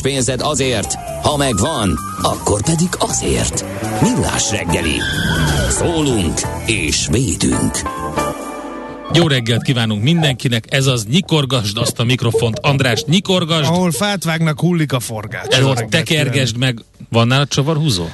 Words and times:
pénzed 0.00 0.40
azért, 0.40 0.94
ha 1.22 1.36
megvan, 1.36 1.98
akkor 2.22 2.62
pedig 2.62 2.88
azért. 2.98 3.64
Millás 4.00 4.50
reggeli. 4.50 5.00
Szólunk 5.68 6.40
és 6.66 7.06
védünk. 7.10 7.72
Jó 9.12 9.26
reggelt 9.26 9.62
kívánunk 9.62 10.02
mindenkinek, 10.02 10.64
ez 10.68 10.86
az 10.86 11.06
nyikorgasd 11.06 11.78
azt 11.78 11.98
a 11.98 12.04
mikrofont, 12.04 12.58
András, 12.58 13.04
nyikorgasd, 13.04 13.70
Ahol 13.70 13.90
fát 13.90 14.24
vágnak, 14.24 14.60
hullik 14.60 14.92
a 14.92 15.00
forgács. 15.00 15.54
ez 15.54 15.60
Jó 15.60 15.68
az 15.68 15.84
tekergesd 15.88 16.56
meg, 16.56 16.80
van 17.10 17.26
nálad 17.26 17.48
csavarhúzó? 17.48 18.04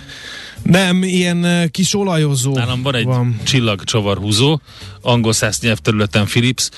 Nem, 0.63 1.03
ilyen 1.03 1.45
uh, 1.45 1.67
kis 1.67 1.95
olajozó. 1.95 2.55
Nálam 2.55 2.83
van 2.83 2.95
egy 2.95 3.05
van. 3.05 3.41
csillagcsavarhúzó, 3.45 4.61
angol 5.01 5.33
száz 5.33 5.61
nyelvterületen 5.61 6.25
Philips, 6.25 6.71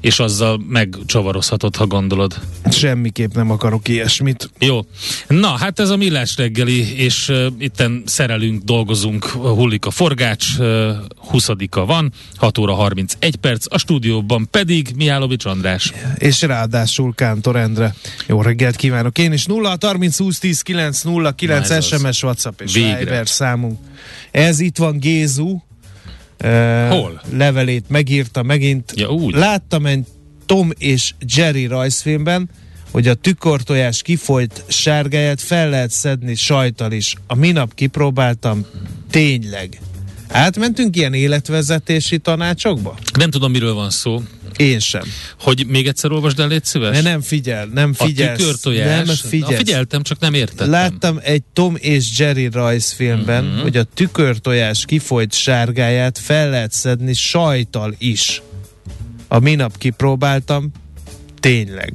és 0.00 0.18
azzal 0.18 0.62
megcsavarozhatod, 0.68 1.76
ha 1.76 1.86
gondolod. 1.86 2.40
Semmiképp 2.70 3.34
nem 3.34 3.50
akarok 3.50 3.88
ilyesmit. 3.88 4.50
Jó. 4.58 4.80
Na, 5.28 5.48
hát 5.48 5.80
ez 5.80 5.90
a 5.90 5.96
millás 5.96 6.36
reggeli, 6.36 6.94
és 6.94 7.28
uh, 7.28 7.46
itten 7.58 8.02
szerelünk, 8.06 8.62
dolgozunk, 8.62 9.24
hullik 9.24 9.86
a 9.86 9.90
forgács, 9.90 10.46
uh, 10.58 10.90
20-a 11.32 11.84
van, 11.84 12.12
6 12.36 12.58
óra 12.58 12.74
31 12.74 13.36
perc, 13.36 13.74
a 13.74 13.78
stúdióban 13.78 14.48
pedig 14.50 14.92
Mihálovics 14.96 15.44
András. 15.44 15.92
És 16.16 16.42
ráadásul 16.42 17.14
Kántor 17.14 17.56
Endre. 17.56 17.94
Jó 18.26 18.42
reggelt 18.42 18.76
kívánok 18.76 19.18
én 19.18 19.32
is. 19.32 19.44
0 19.44 19.76
30 19.80 20.18
20 20.18 20.38
10 20.38 20.60
9 20.62 21.02
0 21.02 21.32
9 21.32 21.68
Na 21.68 21.74
ez 21.74 21.92
az. 21.92 22.00
SMS, 22.00 22.22
WhatsApp 22.22 22.60
és 22.60 22.72
Végre. 22.72 22.98
Viber 22.98 23.26
számunk. 23.30 23.78
Ez 24.30 24.60
itt 24.60 24.78
van 24.78 24.98
Gézu. 24.98 25.60
Uh, 26.44 26.88
Hol? 26.88 27.20
Levelét 27.32 27.84
megírta 27.88 28.42
megint. 28.42 28.92
Ja, 28.96 29.08
úgy. 29.08 29.34
Láttam 29.34 29.86
egy 29.86 30.06
Tom 30.46 30.70
és 30.78 31.14
Jerry 31.36 31.66
rajzfilmben, 31.66 32.50
hogy 32.90 33.08
a 33.08 33.14
tükörtojás 33.14 34.02
kifolyt 34.02 34.64
sárgáját 34.68 35.40
fel 35.40 35.68
lehet 35.68 35.90
szedni 35.90 36.34
sajtal 36.34 36.92
is. 36.92 37.14
A 37.26 37.34
minap 37.34 37.74
kipróbáltam, 37.74 38.66
tényleg. 39.10 39.78
Átmentünk 40.32 40.96
ilyen 40.96 41.14
életvezetési 41.14 42.18
tanácsokba? 42.18 42.98
Nem 43.18 43.30
tudom, 43.30 43.50
miről 43.50 43.74
van 43.74 43.90
szó. 43.90 44.22
Én 44.56 44.78
sem. 44.78 45.02
Hogy 45.40 45.66
még 45.66 45.86
egyszer 45.86 46.12
olvasd 46.12 46.38
el, 46.40 46.48
légy 46.48 46.64
szíves? 46.64 46.96
De 46.96 47.02
nem 47.10 47.20
figyel, 47.20 47.66
nem 47.66 47.94
a 47.98 48.04
figyelsz. 48.04 48.38
tükörtojás. 48.38 49.06
Nem 49.06 49.14
figyelsz. 49.16 49.50
Na, 49.50 49.56
figyeltem, 49.56 50.02
csak 50.02 50.18
nem 50.18 50.34
értettem. 50.34 50.70
Láttam 50.70 51.18
egy 51.22 51.42
Tom 51.52 51.76
és 51.78 52.18
Jerry 52.18 52.48
rajzfilmben, 52.52 53.38
Mhm. 53.42 53.48
uh-huh. 53.52 53.62
hogy 53.62 53.76
a 53.76 53.84
tükörtojás 53.94 54.84
kifolyt 54.84 55.32
sárgáját 55.34 56.18
fel 56.18 56.50
lehet 56.50 56.72
szedni 56.72 57.12
sajtal 57.14 57.94
is. 57.98 58.42
A 59.28 59.38
minap 59.38 59.78
kipróbáltam, 59.78 60.70
tényleg. 61.40 61.92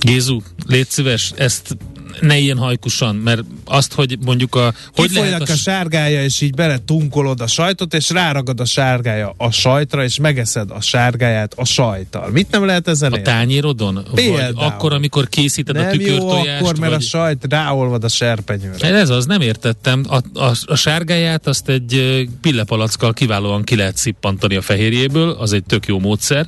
Gézu, 0.00 0.40
légy 0.66 0.88
szíves, 0.88 1.32
ezt 1.36 1.76
ne 2.20 2.38
ilyen 2.38 2.58
hajkusan, 2.58 3.16
mert 3.16 3.42
azt, 3.64 3.92
hogy 3.92 4.18
mondjuk 4.24 4.54
a... 4.54 4.74
Hogy 4.94 5.10
lehet 5.10 5.48
a, 5.48 5.52
a, 5.52 5.56
sárgája, 5.56 6.24
és 6.24 6.40
így 6.40 6.54
bele 6.54 6.78
tunkolod 6.78 7.40
a 7.40 7.46
sajtot, 7.46 7.94
és 7.94 8.10
ráragad 8.10 8.60
a 8.60 8.64
sárgája 8.64 9.34
a 9.36 9.50
sajtra, 9.50 10.04
és 10.04 10.18
megeszed 10.18 10.70
a 10.70 10.80
sárgáját 10.80 11.52
a 11.56 11.64
sajttal. 11.64 12.30
Mit 12.30 12.50
nem 12.50 12.64
lehet 12.64 12.88
ezzel 12.88 13.12
a 13.12 13.22
tányérodon? 13.22 13.94
Vagy 13.94 14.14
Például. 14.14 14.58
akkor, 14.58 14.92
amikor 14.92 15.28
készíted 15.28 15.76
a 15.76 15.80
Nem 15.80 15.92
jó 15.92 15.98
tükörtojást? 15.98 16.60
akkor, 16.60 16.78
mert 16.78 16.92
vagy... 16.92 17.02
a 17.02 17.06
sajt 17.06 17.46
ráolvad 17.48 18.04
a 18.04 18.08
serpenyőre. 18.08 18.94
Ez 18.94 19.10
az, 19.10 19.26
nem 19.26 19.40
értettem. 19.40 20.04
A, 20.08 20.16
a, 20.44 20.52
a 20.66 20.74
sárgáját 20.74 21.46
azt 21.46 21.68
egy 21.68 22.24
pillepalackkal 22.40 23.12
kiválóan 23.12 23.64
ki 23.64 23.76
lehet 23.76 23.96
szippantani 23.96 24.56
a 24.56 24.62
fehérjéből, 24.62 25.30
az 25.30 25.52
egy 25.52 25.64
tök 25.64 25.86
jó 25.86 25.98
módszer. 25.98 26.46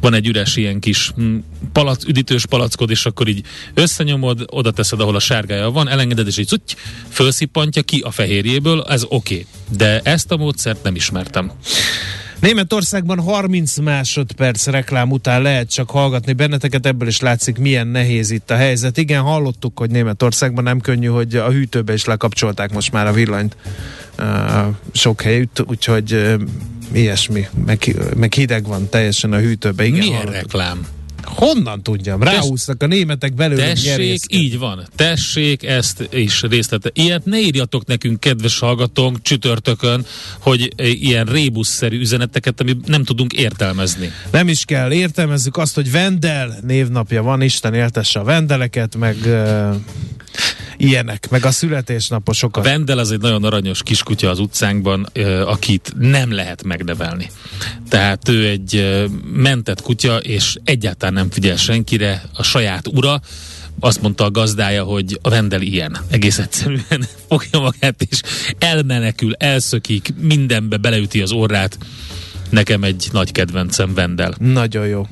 Van 0.00 0.14
egy 0.14 0.26
üres 0.26 0.56
ilyen 0.56 0.80
kis 0.80 1.12
mm, 1.20 1.38
palac, 1.72 2.04
üdítős 2.04 2.46
palackod, 2.46 2.90
és 2.90 3.06
akkor 3.06 3.28
így 3.28 3.44
összenyomod, 3.74 4.44
oda 4.64 4.72
teszed, 4.72 5.00
ahol 5.00 5.14
a 5.14 5.20
sárgája 5.20 5.70
van, 5.70 5.88
elengeded, 5.88 6.26
és 6.26 6.38
így 6.38 6.46
cuty, 6.46 6.74
felszippantja 7.08 7.82
ki 7.82 8.00
a 8.00 8.10
fehérjéből, 8.10 8.84
ez 8.88 9.04
oké. 9.04 9.14
Okay. 9.14 9.46
De 9.76 10.00
ezt 10.00 10.32
a 10.32 10.36
módszert 10.36 10.82
nem 10.82 10.94
ismertem. 10.94 11.52
Németországban 12.40 13.20
30 13.20 13.78
másodperc 13.78 14.66
reklám 14.66 15.10
után 15.10 15.42
lehet 15.42 15.72
csak 15.72 15.90
hallgatni 15.90 16.32
benneteket, 16.32 16.86
ebből 16.86 17.08
is 17.08 17.20
látszik, 17.20 17.58
milyen 17.58 17.86
nehéz 17.86 18.30
itt 18.30 18.50
a 18.50 18.56
helyzet. 18.56 18.98
Igen, 18.98 19.22
hallottuk, 19.22 19.78
hogy 19.78 19.90
Németországban 19.90 20.64
nem 20.64 20.80
könnyű, 20.80 21.06
hogy 21.06 21.36
a 21.36 21.50
hűtőbe 21.50 21.92
is 21.92 22.04
lekapcsolták 22.04 22.72
most 22.72 22.92
már 22.92 23.06
a 23.06 23.12
villanyt 23.12 23.56
uh, 24.18 24.26
sok 24.92 25.22
helyütt, 25.22 25.62
úgyhogy 25.66 26.12
uh, 26.12 26.34
ilyesmi, 26.92 27.46
meg, 27.64 27.96
meg 28.16 28.32
hideg 28.32 28.66
van 28.66 28.88
teljesen 28.88 29.32
a 29.32 29.38
hűtőbe. 29.38 29.84
Igen, 29.84 29.98
Milyen 29.98 30.16
hallottuk. 30.16 30.40
reklám? 30.40 30.86
Honnan 31.34 31.82
tudjam? 31.82 32.22
Ráúsznak 32.22 32.82
a 32.82 32.86
németek 32.86 33.34
belőle 33.34 33.66
Tessék, 33.66 34.20
így 34.28 34.58
van. 34.58 34.86
Tessék 34.96 35.62
ezt 35.62 36.08
is 36.12 36.42
részlete. 36.42 36.90
Ilyet 36.92 37.24
ne 37.24 37.38
írjatok 37.38 37.86
nekünk, 37.86 38.20
kedves 38.20 38.58
hallgatónk, 38.58 39.22
csütörtökön, 39.22 40.06
hogy 40.38 40.72
e, 40.76 40.86
ilyen 40.86 41.24
rébuszszerű 41.24 42.00
üzeneteket, 42.00 42.60
ami 42.60 42.76
nem 42.86 43.04
tudunk 43.04 43.32
értelmezni. 43.32 44.12
Nem 44.30 44.48
is 44.48 44.64
kell, 44.64 44.92
értelmezzük 44.92 45.56
azt, 45.56 45.74
hogy 45.74 45.90
Vendel 45.90 46.58
névnapja 46.62 47.22
van, 47.22 47.42
Isten 47.42 47.74
éltesse 47.74 48.20
a 48.20 48.24
Vendeleket, 48.24 48.96
meg 48.96 49.16
uh, 49.24 49.74
ilyenek, 50.76 51.30
meg 51.30 51.44
a 51.44 51.48
A 51.48 51.50
születésnaposokat. 51.50 52.64
Vendel 52.64 52.98
az 52.98 53.10
egy 53.10 53.20
nagyon 53.20 53.44
aranyos 53.44 53.82
kiskutya 53.82 54.30
az 54.30 54.38
utcánkban, 54.38 55.08
ö, 55.12 55.46
akit 55.46 55.92
nem 55.98 56.32
lehet 56.32 56.62
megnevelni. 56.62 57.30
Tehát 57.88 58.28
ő 58.28 58.48
egy 58.48 58.76
ö, 58.76 59.04
mentett 59.32 59.80
kutya, 59.80 60.16
és 60.16 60.56
egyáltalán 60.64 61.14
nem 61.14 61.23
figyel 61.30 61.56
senkire, 61.56 62.22
a 62.34 62.42
saját 62.42 62.88
ura, 62.88 63.20
azt 63.80 64.02
mondta 64.02 64.24
a 64.24 64.30
gazdája, 64.30 64.84
hogy 64.84 65.18
a 65.22 65.28
Vendel 65.28 65.62
ilyen. 65.62 65.98
Egész 66.10 66.38
egyszerűen 66.38 67.06
fogja 67.28 67.60
magát, 67.60 68.02
és 68.10 68.20
elmenekül, 68.58 69.34
elszökik, 69.34 70.14
mindenbe 70.20 70.76
beleüti 70.76 71.20
az 71.20 71.32
orrát. 71.32 71.78
Nekem 72.50 72.84
egy 72.84 73.08
nagy 73.12 73.32
kedvencem 73.32 73.94
Vendel. 73.94 74.34
Nagyon 74.38 74.86
jó. 74.86 75.06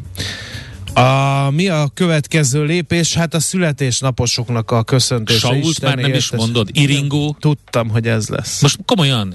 A, 0.95 1.51
mi 1.51 1.69
a 1.69 1.91
következő 1.95 2.65
lépés? 2.65 3.15
Hát 3.15 3.35
a 3.35 3.41
születésnaposoknak 3.41 4.71
a 4.71 4.83
köszöntése. 4.83 5.39
Sault 5.39 5.81
már 5.81 5.97
nem 5.97 6.05
is 6.05 6.15
éltesse. 6.15 6.37
mondod? 6.37 6.69
Iringó? 6.73 7.37
Tudtam, 7.41 7.89
hogy 7.89 8.07
ez 8.07 8.29
lesz. 8.29 8.63
Most 8.63 8.79
komolyan, 8.85 9.35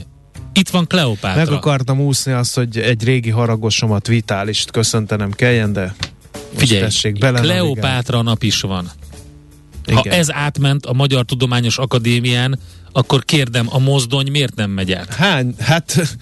itt 0.54 0.70
van 0.70 0.88
Kleopátra. 0.88 1.44
Meg 1.44 1.52
akartam 1.52 2.00
úszni 2.00 2.32
azt, 2.32 2.56
hogy 2.56 2.78
egy 2.78 3.04
régi 3.04 3.30
haragosomat, 3.30 4.08
vitálist 4.08 4.72
köszöntenem 4.72 5.32
kelljen, 5.32 5.74
de 5.74 5.96
Figyelj, 6.56 6.82
tessék 6.82 7.18
bele. 7.18 7.40
Kleopátra 7.40 8.22
nap 8.22 8.44
is 8.44 8.62
van. 8.62 8.92
Ha 9.94 10.00
Igen. 10.00 10.20
ez 10.20 10.32
átment 10.32 10.86
a 10.86 10.94
Magyar 10.94 11.26
Tudományos 11.26 11.78
Akadémián, 11.78 12.60
akkor 12.92 13.26
kérdem, 13.26 13.68
a 13.70 13.80
mozdony 13.80 14.32
miért 14.32 14.56
nem 14.56 14.70
megy 14.70 14.92
át? 14.92 15.14
Hány? 15.14 15.56
Hát 15.60 16.18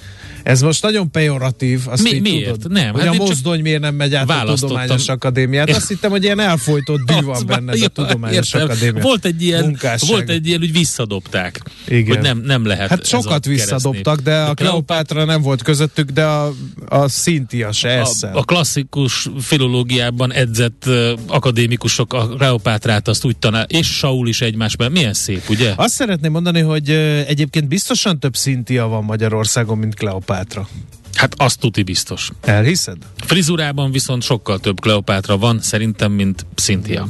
Ez 0.45 0.61
most 0.61 0.81
nagyon 0.81 1.11
pejoratív, 1.11 1.81
azt 1.85 2.03
Mi- 2.03 2.13
így 2.13 2.21
miért? 2.21 2.51
tudod. 2.51 2.71
Nem, 2.71 2.91
Hogy 2.91 3.01
hát 3.05 3.13
a 3.13 3.17
mozdony 3.17 3.61
miért 3.61 3.81
nem 3.81 3.95
megy 3.95 4.15
át 4.15 4.29
a. 4.29 4.53
Tudományos 4.53 5.07
Akadémiát. 5.07 5.69
Azt 5.69 5.87
hittem, 5.87 6.11
hogy 6.11 6.23
ilyen 6.23 6.39
elfolytott 6.39 6.99
dű 6.99 7.21
van 7.21 7.43
benned 7.45 7.81
a 7.81 7.87
Tudományos 7.87 8.53
értem. 8.53 8.61
Akadémia. 8.61 9.01
Volt 9.01 9.25
egy 9.25 9.41
ilyen, 9.41 9.63
Munkásság. 9.63 10.09
volt 10.09 10.29
egy 10.29 10.47
ilyen, 10.47 10.59
hogy 10.59 10.71
visszadobták. 10.71 11.61
Igen. 11.87 12.15
Hogy 12.15 12.23
nem, 12.23 12.41
nem 12.45 12.65
lehet 12.65 12.89
Hát 12.89 13.05
sokat 13.05 13.45
visszadobtak, 13.45 14.19
de 14.19 14.37
a 14.41 14.53
Kleopátra 14.53 15.25
nem 15.25 15.41
volt 15.41 15.61
közöttük, 15.61 16.09
de 16.09 16.23
a, 16.23 16.53
a 16.87 17.07
Cynthia 17.07 17.71
se 17.71 18.01
a, 18.01 18.09
a 18.33 18.43
klasszikus 18.43 19.29
filológiában 19.39 20.33
edzett 20.33 20.83
uh, 20.87 21.11
akadémikusok 21.27 22.13
a 22.13 22.27
Kleopátrát 22.27 23.07
azt 23.07 23.25
úgy 23.25 23.37
tanál, 23.37 23.65
és 23.69 23.87
Saul 23.87 24.27
is 24.27 24.41
egymásban. 24.41 24.91
Milyen 24.91 25.13
szép, 25.13 25.49
ugye? 25.49 25.73
Azt 25.75 25.93
szeretném 25.93 26.31
mondani, 26.31 26.59
hogy 26.59 26.89
egyébként 27.27 27.67
biztosan 27.67 28.19
több 28.19 28.33
Cynthia 28.33 28.87
van 28.87 29.03
Magyarországon, 29.03 29.77
mint 29.77 29.95
Kleopátra. 29.95 30.34
2004 30.43 30.94
Hát 31.15 31.33
azt 31.37 31.59
tuti 31.59 31.83
biztos. 31.83 32.29
Elhiszed? 32.41 32.97
Frizurában 33.25 33.91
viszont 33.91 34.23
sokkal 34.23 34.59
több 34.59 34.79
Kleopátra 34.79 35.37
van, 35.37 35.59
szerintem, 35.61 36.11
mint 36.11 36.45
Cynthia. 36.55 37.07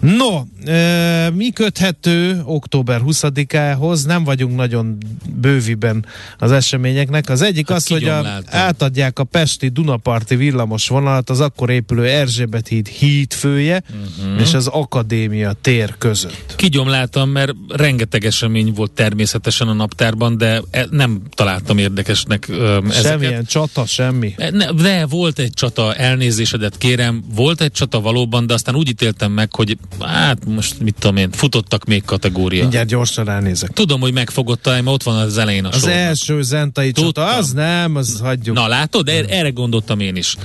No, 0.00 0.42
e, 0.72 1.30
mi 1.30 1.50
köthető 1.50 2.42
október 2.44 3.00
20-ához? 3.06 4.04
Nem 4.04 4.24
vagyunk 4.24 4.56
nagyon 4.56 4.98
bőviben 5.34 6.06
az 6.38 6.52
eseményeknek. 6.52 7.28
Az 7.28 7.42
egyik 7.42 7.68
Hát 7.68 7.76
az, 7.76 7.86
hogy 7.86 8.04
a, 8.04 8.26
átadják 8.46 9.18
a 9.18 9.24
Pesti 9.24 9.68
Dunaparti 9.68 10.36
villamos 10.36 10.88
vonalat 10.88 11.30
az 11.30 11.40
akkor 11.40 11.70
épülő 11.70 12.06
Erzsébet 12.06 12.68
híd 12.68 12.86
hídfője 12.86 13.82
uh-huh. 13.88 14.40
és 14.40 14.54
az 14.54 14.66
Akadémia 14.66 15.52
tér 15.60 15.94
között. 15.98 16.54
Kigyomláltam, 16.56 17.30
mert 17.30 17.52
rengeteg 17.68 18.24
esemény 18.24 18.72
volt 18.72 18.90
természetesen 18.90 19.68
a 19.68 19.72
naptárban, 19.72 20.36
de 20.36 20.62
e- 20.70 20.86
nem 20.90 21.22
találtam 21.34 21.78
érdekesnek 21.78 22.48
ezeket. 22.48 23.21
Semmilyen 23.22 23.44
csata, 23.44 23.86
semmi. 23.86 24.34
E, 24.36 24.50
Ne, 24.50 24.72
de 24.72 25.06
volt 25.06 25.38
egy 25.38 25.52
csata, 25.54 25.94
elnézésedet 25.94 26.78
kérem, 26.78 27.24
volt 27.34 27.60
egy 27.60 27.72
csata 27.72 28.00
valóban, 28.00 28.46
de 28.46 28.54
aztán 28.54 28.74
úgy 28.74 28.88
ítéltem 28.88 29.32
meg, 29.32 29.54
hogy 29.54 29.76
hát 30.00 30.44
most 30.44 30.80
mit 30.80 30.94
tudom 30.98 31.16
én, 31.16 31.30
futottak 31.30 31.84
még 31.84 32.04
kategória. 32.04 32.60
Mindjárt 32.60 32.88
gyorsan 32.88 33.24
ránézek. 33.24 33.70
Tudom, 33.70 34.00
hogy 34.00 34.12
megfogott, 34.12 34.66
mert 34.66 34.86
ott 34.86 35.02
van 35.02 35.16
az 35.16 35.38
elején 35.38 35.64
a 35.64 35.68
Az 35.68 35.78
sornak. 35.80 35.96
első 35.98 36.42
zentai 36.42 36.92
csata, 36.92 37.04
Tudtam. 37.06 37.38
az 37.38 37.52
nem, 37.52 37.96
az 37.96 38.20
hagyjuk. 38.20 38.56
Na 38.56 38.66
látod, 38.66 39.08
er- 39.08 39.30
erre 39.30 39.50
gondoltam 39.50 40.00
én 40.00 40.16
is. 40.16 40.36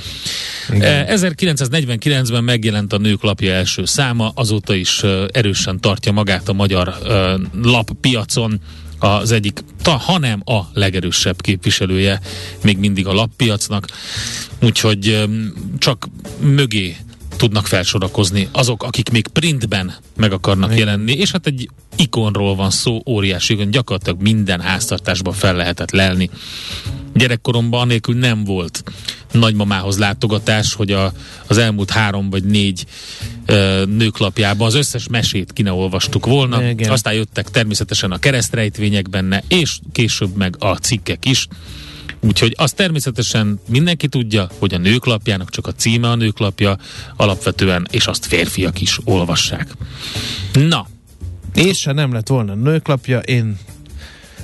Igen. 0.73 0.81
Eh, 0.81 1.13
1949-ben 1.13 2.43
megjelent 2.43 2.93
a 2.93 2.97
Nők 2.97 3.23
lapja 3.23 3.53
első 3.53 3.85
száma, 3.85 4.31
azóta 4.35 4.73
is 4.75 5.03
eh, 5.03 5.23
erősen 5.31 5.79
tartja 5.79 6.11
magát 6.11 6.49
a 6.49 6.53
magyar 6.53 6.87
eh, 7.07 7.33
lappiacon 7.63 8.59
az 8.99 9.31
egyik, 9.31 9.63
hanem 9.83 10.41
a 10.45 10.61
legerősebb 10.73 11.41
képviselője 11.41 12.21
még 12.63 12.77
mindig 12.77 13.07
a 13.07 13.13
lappiacnak, 13.13 13.87
úgyhogy 14.61 15.27
csak 15.77 16.07
mögé 16.39 16.95
tudnak 17.37 17.67
felsorakozni 17.67 18.49
azok, 18.51 18.83
akik 18.83 19.09
még 19.09 19.27
printben 19.27 19.93
meg 20.15 20.31
akarnak 20.31 20.77
jelenni, 20.77 21.13
és 21.13 21.31
hát 21.31 21.47
egy 21.47 21.69
ikonról 21.95 22.55
van 22.55 22.69
szó, 22.69 23.01
óriási 23.05 23.67
gyakorlatilag 23.69 24.21
minden 24.21 24.61
háztartásban 24.61 25.33
fel 25.33 25.55
lehetett 25.55 25.91
lelni. 25.91 26.29
Gyerekkoromban 27.17 27.81
anélkül 27.81 28.15
nem 28.15 28.43
volt 28.43 28.83
nagymamához 29.31 29.97
látogatás, 29.97 30.73
hogy 30.73 30.91
a, 30.91 31.13
az 31.47 31.57
elmúlt 31.57 31.89
három 31.89 32.29
vagy 32.29 32.43
négy 32.43 32.85
ö, 33.45 33.83
nőklapjában 33.85 34.67
az 34.67 34.75
összes 34.75 35.07
mesét 35.07 35.53
ki 35.53 35.61
ne 35.61 35.71
olvastuk 35.71 36.25
volna. 36.25 36.69
Igen. 36.69 36.91
Aztán 36.91 37.13
jöttek 37.13 37.49
természetesen 37.49 38.11
a 38.11 38.17
keresztrejtvények 38.17 39.09
benne, 39.09 39.43
és 39.47 39.79
később 39.91 40.35
meg 40.35 40.55
a 40.59 40.75
cikkek 40.75 41.25
is. 41.25 41.47
Úgyhogy 42.19 42.53
azt 42.57 42.75
természetesen 42.75 43.59
mindenki 43.67 44.07
tudja, 44.07 44.49
hogy 44.59 44.73
a 44.73 44.77
nőklapjának 44.77 45.49
csak 45.49 45.67
a 45.67 45.71
címe 45.71 46.09
a 46.09 46.15
nőklapja 46.15 46.77
alapvetően, 47.15 47.87
és 47.91 48.05
azt 48.05 48.25
férfiak 48.25 48.81
is 48.81 48.99
olvassák. 49.03 49.71
Na, 50.53 50.87
És 51.53 51.83
ha 51.83 51.93
nem 51.93 52.13
lett 52.13 52.27
volna 52.27 52.53
nőklapja, 52.53 53.19
én 53.19 53.57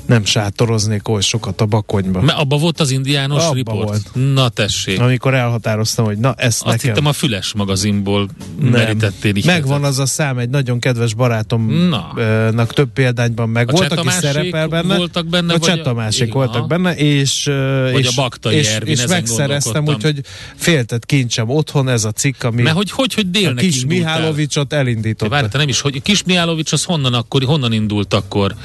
nem 0.06 0.26
sátoroznék 0.26 1.08
oly 1.08 1.22
sokat 1.22 1.62
a 1.62 1.66
bakonyba. 1.66 2.22
mert 2.22 2.38
abba 2.40 2.58
volt 2.58 2.80
az 2.80 2.92
indiános 2.92 3.44
Abba 3.44 3.54
riport. 3.54 3.88
volt. 3.88 4.34
Na 4.34 4.50
tessék. 4.50 5.00
Amikor 5.00 5.34
elhatároztam, 5.34 6.06
hogy 6.06 6.18
na, 6.18 6.34
ezt 6.38 6.62
Azt 6.62 6.66
nekem... 6.66 6.90
hittem 6.90 7.06
a 7.06 7.14
Füles 7.14 7.54
magazinból 7.54 8.30
Nem. 8.60 8.70
merítettél 8.72 9.36
így. 9.36 9.46
Megvan 9.46 9.84
az 9.84 10.00
a 10.00 10.06
szám, 10.06 10.38
egy 10.38 10.50
nagyon 10.50 10.80
kedves 10.80 11.14
barátomnak 11.14 12.74
több 12.74 12.90
példányban 12.94 13.50
meg 13.50 13.70
A 13.70 13.72
volt, 13.72 13.92
aki 13.92 14.10
szerepel 14.10 14.68
benne. 14.68 14.96
voltak 14.98 15.28
benne, 15.28 15.54
a 15.54 15.56
a- 15.56 15.60
Csetamásik 15.60 16.22
igen, 16.22 16.34
voltak 16.34 16.68
benne, 16.68 16.96
és, 16.96 17.50
Vagy 17.92 18.00
és, 18.00 18.08
a 18.08 18.12
Baktai 18.22 18.56
és, 18.56 18.68
Ervin, 18.70 18.92
és 18.92 19.06
megszereztem, 19.08 19.86
úgyhogy 19.88 20.22
féltett 20.56 21.06
kincsem 21.06 21.50
otthon 21.50 21.90
ez 21.90 22.04
a 22.04 22.12
cikk, 22.12 22.44
ami 22.44 22.62
Mert 22.62 22.76
hogy, 22.76 22.92
hogy, 22.92 23.14
hogy 23.14 23.26
a 23.28 23.32
délnek 23.32 23.64
kis 23.64 23.82
indultál? 23.82 23.98
Mihálovicsot 23.98 24.74
elindította. 24.74 25.32
Várj, 25.32 25.48
nem 25.52 25.68
is, 25.68 25.82
hogy 25.82 26.02
Kis 26.02 26.24
Mihálovics 26.24 26.72
az 26.72 26.84
honnan 26.84 27.14
akkor, 27.14 27.44
honnan 27.44 27.74
indult 27.74 28.14
akkor? 28.14 28.56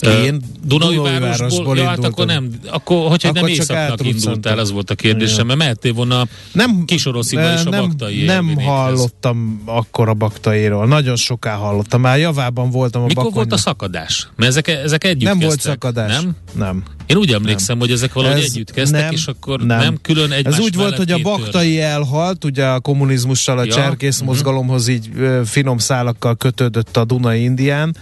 Én 0.00 0.42
Dunaújvárosból, 0.64 1.76
ja, 1.76 1.88
hát 1.88 2.04
akkor 2.04 2.26
nem, 2.26 2.50
akkor, 2.70 3.08
hogyha 3.08 3.28
Akkor 3.28 3.50
nem 3.50 3.76
átruccantam. 3.76 4.06
indultál, 4.06 4.58
az 4.58 4.72
volt 4.72 4.90
a 4.90 4.94
kérdésem, 4.94 5.46
mert 5.46 5.58
mehettél 5.58 5.92
volna 5.92 6.26
nem, 6.52 6.84
Kisorosziba 6.84 7.52
és 7.52 7.64
a 7.64 7.70
nem, 7.70 7.80
Baktai 7.88 8.24
Nem 8.24 8.56
hallottam 8.60 9.62
akkor 9.64 10.08
a 10.08 10.14
Baktairól. 10.14 10.86
Nagyon 10.86 11.16
soká 11.16 11.54
hallottam. 11.54 12.00
Már 12.00 12.18
javában 12.18 12.70
voltam 12.70 13.02
a 13.02 13.06
Mikor 13.06 13.22
Bakonyban. 13.24 13.48
volt 13.48 13.60
a 13.60 13.62
szakadás? 13.62 14.28
Mert 14.36 14.50
ezek, 14.50 14.68
ezek 14.68 15.04
együtt 15.04 15.28
Nem 15.28 15.38
volt 15.38 15.54
kezdtek, 15.54 15.72
szakadás. 15.72 16.20
Nem? 16.20 16.36
Nem. 16.54 16.82
Én 17.08 17.16
úgy 17.16 17.32
emlékszem, 17.32 17.78
hogy 17.78 17.90
ezek 17.90 18.12
valahogy 18.12 18.38
Ez 18.42 18.50
együtt 18.52 18.70
kezdtek, 18.70 19.00
nem, 19.00 19.12
és 19.12 19.26
akkor 19.26 19.60
nem, 19.60 19.78
nem 19.78 19.98
külön 20.02 20.32
egymás 20.32 20.54
Ez 20.54 20.60
úgy 20.60 20.74
volt, 20.74 20.96
hogy 20.96 21.10
a 21.10 21.18
baktai 21.18 21.80
elhalt, 21.80 22.44
ugye 22.44 22.66
a 22.66 22.80
kommunizmussal, 22.80 23.58
a 23.58 23.64
Ja, 23.64 23.72
cserkész 23.72 24.18
mhm. 24.18 24.26
mozgalomhoz 24.26 24.88
így 24.88 25.10
finom 25.44 25.78
szálakkal 25.78 26.36
kötődött 26.36 26.96
a 26.96 27.04
Dunai 27.04 27.42
Indián, 27.42 27.96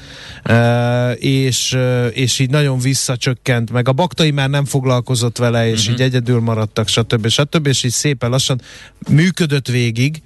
és, 1.15 1.77
és 2.11 2.39
így 2.39 2.51
nagyon 2.51 2.79
visszacsökkent, 2.79 3.71
meg 3.71 3.89
a 3.89 3.93
baktai 3.93 4.31
már 4.31 4.51
nem 4.51 4.65
foglalkozott 4.65 5.39
vele, 5.39 5.69
és 5.69 5.85
Mhm. 5.85 5.93
így 5.93 6.01
egyedül 6.01 6.41
maradtak, 6.41 6.89
stb. 6.89 7.29
stb. 7.29 7.67
És 7.67 7.83
így 7.85 7.93
szépen 7.93 8.31
lassan 8.31 8.61
működött 9.09 9.69
végig, 9.69 10.23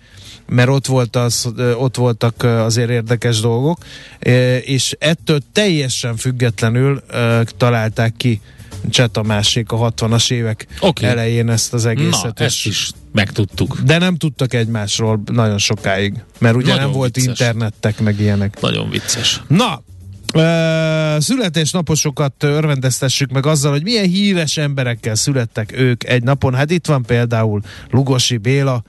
mert 0.47 0.69
ott, 0.69 0.87
volt 0.87 1.17
az, 1.17 1.53
ott 1.77 1.97
voltak 1.97 2.43
azért 2.43 2.91
érdekes 2.91 3.41
dolgok, 3.41 3.79
és 4.61 4.97
ettől 4.99 5.39
teljesen 5.53 6.17
függetlenül 6.17 7.03
találták 7.57 8.15
ki 8.17 8.41
Cseh 8.91 9.07
Tamásék 9.09 9.73
a 9.73 9.93
60-as 9.93 10.31
évek 10.33 10.67
Oké. 10.81 11.07
elején 11.07 11.49
ezt 11.51 11.75
az 11.75 11.83
Na, 11.83 11.91
egészet. 11.91 12.41
ezt 12.41 12.67
is 12.67 12.91
megtudtuk. 13.13 13.81
De 13.81 13.99
nem 13.99 14.17
tudtak 14.17 14.55
egymásról 14.55 15.23
nagyon 15.33 15.59
sokáig, 15.59 16.15
mert 16.39 16.55
ugye 16.57 16.67
Nagyon 16.67 16.83
nem 16.83 16.93
volt 16.93 17.15
vicces. 17.15 17.39
internettek, 17.41 18.01
meg 18.01 18.21
ilyenek. 18.21 18.61
Nagyon 18.61 18.91
vicces. 18.91 19.43
Na, 19.49 19.83
születésnaposokat 21.19 22.43
örvendeztessük 22.43 23.31
meg 23.31 23.47
azzal, 23.47 23.73
hogy 23.73 23.83
milyen 23.83 24.05
híres 24.09 24.57
emberekkel 24.57 25.15
születtek 25.15 25.73
ők 25.79 26.05
egy 26.05 26.23
napon. 26.23 26.55
Hát 26.55 26.71
itt 26.71 26.87
van 26.87 27.03
például 27.03 27.61
Lugosi 27.91 28.37
Béla, 28.37 28.83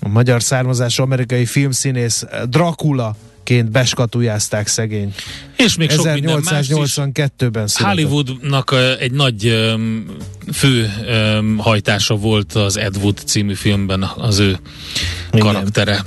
a 0.00 0.08
magyar 0.08 0.42
származású 0.42 1.02
amerikai 1.02 1.46
filmszínész 1.46 2.24
Dracula 2.48 3.16
ként 3.44 3.70
beskatujázták 3.70 4.66
szegény. 4.66 5.14
És 5.56 5.76
még 5.76 5.90
sok 5.90 6.12
minden 6.12 6.40
más 6.44 6.68
is. 6.68 6.74
1882-ben 6.74 7.66
született. 7.66 7.96
Hollywoodnak 7.96 8.74
egy 8.98 9.12
nagy 9.12 9.56
fő 10.52 10.92
hajtása 11.56 12.14
volt 12.14 12.52
az 12.52 12.76
Ed 12.76 12.96
Wood 12.96 13.18
című 13.26 13.54
filmben 13.54 14.02
az 14.16 14.38
ő 14.38 14.58
Igen. 15.32 15.46
karaktere. 15.46 16.04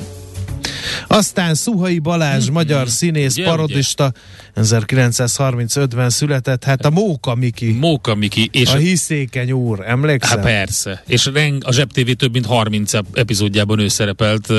Aztán 1.08 1.56
Szuhai 1.56 2.00
Balázs, 2.00 2.50
magyar 2.50 2.90
színész, 2.90 3.36
Ugye, 3.36 3.46
parodista, 3.46 4.12
1935-ben 4.58 6.10
született, 6.10 6.64
hát 6.64 6.86
a 6.86 6.90
Móka 6.90 7.36
Miki, 7.36 7.72
Móka 7.72 8.16
Miki, 8.16 8.50
és 8.52 8.70
a 8.70 8.76
hiszékeny 8.76 9.52
úr, 9.52 9.84
emlékszel? 9.86 10.38
Hát 10.38 10.46
persze. 10.46 11.04
És 11.08 11.26
reng, 11.26 11.64
a 11.66 11.72
Zseb 11.72 11.92
TV 11.92 12.12
több 12.12 12.34
mint 12.34 12.46
30 12.46 12.94
ep- 12.94 13.18
epizódjában 13.18 13.80
ő 13.80 13.88
szerepelt. 13.88 14.54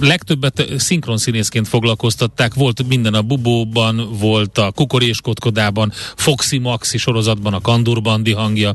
Legtöbbet 0.00 0.64
szinkron 0.76 1.18
színészként 1.18 1.68
foglalkoztatták. 1.68 2.54
Volt 2.54 2.88
minden 2.88 3.14
a 3.14 3.22
Bubóban, 3.22 4.16
volt 4.18 4.58
a 4.58 4.70
Kukoréskotkodában, 4.70 5.92
Foxy 6.16 6.58
Maxi 6.58 6.98
sorozatban 6.98 7.54
a 7.54 7.60
Kandur 7.60 8.02
Bandi 8.02 8.32
hangja. 8.32 8.74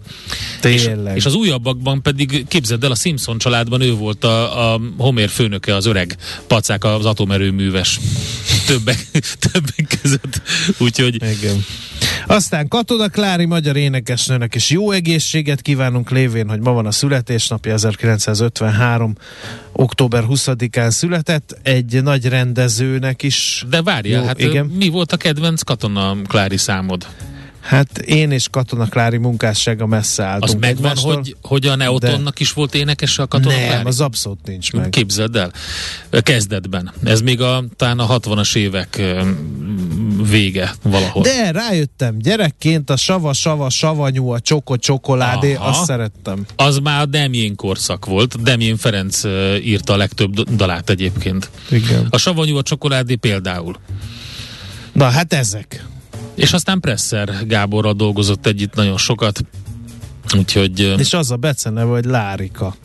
És, 0.64 0.84
Tényleg. 0.84 1.16
és 1.16 1.26
az 1.26 1.34
újabbakban 1.34 2.02
pedig 2.02 2.48
képzeld 2.48 2.84
el, 2.84 2.92
a 2.92 2.96
Simpson 2.96 3.38
családban 3.38 3.82
ő 3.82 3.94
volt 3.94 4.24
a, 4.24 4.74
a 4.74 4.80
Homer 4.98 5.30
főnöke, 5.30 5.76
az 5.76 5.86
öreg 5.86 6.18
pacák, 6.48 6.84
az 6.84 7.06
atomerőműves 7.06 8.00
többek, 8.66 9.08
többek 9.52 9.98
között. 10.02 10.39
Úgyhogy 10.78 11.16
Igen. 11.16 11.66
Aztán 12.28 12.68
Katona 12.68 13.08
Klári 13.08 13.46
magyar 13.46 13.76
énekesnőnek 13.76 14.56
is 14.56 14.70
jó 14.70 14.92
egészséget 14.92 15.62
kívánunk 15.62 16.10
lévén, 16.10 16.50
hogy 16.50 16.60
ma 16.60 16.72
van 16.72 16.86
a 16.86 16.92
születésnapja, 16.92 17.74
1953. 17.74 19.16
október 19.72 20.24
20-án 20.30 20.90
született, 20.90 21.58
egy 21.64 22.04
nagy 22.04 22.26
rendezőnek 22.26 23.24
is. 23.24 23.66
de 23.70 23.82
várjál, 23.82 24.22
Jó, 24.22 24.28
hát 24.28 24.40
igen. 24.40 24.52
igen. 24.52 24.66
mi 24.66 24.88
volt 24.88 25.12
a 25.12 25.18
kedvenc 25.18 25.62
katona 25.62 26.16
Klári 26.28 26.58
számod? 26.58 27.08
Hát 27.62 27.98
én 27.98 28.32
és 28.32 28.48
Katona 28.52 28.86
Klári 28.86 29.18
munkássága 29.18 29.86
messze 29.86 30.24
álltunk. 30.24 30.44
Az 30.44 30.60
megvan, 30.60 30.92
egymástól. 30.92 31.16
hogy, 31.16 31.36
hogy 31.42 31.66
a 31.66 31.76
Neotonnak 31.76 32.34
de... 32.34 32.42
is 32.42 32.54
volt 32.54 32.76
énekese 32.76 33.22
a 33.22 33.28
Katona 33.28 33.56
Nem, 33.56 33.68
Klári? 33.68 33.88
az 33.88 34.02
abszolút 34.02 34.46
nincs 34.46 34.72
meg. 34.72 34.90
Képzeld 34.90 35.36
el. 35.36 35.52
Kezdetben. 36.22 36.94
Ez 37.04 37.22
még 37.22 37.42
a, 37.42 37.64
talán 37.76 38.00
a 38.00 38.20
60-as 38.20 38.56
évek 38.56 39.02
vége 40.30 40.74
valahol. 40.84 41.24
De 41.24 41.52
rájöttem, 41.52 42.18
gyerekként 42.18 42.90
a 42.90 42.96
sava, 42.96 43.34
sava, 43.34 43.70
savanyú, 43.70 44.30
a 44.30 44.40
csoko, 44.40 44.78
csokoládé, 44.78 45.54
Aha. 45.54 45.70
azt 45.70 45.86
szerettem. 45.86 46.46
Az 46.56 46.78
már 46.78 47.02
a 47.02 47.06
Demjén 47.06 47.56
korszak 47.56 48.06
volt. 48.06 48.42
Demjén 48.42 48.78
Ferenc 48.78 49.24
írta 49.64 49.94
a 49.94 49.98
legtöbb 49.98 50.40
dalát 50.40 50.90
egyébként. 50.90 51.50
Igen. 51.70 52.08
A 52.10 52.18
savanyú 52.18 52.58
a 52.58 52.62
csokoládé 52.62 53.16
például. 53.16 53.76
Na 54.94 55.10
hát 55.10 55.34
ezek. 55.34 55.86
És 56.36 56.54
aztán 56.54 56.80
Presser 56.80 57.46
Gáborral 57.48 57.94
dolgozott 57.94 58.46
együtt 58.46 58.74
nagyon 58.74 58.98
sokat. 58.98 59.42
Úgyhogy 60.38 60.96
És 60.98 61.14
az 61.14 61.32
a 61.32 61.36
beceneve, 61.36 61.92
hogy 61.92 62.06
Lárika. 62.06 62.76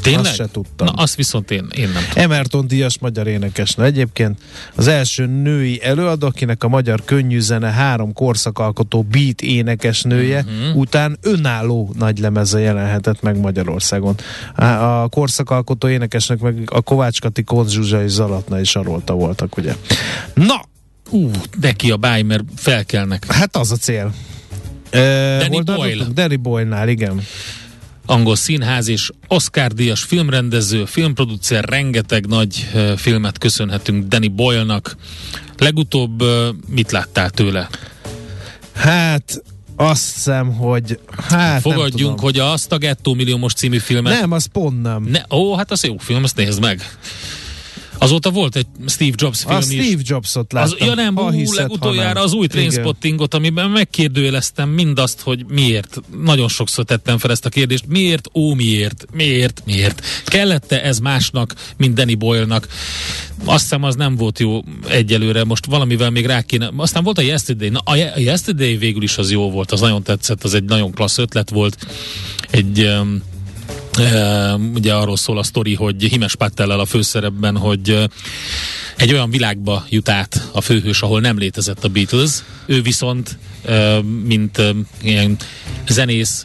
tényleg? 0.00 0.24
azt 0.24 0.34
se 0.34 0.48
tudtam. 0.52 0.86
Na, 0.86 0.92
azt 0.92 1.14
viszont 1.14 1.50
én, 1.50 1.66
én 1.76 1.88
nem 1.88 2.02
tudom. 2.08 2.24
Emerton 2.24 2.66
Díjas 2.66 2.98
magyar 2.98 3.26
énekesnő. 3.26 3.84
Egyébként 3.84 4.40
az 4.74 4.86
első 4.86 5.26
női 5.26 5.82
előadó, 5.82 6.26
akinek 6.26 6.64
a 6.64 6.68
magyar 6.68 7.04
könnyűzene 7.04 7.70
három 7.70 8.12
korszakalkotó 8.12 9.02
beat 9.02 9.42
énekesnője 9.42 10.44
uh-huh. 10.46 10.76
után 10.76 11.18
önálló 11.22 11.92
nagy 11.98 12.18
lemeze 12.18 12.58
jelenhetett 12.58 13.22
meg 13.22 13.40
Magyarországon. 13.40 14.14
A 14.54 14.64
a 14.64 15.08
korszakalkotó 15.08 15.88
énekesnek 15.88 16.40
meg 16.40 16.68
a 16.72 16.80
Kovács 16.80 17.20
Kati, 17.20 17.42
Konz 17.42 17.72
Zsuzsa 17.72 18.02
és 18.02 18.10
Zalatna 18.10 18.60
és 18.60 18.68
Sarolta 18.68 19.14
voltak, 19.14 19.56
ugye. 19.56 19.76
Na, 20.34 20.60
Ú, 21.10 21.30
de 21.58 21.72
ki 21.72 21.90
a 21.90 21.96
báj, 21.96 22.22
mert 22.22 22.44
felkelnek. 22.56 23.32
hát 23.32 23.56
az 23.56 23.70
a 23.70 23.76
cél. 23.76 24.14
Uh, 24.92 25.38
Danny 25.38 25.64
Boyle. 25.64 26.04
Danny 26.04 26.40
Boyle-nál, 26.40 26.88
igen. 26.88 27.22
angol 28.06 28.36
színház 28.36 28.88
és 28.88 29.10
Oscar-díjas 29.28 30.02
filmrendező, 30.02 30.84
filmproducer, 30.84 31.64
rengeteg 31.64 32.26
nagy 32.26 32.70
filmet 32.96 33.38
köszönhetünk 33.38 34.06
Danny 34.06 34.34
Boyle-nak. 34.34 34.96
Legutóbb 35.58 36.22
mit 36.68 36.90
láttál 36.90 37.30
tőle? 37.30 37.68
Hát 38.74 39.42
azt 39.76 40.14
hiszem, 40.14 40.52
hogy 40.52 40.98
hát 41.28 41.60
Fogadjunk, 41.60 41.92
nem 41.92 42.00
tudom. 42.00 42.18
hogy 42.18 42.38
azt 42.38 42.72
a 42.72 42.78
Gettó 42.78 43.14
milliómos 43.14 43.52
című 43.52 43.78
filmet... 43.78 44.20
Nem, 44.20 44.32
az 44.32 44.46
pont 44.46 44.82
nem. 44.82 45.02
Ne, 45.02 45.20
ó, 45.30 45.54
hát 45.54 45.70
az 45.70 45.84
jó 45.84 45.96
film, 45.98 46.22
azt 46.22 46.36
nézd 46.36 46.60
meg. 46.60 46.82
Azóta 47.98 48.30
volt 48.30 48.56
egy 48.56 48.66
Steve 48.86 49.14
Jobs 49.16 49.40
film 49.42 49.54
A 49.54 49.58
is. 49.58 49.64
Steve 49.64 50.02
Jobsot 50.04 50.52
Az, 50.52 50.70
láttam. 50.70 50.86
ja 50.88 50.94
nem, 50.94 51.14
Ha 51.16 51.22
ú, 51.24 51.30
hiszed, 51.30 51.56
legutoljára 51.56 52.12
nem. 52.12 52.22
az 52.22 52.32
új. 52.32 52.46
Trainspottingot, 52.46 53.34
amiben 53.34 53.70
megkérdőjeleztem 53.70 54.68
mindazt, 54.68 55.20
hogy 55.20 55.44
miért. 55.48 56.00
Nagyon 56.22 56.48
sokszor 56.48 56.84
tettem 56.84 57.18
fel 57.18 57.30
ezt 57.30 57.44
a 57.46 57.48
kérdést. 57.48 57.86
Miért, 57.86 58.28
ó 58.34 58.54
miért, 58.54 59.04
miért, 59.12 59.62
miért. 59.66 60.02
Kellette 60.24 60.82
ez 60.82 60.98
másnak, 60.98 61.54
mint 61.76 61.94
Danny 61.94 62.18
Boyle-nak? 62.18 62.68
Azt 63.44 63.62
hiszem 63.62 63.82
az 63.82 63.94
nem 63.94 64.16
volt 64.16 64.38
jó 64.38 64.60
egyelőre, 64.88 65.44
most 65.44 65.66
valamivel 65.66 66.10
még 66.10 66.26
rá 66.26 66.42
kéne. 66.42 66.70
Aztán 66.76 67.04
volt 67.04 67.18
a 67.18 67.22
Yesterday, 67.22 67.68
na 67.68 67.78
a 67.84 67.96
Ye- 67.96 68.16
a 68.16 68.18
Yesterday 68.18 68.76
végül 68.76 69.02
is 69.02 69.18
az 69.18 69.30
jó 69.30 69.50
volt, 69.50 69.72
az 69.72 69.80
nagyon 69.80 70.02
tetszett, 70.02 70.44
az 70.44 70.54
egy 70.54 70.64
nagyon 70.64 70.92
klassz 70.92 71.18
ötlet 71.18 71.50
volt. 71.50 71.86
Egy 72.50 72.82
um, 72.84 73.22
ugye 74.74 74.94
arról 74.94 75.16
szól 75.16 75.38
a 75.38 75.42
sztori, 75.42 75.74
hogy 75.74 76.02
Himes 76.02 76.36
Pattellel 76.36 76.80
a 76.80 76.84
főszerepben, 76.84 77.56
hogy 77.56 78.08
egy 78.96 79.12
olyan 79.12 79.30
világba 79.30 79.86
jut 79.88 80.08
át 80.08 80.48
a 80.52 80.60
főhős, 80.60 81.02
ahol 81.02 81.20
nem 81.20 81.38
létezett 81.38 81.84
a 81.84 81.88
Beatles. 81.88 82.30
Ő 82.66 82.82
viszont, 82.82 83.38
mint 84.24 84.62
ilyen 85.02 85.36
zenész, 85.88 86.44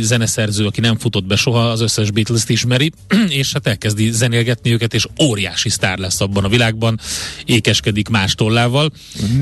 zeneszerző, 0.00 0.66
aki 0.66 0.80
nem 0.80 0.98
futott 0.98 1.24
be 1.24 1.36
soha, 1.36 1.70
az 1.70 1.80
összes 1.80 2.10
Beatles-t 2.10 2.48
ismeri, 2.48 2.92
és 3.28 3.52
hát 3.52 3.66
elkezdi 3.66 4.10
zenélgetni 4.10 4.72
őket, 4.72 4.94
és 4.94 5.06
óriási 5.22 5.68
sztár 5.68 5.98
lesz 5.98 6.20
abban 6.20 6.44
a 6.44 6.48
világban, 6.48 7.00
ékeskedik 7.44 8.08
más 8.08 8.34
tollával. 8.34 8.90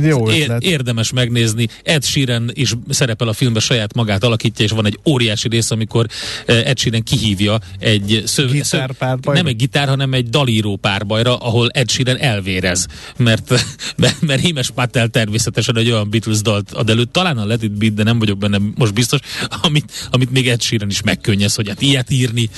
Jó 0.03 0.29
ötlet. 0.29 0.63
érdemes 0.63 1.13
megnézni. 1.13 1.69
Ed 1.83 2.05
Sheeran 2.05 2.51
is 2.53 2.73
szerepel 2.89 3.29
a 3.29 3.33
filmben, 3.33 3.63
saját 3.63 3.95
magát 3.95 4.25
alakítja, 4.25 4.65
és 4.65 4.71
van 4.71 4.87
egy 4.87 4.99
óriási 5.05 5.49
rész, 5.49 5.71
amikor 5.71 6.07
Ed 6.47 6.79
Sheeran 6.79 7.03
kihívja 7.17 7.59
egy 7.79 8.23
szöv, 8.27 8.51
Gitárpárbajra? 8.51 9.41
nem 9.41 9.51
egy 9.51 9.57
gitár, 9.57 9.89
hanem 9.89 10.13
egy 10.13 10.29
dalíró 10.29 10.77
párbajra, 10.77 11.37
ahol 11.37 11.69
Ed 11.69 11.91
Sheeran 11.91 12.19
elvérez, 12.19 12.87
mert, 13.17 13.65
mert, 13.97 14.21
mert 14.21 14.41
Himes 14.41 14.71
Patel 14.71 15.09
természetesen 15.09 15.77
egy 15.77 15.91
olyan 15.91 16.11
Beatles 16.11 16.43
dalt 16.43 16.73
ad 16.73 16.91
elő, 16.91 17.05
talán 17.05 17.39
a 17.39 17.45
Let 17.45 17.63
It 17.63 17.73
Be, 17.73 17.89
de 17.89 18.03
nem 18.03 18.19
vagyok 18.19 18.39
benne 18.39 18.59
most 18.75 18.95
biztos, 18.95 19.21
amit, 19.63 20.09
amit 20.11 20.31
még 20.31 20.49
Ed 20.49 20.63
Sheeran 20.63 20.91
is 20.91 21.03
megkönnyez, 21.03 21.55
hogy 21.55 21.69
hát 21.69 21.83
ilyet 21.83 22.11
írni 22.11 22.51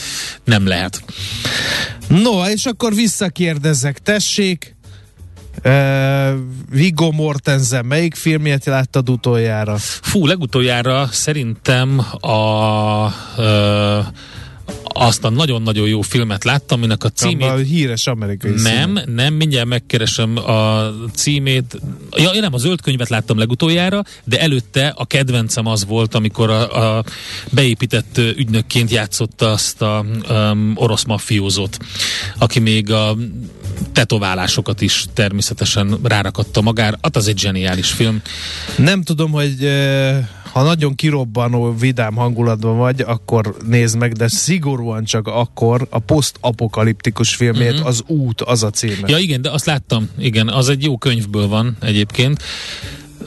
nem 0.44 0.66
lehet. 0.66 1.04
No, 2.08 2.48
és 2.48 2.66
akkor 2.66 2.94
visszakérdezek, 2.94 3.98
tessék, 3.98 4.76
uh, 5.64 6.38
Viggo 6.70 7.10
Mortensen, 7.10 7.86
melyik 7.86 8.14
filmjét 8.14 8.64
láttad 8.64 9.08
utoljára? 9.08 9.76
Fú, 9.78 10.26
legutoljára 10.26 11.08
szerintem 11.10 11.98
a 12.20 13.06
ö, 13.36 13.98
azt 14.82 15.25
a 15.25 15.30
nagyon-nagyon 15.30 15.88
jó 15.88 16.00
filmet 16.00 16.44
láttam, 16.44 16.78
aminek 16.78 17.04
a 17.04 17.08
Címét... 17.08 17.49
A 17.49 17.56
híres 17.56 18.06
amerikai 18.06 18.50
Nem, 18.50 18.96
színe. 18.96 19.04
nem, 19.14 19.35
mindjárt 19.35 19.66
megkeresem 19.66 20.37
a 20.37 20.90
címét. 21.14 21.80
Ja, 22.16 22.30
én 22.30 22.40
nem, 22.40 22.54
a 22.54 22.58
zöld 22.58 22.80
könyvet 22.80 23.08
láttam 23.08 23.38
legutoljára, 23.38 24.02
de 24.25 24.40
előtte 24.40 24.94
a 24.96 25.04
kedvencem 25.04 25.66
az 25.66 25.85
volt, 25.87 26.14
amikor 26.14 26.50
a, 26.50 26.96
a 26.99 27.04
beépített 27.50 28.18
ügynökként 28.18 28.90
játszotta 28.90 29.50
azt 29.50 29.82
a 29.82 30.04
um, 30.30 30.73
orosz 30.75 31.04
mafiózót, 31.04 31.78
aki 32.38 32.58
még 32.58 32.90
a 32.90 33.16
tetoválásokat 33.92 34.80
is 34.80 35.04
természetesen 35.14 35.99
rárakatta 36.02 36.61
magára. 36.61 36.99
Hát 37.02 37.16
az 37.16 37.28
egy 37.28 37.38
zseniális 37.38 37.90
film. 37.90 38.21
Nem 38.76 39.02
tudom, 39.02 39.30
hogy 39.30 39.56
ha 40.52 40.62
nagyon 40.62 40.95
kirobbanó, 40.95 41.75
vidám 41.78 42.14
hangulatban 42.14 42.76
vagy, 42.76 43.00
akkor 43.00 43.56
nézd 43.66 43.97
meg, 43.99 44.12
de 44.12 44.28
szigorúan 44.28 45.04
csak 45.04 45.26
akkor 45.26 45.87
a 45.90 45.99
posztapokaliptikus 45.99 47.35
filmét, 47.35 47.73
Mhm. 47.78 47.87
az 47.87 48.02
út, 48.06 48.40
az 48.40 48.62
a 48.62 48.71
címe. 48.71 49.06
Ja 49.06 49.18
igen, 49.18 49.42
de 49.42 49.50
azt 49.50 49.66
láttam, 49.66 50.09
igen, 50.18 50.49
az 50.49 50.68
egy 50.68 50.83
jó 50.85 50.99
könyvből 50.99 51.49
van 51.49 51.76
egyébként. 51.80 52.42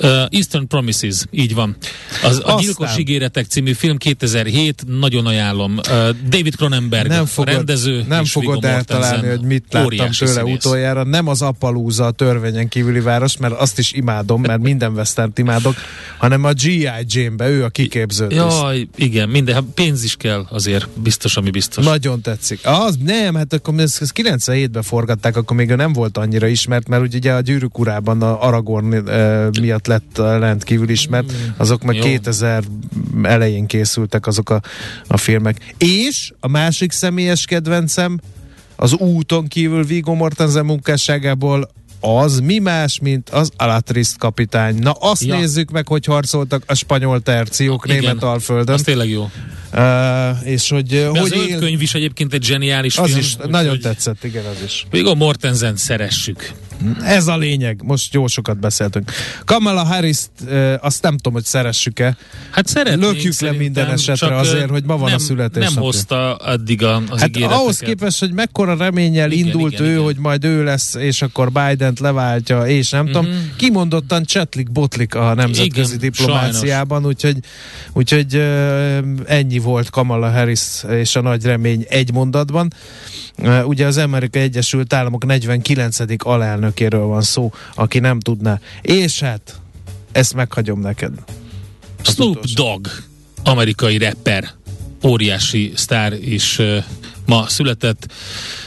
Uh, 0.01 0.09
Eastern 0.29 0.67
Promises, 0.67 1.23
így 1.31 1.53
van. 1.53 1.75
Az, 2.23 2.41
a. 2.45 2.57
Gyilkos 2.59 2.97
ígéretek 2.97 3.45
című 3.45 3.73
film 3.73 3.97
2007, 3.97 4.83
nagyon 4.99 5.25
ajánlom. 5.25 5.77
Uh, 5.77 6.09
David 6.29 6.55
Cronenberg, 6.55 7.07
nem 7.07 7.25
fogod, 7.25 7.53
rendező. 7.53 8.05
nem 8.07 8.25
fogod 8.25 8.65
eltalálni, 8.65 9.27
hogy 9.27 9.41
mit 9.41 9.65
láttam 9.69 10.11
tőle 10.11 10.31
színész. 10.31 10.55
utoljára. 10.55 11.03
Nem 11.03 11.27
az 11.27 11.41
Appaloosa 11.41 12.05
a 12.05 12.11
törvényen 12.11 12.67
kívüli 12.67 12.99
város, 12.99 13.37
mert 13.37 13.53
azt 13.53 13.79
is 13.79 13.91
imádom, 13.91 14.41
mert 14.41 14.61
minden 14.61 14.91
western 14.91 15.31
imádok, 15.35 15.75
hanem 16.17 16.43
a 16.43 16.51
G.I. 16.53 16.89
Jane-be, 17.07 17.49
ő 17.49 17.63
a 17.63 17.69
kiképző. 17.69 18.27
Jaj, 18.29 18.87
igen, 18.95 19.29
minden, 19.29 19.55
hát 19.55 19.63
pénz 19.73 20.03
is 20.03 20.15
kell 20.15 20.45
azért, 20.49 20.89
biztos, 20.89 21.37
ami 21.37 21.49
biztos. 21.49 21.85
Nagyon 21.85 22.21
tetszik. 22.21 22.59
Az 22.63 22.97
nem, 23.05 23.35
hát 23.35 23.53
akkor 23.53 23.79
ezt, 23.79 24.01
ezt 24.01 24.11
97-ben 24.15 24.83
forgatták, 24.83 25.35
akkor 25.35 25.57
még 25.57 25.69
ő 25.69 25.75
nem 25.75 25.93
volt 25.93 26.17
annyira 26.17 26.47
ismert, 26.47 26.87
mert 26.87 27.13
ugye, 27.13 27.33
a 27.33 27.41
Gyűrűk 27.41 27.79
urában 27.79 28.21
a 28.21 28.41
Aragorn 28.41 28.93
uh, 28.93 29.59
miatt 29.59 29.87
lett 29.89 30.17
uh, 30.17 30.39
rendkívül 30.39 30.89
ismert, 30.89 31.33
azok 31.57 31.83
meg 31.83 31.95
Jó. 31.95 32.03
2000 32.03 32.63
elején 33.23 33.65
készültek 33.65 34.27
azok 34.27 34.49
a, 34.49 34.61
a 35.07 35.17
filmek. 35.17 35.73
És 35.77 36.31
a 36.39 36.47
másik 36.47 36.91
személyes 36.91 37.45
kedvencem 37.45 38.19
az 38.75 38.93
úton 38.93 39.47
kívül 39.47 39.83
Viggo 39.83 40.13
Mortensen 40.13 40.65
munkásságából 40.65 41.69
az 41.99 42.39
mi 42.39 42.57
más, 42.59 42.99
mint 43.01 43.29
az 43.29 43.51
Alatrist 43.57 44.17
kapitány. 44.17 44.75
Na 44.75 44.91
azt 44.91 45.23
Ja. 45.23 45.37
nézzük 45.39 45.71
meg, 45.71 45.87
hogy 45.87 46.05
harcoltak 46.05 46.63
a 46.65 46.73
spanyol 46.73 47.21
terciók 47.21 47.85
Igen. 47.87 47.99
német 47.99 48.23
alföldön. 48.23 48.75
Az 48.75 48.81
tényleg 48.81 49.09
jó. 49.09 49.29
Uh, 49.73 50.47
és 50.47 50.69
hogy, 50.69 50.85
De 50.85 51.07
hogy 51.07 51.19
az 51.19 51.31
él... 51.31 51.59
könyv 51.59 51.81
is 51.81 51.93
egyébként 51.93 52.33
egy 52.33 52.43
zseniális 52.43 52.97
Az 52.97 53.05
film. 53.07 53.19
is 53.19 53.33
úgyhogy 53.35 53.49
nagyon 53.49 53.79
tetszett, 53.79 54.23
igen, 54.23 54.45
az 54.45 54.57
is. 54.65 54.87
Viggo 54.91 55.15
Mortensen 55.15 55.75
szeressük. 55.75 56.51
Ez 57.03 57.27
a 57.27 57.37
lényeg, 57.37 57.81
most 57.83 58.13
jó 58.13 58.27
sokat 58.27 58.59
beszéltünk. 58.59 59.11
Kamala 59.45 59.83
harris 59.83 60.17
uh, 60.47 60.73
azt 60.81 61.01
nem 61.01 61.15
tudom, 61.15 61.33
hogy 61.33 61.43
szeressük-e. 61.43 62.17
Hát 62.51 62.67
szeretnénk 62.67 63.13
Lökjük 63.13 63.39
le 63.39 63.51
minden 63.51 63.89
esetre 63.89 64.27
csak, 64.27 64.37
azért, 64.37 64.69
hogy 64.69 64.83
ma 64.83 64.97
van 64.97 65.07
a 65.07 65.09
nem, 65.09 65.17
születésnapja. 65.17 65.73
Nem 65.73 65.83
hozta 65.83 66.35
addig 66.35 66.83
a, 66.83 66.95
az 67.09 67.19
Hát 67.19 67.27
ígéreteket. 67.27 67.61
ahhoz 67.61 67.77
képest, 67.77 68.19
hogy 68.19 68.31
mekkora 68.31 68.75
reménnyel 68.75 69.31
Igen, 69.31 69.45
indult 69.45 69.73
igen, 69.73 69.85
ő, 69.85 69.91
igen. 69.91 70.03
hogy 70.03 70.17
majd 70.17 70.43
ő 70.43 70.63
lesz, 70.63 70.93
és 70.93 71.21
akkor 71.21 71.51
Biden-t 71.51 71.99
leváltja, 71.99 72.67
és 72.67 72.89
nem 72.89 73.05
tudom, 73.05 73.27
kimondottan 73.55 74.23
csetlik-botlik 74.23 75.15
a 75.15 75.33
nemzetközi 75.33 75.95
Igen, 75.95 76.09
diplomáciában, 76.09 77.05
úgyhogy, 77.05 77.37
úgyhogy 77.93 78.35
ö, 78.35 78.97
ennyi 79.25 79.59
volt 79.59 79.89
Kamala 79.89 80.31
Harris 80.31 80.83
és 80.89 81.15
a 81.15 81.21
nagy 81.21 81.43
remény 81.43 81.85
egy 81.89 82.13
mondatban. 82.13 82.73
Ugye 83.63 83.85
az 83.85 83.97
Amerikai 83.97 84.41
Egyesült 84.41 84.93
Államok 84.93 85.25
49. 85.25 85.97
alelnökéről 86.69 87.05
van 87.05 87.21
szó, 87.21 87.51
aki 87.75 87.99
nem 87.99 88.19
tudná. 88.19 88.59
És 88.81 89.19
hát, 89.19 89.59
ezt 90.11 90.33
meghagyom 90.33 90.79
neked. 90.79 91.11
Snoop 92.01 92.29
utolsó. 92.29 92.53
Dogg, 92.53 92.87
amerikai 93.43 93.97
rapper, 93.97 94.49
óriási 95.03 95.71
sztár 95.75 96.13
is 96.13 96.59
uh, 96.59 96.83
ma 97.25 97.47
született. 97.47 98.11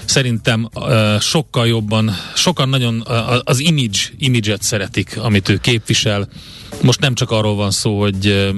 Szerintem 0.04 0.68
uh, 0.74 1.20
sokkal 1.20 1.66
jobban, 1.66 2.10
sokan 2.34 2.68
nagyon 2.68 3.04
uh, 3.06 3.38
az 3.44 3.58
image, 3.58 3.98
image-et 4.18 4.62
szeretik, 4.62 5.18
amit 5.18 5.48
ő 5.48 5.56
képvisel. 5.56 6.28
Most 6.82 7.00
nem 7.00 7.14
csak 7.14 7.30
arról 7.30 7.54
van 7.54 7.70
szó, 7.70 8.00
hogy 8.00 8.52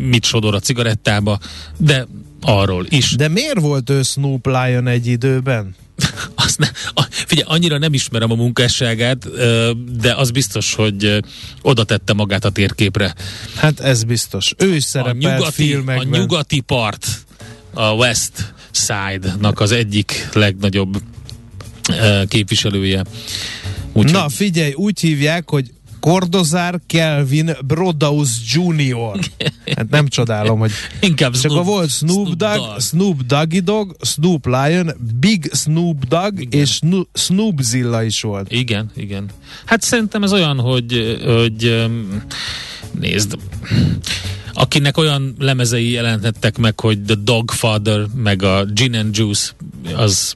mit 0.00 0.24
sodor 0.24 0.54
a 0.54 0.60
cigarettába, 0.60 1.38
de 1.76 2.06
arról 2.40 2.86
is. 2.88 3.14
De 3.14 3.28
miért 3.28 3.60
volt 3.60 3.90
ő 3.90 4.02
Snoop 4.02 4.46
Lion 4.46 4.86
egy 4.86 5.06
időben? 5.06 5.74
Azt 6.44 6.58
ne, 6.58 6.68
a, 6.94 7.02
figyelj, 7.10 7.48
annyira 7.50 7.78
nem 7.78 7.94
ismerem 7.94 8.30
a 8.30 8.34
munkásságát, 8.34 9.28
de 9.98 10.14
az 10.14 10.30
biztos, 10.30 10.74
hogy 10.74 11.18
oda 11.62 11.84
tette 11.84 12.12
magát 12.12 12.44
a 12.44 12.50
térképre. 12.50 13.14
Hát 13.56 13.80
ez 13.80 14.04
biztos. 14.04 14.52
Ő 14.58 14.74
is 14.74 14.84
A 14.84 14.86
szerepelt 14.86 15.18
nyugati, 15.18 15.42
a 15.42 15.50
filmekben. 15.50 16.20
nyugati 16.20 16.60
part, 16.60 17.06
a 17.74 17.92
West 17.92 18.54
Side-nak 18.70 19.60
az 19.60 19.72
egyik 19.72 20.28
legnagyobb 20.32 21.02
képviselője. 22.28 23.04
Úgyhogy 23.92 24.12
Na 24.12 24.28
figyelj, 24.28 24.72
úgy 24.72 25.00
hívják, 25.00 25.50
hogy 25.50 25.70
Cordozár 26.06 26.80
Kelvin 26.86 27.56
Brodaus 27.66 28.30
Jr. 28.52 29.18
Hát 29.76 29.90
nem 29.90 30.08
csodálom, 30.08 30.58
hogy 30.58 30.70
inkább 31.00 31.34
És 31.34 31.44
akkor 31.44 31.64
volt 31.64 31.90
Snoop 31.90 32.28
Dogg, 32.34 32.80
Snoop 32.80 33.22
Doggy 33.22 33.62
Dog, 33.62 33.96
Snoop 34.00 34.46
Lion, 34.46 34.90
Big 35.20 35.50
Snoop 35.52 36.04
Dogg 36.04 36.40
Igen. 36.40 36.60
és 36.60 36.70
Sno- 36.70 37.08
Snoop 37.14 37.60
Zilla 37.60 38.02
is 38.02 38.20
volt. 38.20 38.52
Igen, 38.52 38.90
igen. 38.96 39.30
Hát 39.64 39.82
szerintem 39.82 40.22
ez 40.22 40.32
olyan, 40.32 40.60
hogy, 40.60 41.18
hogy 41.24 41.86
nézd, 43.00 43.36
akinek 44.56 44.96
olyan 44.96 45.34
lemezei 45.38 45.90
jelentettek 45.90 46.58
meg, 46.58 46.80
hogy 46.80 47.02
The 47.02 47.14
Dogfather, 47.14 48.06
meg 48.14 48.42
a 48.42 48.64
Gin 48.64 48.94
and 48.94 49.16
Juice, 49.16 49.50
az 49.96 50.34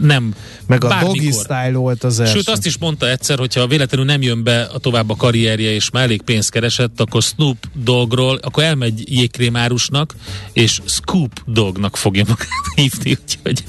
nem 0.00 0.34
Meg 0.66 0.84
a 0.84 0.88
bármikor. 0.88 1.16
Doggy 1.16 1.32
Style 1.32 1.72
volt 1.76 2.04
az 2.04 2.20
első. 2.20 2.32
Sőt, 2.32 2.48
azt 2.48 2.66
is 2.66 2.78
mondta 2.78 3.10
egyszer, 3.10 3.38
hogyha 3.38 3.66
véletlenül 3.66 4.06
nem 4.06 4.22
jön 4.22 4.44
be 4.44 4.62
a 4.62 4.78
tovább 4.78 5.10
a 5.10 5.16
karrierje, 5.16 5.70
és 5.70 5.90
már 5.90 6.02
elég 6.02 6.22
pénzt 6.22 6.50
keresett, 6.50 7.00
akkor 7.00 7.22
Snoop 7.22 7.56
Doggról, 7.74 8.38
akkor 8.42 8.62
elmegy 8.62 9.12
jégkrémárusnak, 9.12 10.14
és 10.52 10.80
Scoop 10.84 11.42
Dognak 11.46 11.96
fogja 11.96 12.24
magát 12.28 12.48
hívni, 12.76 13.18
úgyhogy 13.22 13.64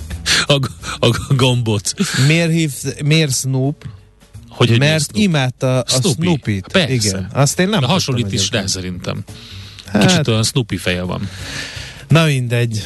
a, 0.46 0.60
a 1.08 1.34
gombóc. 1.36 1.92
Miért, 2.28 2.52
hív, 2.52 2.72
miért 3.04 3.36
Snoop? 3.36 3.86
Hogy, 4.50 4.70
hogy 4.70 4.80
Mert 4.80 5.04
Snoop? 5.04 5.24
imádta 5.24 5.80
a 5.80 5.90
Snoopy. 5.90 6.22
Snoopy-t. 6.22 6.68
Persze. 6.72 6.94
Igen. 6.94 7.30
Azt 7.34 7.60
én 7.60 7.66
nem 7.66 7.80
tudtam 7.80 7.92
hasonlít 7.92 8.32
is 8.32 8.52
rá 8.52 8.66
szerintem. 8.66 9.24
Hát, 9.92 10.06
Kicsit 10.06 10.28
olyan 10.28 10.44
Snoopy 10.44 10.78
feje 10.78 11.02
van. 11.02 11.30
Na 12.08 12.26
mindegy. 12.26 12.84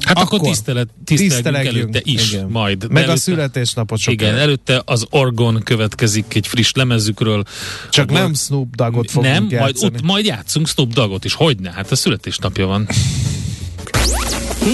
Hát 0.00 0.16
akkor, 0.16 0.22
Akkor 0.22 0.38
akkor 0.38 0.48
tisztelet, 0.54 0.88
tisztelegjünk 1.04 1.76
előtte 1.76 2.00
is 2.02 2.32
igen. 2.32 2.46
majd. 2.50 2.78
De 2.78 2.86
Meg 2.88 3.02
a 3.02 3.06
előtte, 3.06 3.20
születésnapot 3.20 3.98
sok 3.98 4.12
Igen, 4.12 4.34
előtte 4.38 4.82
az 4.84 5.06
Orgon 5.10 5.60
következik 5.64 6.34
egy 6.34 6.46
friss 6.46 6.72
lemezükről. 6.72 7.42
Csak 7.90 8.08
Abból- 8.08 8.22
nem 8.22 8.34
Snoop 8.34 8.74
Doggot 8.76 9.10
fogunk 9.10 9.32
Nem, 9.32 9.42
majd, 9.42 9.52
játszani. 9.52 9.94
ut, 9.94 10.02
majd 10.02 10.24
játszunk 10.24 10.68
Snoop 10.68 10.92
Doggot 10.92 11.24
is. 11.24 11.34
Hogyne? 11.34 11.72
Hát 11.72 11.90
a 11.90 11.96
születésnapja 11.96 12.66
van. 12.66 12.88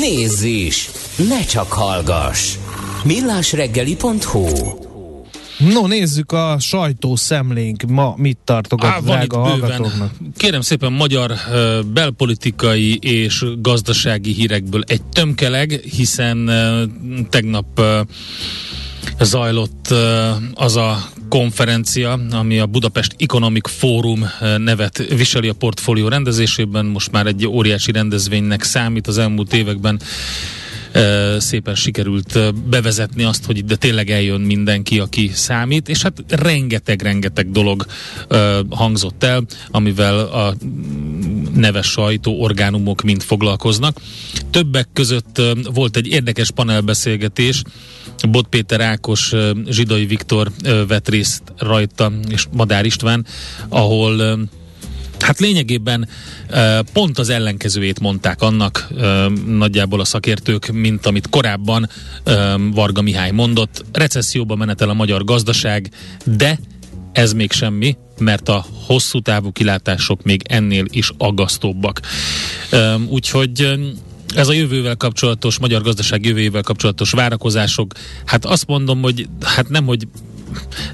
Nézz 0.01 0.43
is! 0.43 0.91
Ne 1.29 1.45
csak 1.45 1.73
hallgass! 1.73 2.55
millásreggeli.hu 3.05 4.47
No, 5.59 5.87
nézzük 5.87 6.33
a 6.33 6.57
sajtószemlénk. 6.61 7.83
Ma 7.83 8.15
mit 8.17 8.39
tartogat 8.45 8.91
Á, 8.91 9.01
drága 9.01 9.39
hallgatóknak? 9.39 10.11
Kérem 10.37 10.61
szépen 10.61 10.93
magyar 10.93 11.33
ö, 11.53 11.81
belpolitikai 11.93 12.99
és 13.01 13.45
gazdasági 13.59 14.33
hírekből 14.33 14.83
egy 14.87 15.03
tömkeleg, 15.03 15.71
hiszen 15.71 16.49
ö, 16.49 16.85
tegnap 17.31 17.67
ö, 17.75 18.01
zajlott 19.21 19.95
az 20.55 20.77
a 20.77 21.09
konferencia, 21.29 22.21
ami 22.31 22.59
a 22.59 22.67
Budapest 22.67 23.15
Economic 23.19 23.69
Forum 23.69 24.27
nevet 24.57 24.99
viseli 25.09 25.49
a 25.49 25.53
portfólió 25.53 26.09
rendezésében. 26.09 26.87
Most 26.87 27.13
már 27.13 27.27
egy 27.27 27.47
óriási 27.47 27.93
rendezvénynek 27.93 28.63
számít 28.63 29.07
az 29.07 29.19
elmúlt 29.19 29.55
években 29.55 30.01
szépen 31.39 31.75
sikerült 31.75 32.55
bevezetni 32.69 33.23
azt, 33.23 33.45
hogy 33.45 33.57
ide 33.57 33.77
tényleg 33.77 34.11
eljön 34.11 34.41
mindenki, 34.41 34.99
aki 34.99 35.31
számít, 35.35 35.89
és 35.89 36.03
hát 36.03 36.25
rengeteg-rengeteg 36.29 37.51
dolog 37.51 37.87
hangzott 38.71 39.25
el, 39.25 39.45
amivel 39.71 40.19
a 40.19 40.55
neves 41.55 41.87
sajtó 41.87 42.41
orgánumok 42.41 43.03
mind 43.03 43.23
foglalkoznak. 43.23 44.01
Többek 44.51 44.89
között 44.93 45.43
volt 45.73 45.97
egy 45.97 46.07
érdekes 46.07 46.51
panelbeszélgetés, 46.51 47.63
Bot 48.31 48.47
Péter 48.49 48.81
Ákos, 48.81 49.33
Zsidai 49.69 50.07
Viktor 50.07 50.51
vett 50.89 51.09
részt 51.09 51.43
rajta, 51.59 52.13
és 52.29 52.47
Madár 52.53 52.85
István, 52.85 53.27
ahol 53.69 54.39
Hát 55.21 55.39
lényegében 55.39 56.09
pont 56.93 57.19
az 57.19 57.29
ellenkezőjét 57.29 58.01
mondták 58.01 58.43
annak 58.43 58.89
nagyjából 59.47 60.01
a 60.01 60.05
szakértők, 60.05 60.67
mint 60.67 61.07
amit 61.07 61.29
korábban 61.29 61.89
Varga 62.73 63.03
Mihály 63.03 63.31
mondott. 63.31 63.85
Recesszióba 63.93 64.55
menetel 64.55 64.89
a 64.89 64.95
magyar 64.95 65.25
gazdaság, 65.25 65.91
de 66.25 66.59
ez 67.13 67.33
még 67.33 67.53
semmi, 67.53 67.97
mert 68.19 68.49
a 68.49 68.67
hosszú 68.87 69.21
távú 69.21 69.53
kilátások 69.53 70.23
még 70.23 70.43
ennél 70.49 70.85
is 70.91 71.11
aggasztóbbak. 71.19 72.01
Úgyhogy 73.09 73.79
ez 74.35 74.49
a 74.49 74.53
jövővel 74.53 74.97
kapcsolatos, 74.97 75.59
magyar 75.59 75.83
gazdaság 75.83 76.25
jövőjével 76.25 76.63
kapcsolatos 76.63 77.11
várakozások, 77.11 77.93
hát 78.25 78.45
azt 78.45 78.67
mondom, 78.67 79.03
hogy 79.03 79.29
hát 79.41 79.69
nem, 79.69 79.85
hogy 79.85 80.09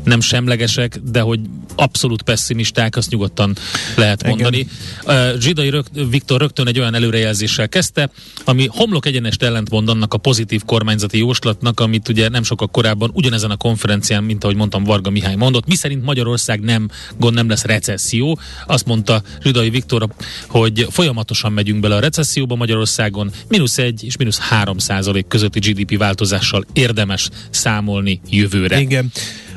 nem 0.05 0.21
semlegesek, 0.21 0.99
de 1.11 1.21
hogy 1.21 1.41
abszolút 1.77 2.23
pessimisták, 2.23 2.97
azt 2.97 3.11
nyugodtan 3.11 3.57
lehet 3.97 4.21
Igen. 4.23 4.33
mondani. 4.33 4.67
Uh, 5.05 5.41
Zsidai 5.41 5.71
rög, 5.71 5.87
Viktor 6.11 6.41
rögtön 6.41 6.67
egy 6.67 6.79
olyan 6.79 6.95
előrejelzéssel 6.95 7.69
kezdte, 7.69 8.11
ami 8.45 8.67
homlok 8.71 9.07
egyenest 9.07 9.43
ellentmond 9.43 9.89
annak 9.89 10.15
a 10.15 10.19
pozitív 10.19 10.63
kormányzati 10.65 11.19
jóslatnak, 11.19 11.81
amit 11.81 12.09
ugye 12.09 12.29
nem 12.29 12.43
sokkal 12.43 12.67
korábban 12.67 13.11
ugyanezen 13.15 13.51
a 13.51 13.57
konferencián, 13.57 14.25
mint 14.25 14.45
ahogy 14.45 14.57
mondtam, 14.57 14.85
Varga 14.85 15.11
Mihály 15.11 15.35
mondott, 15.35 15.67
miszerint 15.67 16.05
Magyarország 16.05 16.61
nem, 16.61 16.91
gond 17.19 17.35
nem 17.35 17.49
lesz 17.49 17.65
recesszió. 17.65 18.39
Azt 18.67 18.87
mondta 18.87 19.23
Zsidai 19.43 19.71
Viktor, 19.71 20.09
hogy 20.47 20.87
folyamatosan 20.91 21.53
megyünk 21.53 21.81
bele 21.81 21.95
a 21.97 22.01
recesszióba 22.01 22.55
Magyarországon, 22.55 23.31
mínusz 23.49 23.79
egy 23.79 24.05
és 24.05 24.17
mínusz 24.17 24.39
három 24.39 24.79
százalék 24.79 25.27
közötti 25.27 25.59
GDP 25.59 25.99
változással 25.99 26.65
érdemes 26.73 27.29
számolni 27.51 28.21
jövőre. 28.31 28.81
Igen. 28.81 29.13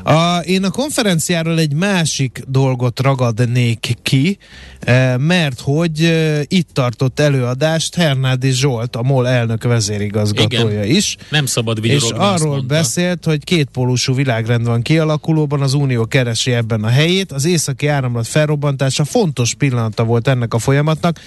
A, 0.07 0.37
én 0.37 0.63
a 0.63 0.69
konferenciáról 0.69 1.59
egy 1.59 1.73
másik 1.73 2.43
dolgot 2.47 2.99
ragadnék 2.99 3.93
ki, 4.01 4.37
eh, 4.79 5.17
mert 5.17 5.59
hogy 5.59 6.03
eh, 6.03 6.41
itt 6.47 6.69
tartott 6.73 7.19
előadást 7.19 7.95
Hernádi 7.95 8.51
Zsolt, 8.51 8.95
a 8.95 9.03
MOL 9.03 9.27
elnök 9.27 9.63
vezérigazgatója 9.63 10.83
Igen. 10.83 10.95
is. 10.95 11.15
Nem 11.29 11.45
szabad 11.45 11.77
És 11.77 11.83
vigyorogni, 11.83 12.17
azt 12.17 12.41
arról 12.43 12.61
beszélt, 12.61 13.25
hogy 13.25 13.43
kétpólusú 13.43 14.13
világrend 14.13 14.65
van 14.65 14.81
kialakulóban, 14.81 15.61
az 15.61 15.73
Unió 15.73 16.05
keresi 16.05 16.51
ebben 16.51 16.83
a 16.83 16.89
helyét, 16.89 17.31
az 17.31 17.45
északi 17.45 17.87
áramlat 17.87 18.27
felrobbantása 18.27 19.03
fontos 19.03 19.53
pillanata 19.53 20.03
volt 20.03 20.27
ennek 20.27 20.53
a 20.53 20.59
folyamatnak. 20.59 21.19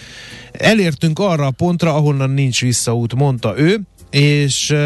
Elértünk 0.52 1.18
arra 1.18 1.46
a 1.46 1.50
pontra, 1.50 1.94
ahonnan 1.94 2.30
nincs 2.30 2.60
visszaút, 2.60 3.14
mondta 3.14 3.58
ő, 3.58 3.80
és 4.10 4.70
uh, 4.70 4.78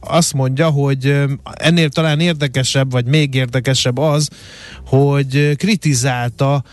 azt 0.00 0.32
mondja, 0.32 0.68
hogy 0.68 1.22
ennél 1.54 1.88
talán 1.88 2.20
érdekesebb, 2.20 2.90
vagy 2.90 3.06
még 3.06 3.34
érdekesebb 3.34 3.98
az, 3.98 4.28
hogy 4.86 5.56
kritizálta 5.56 6.64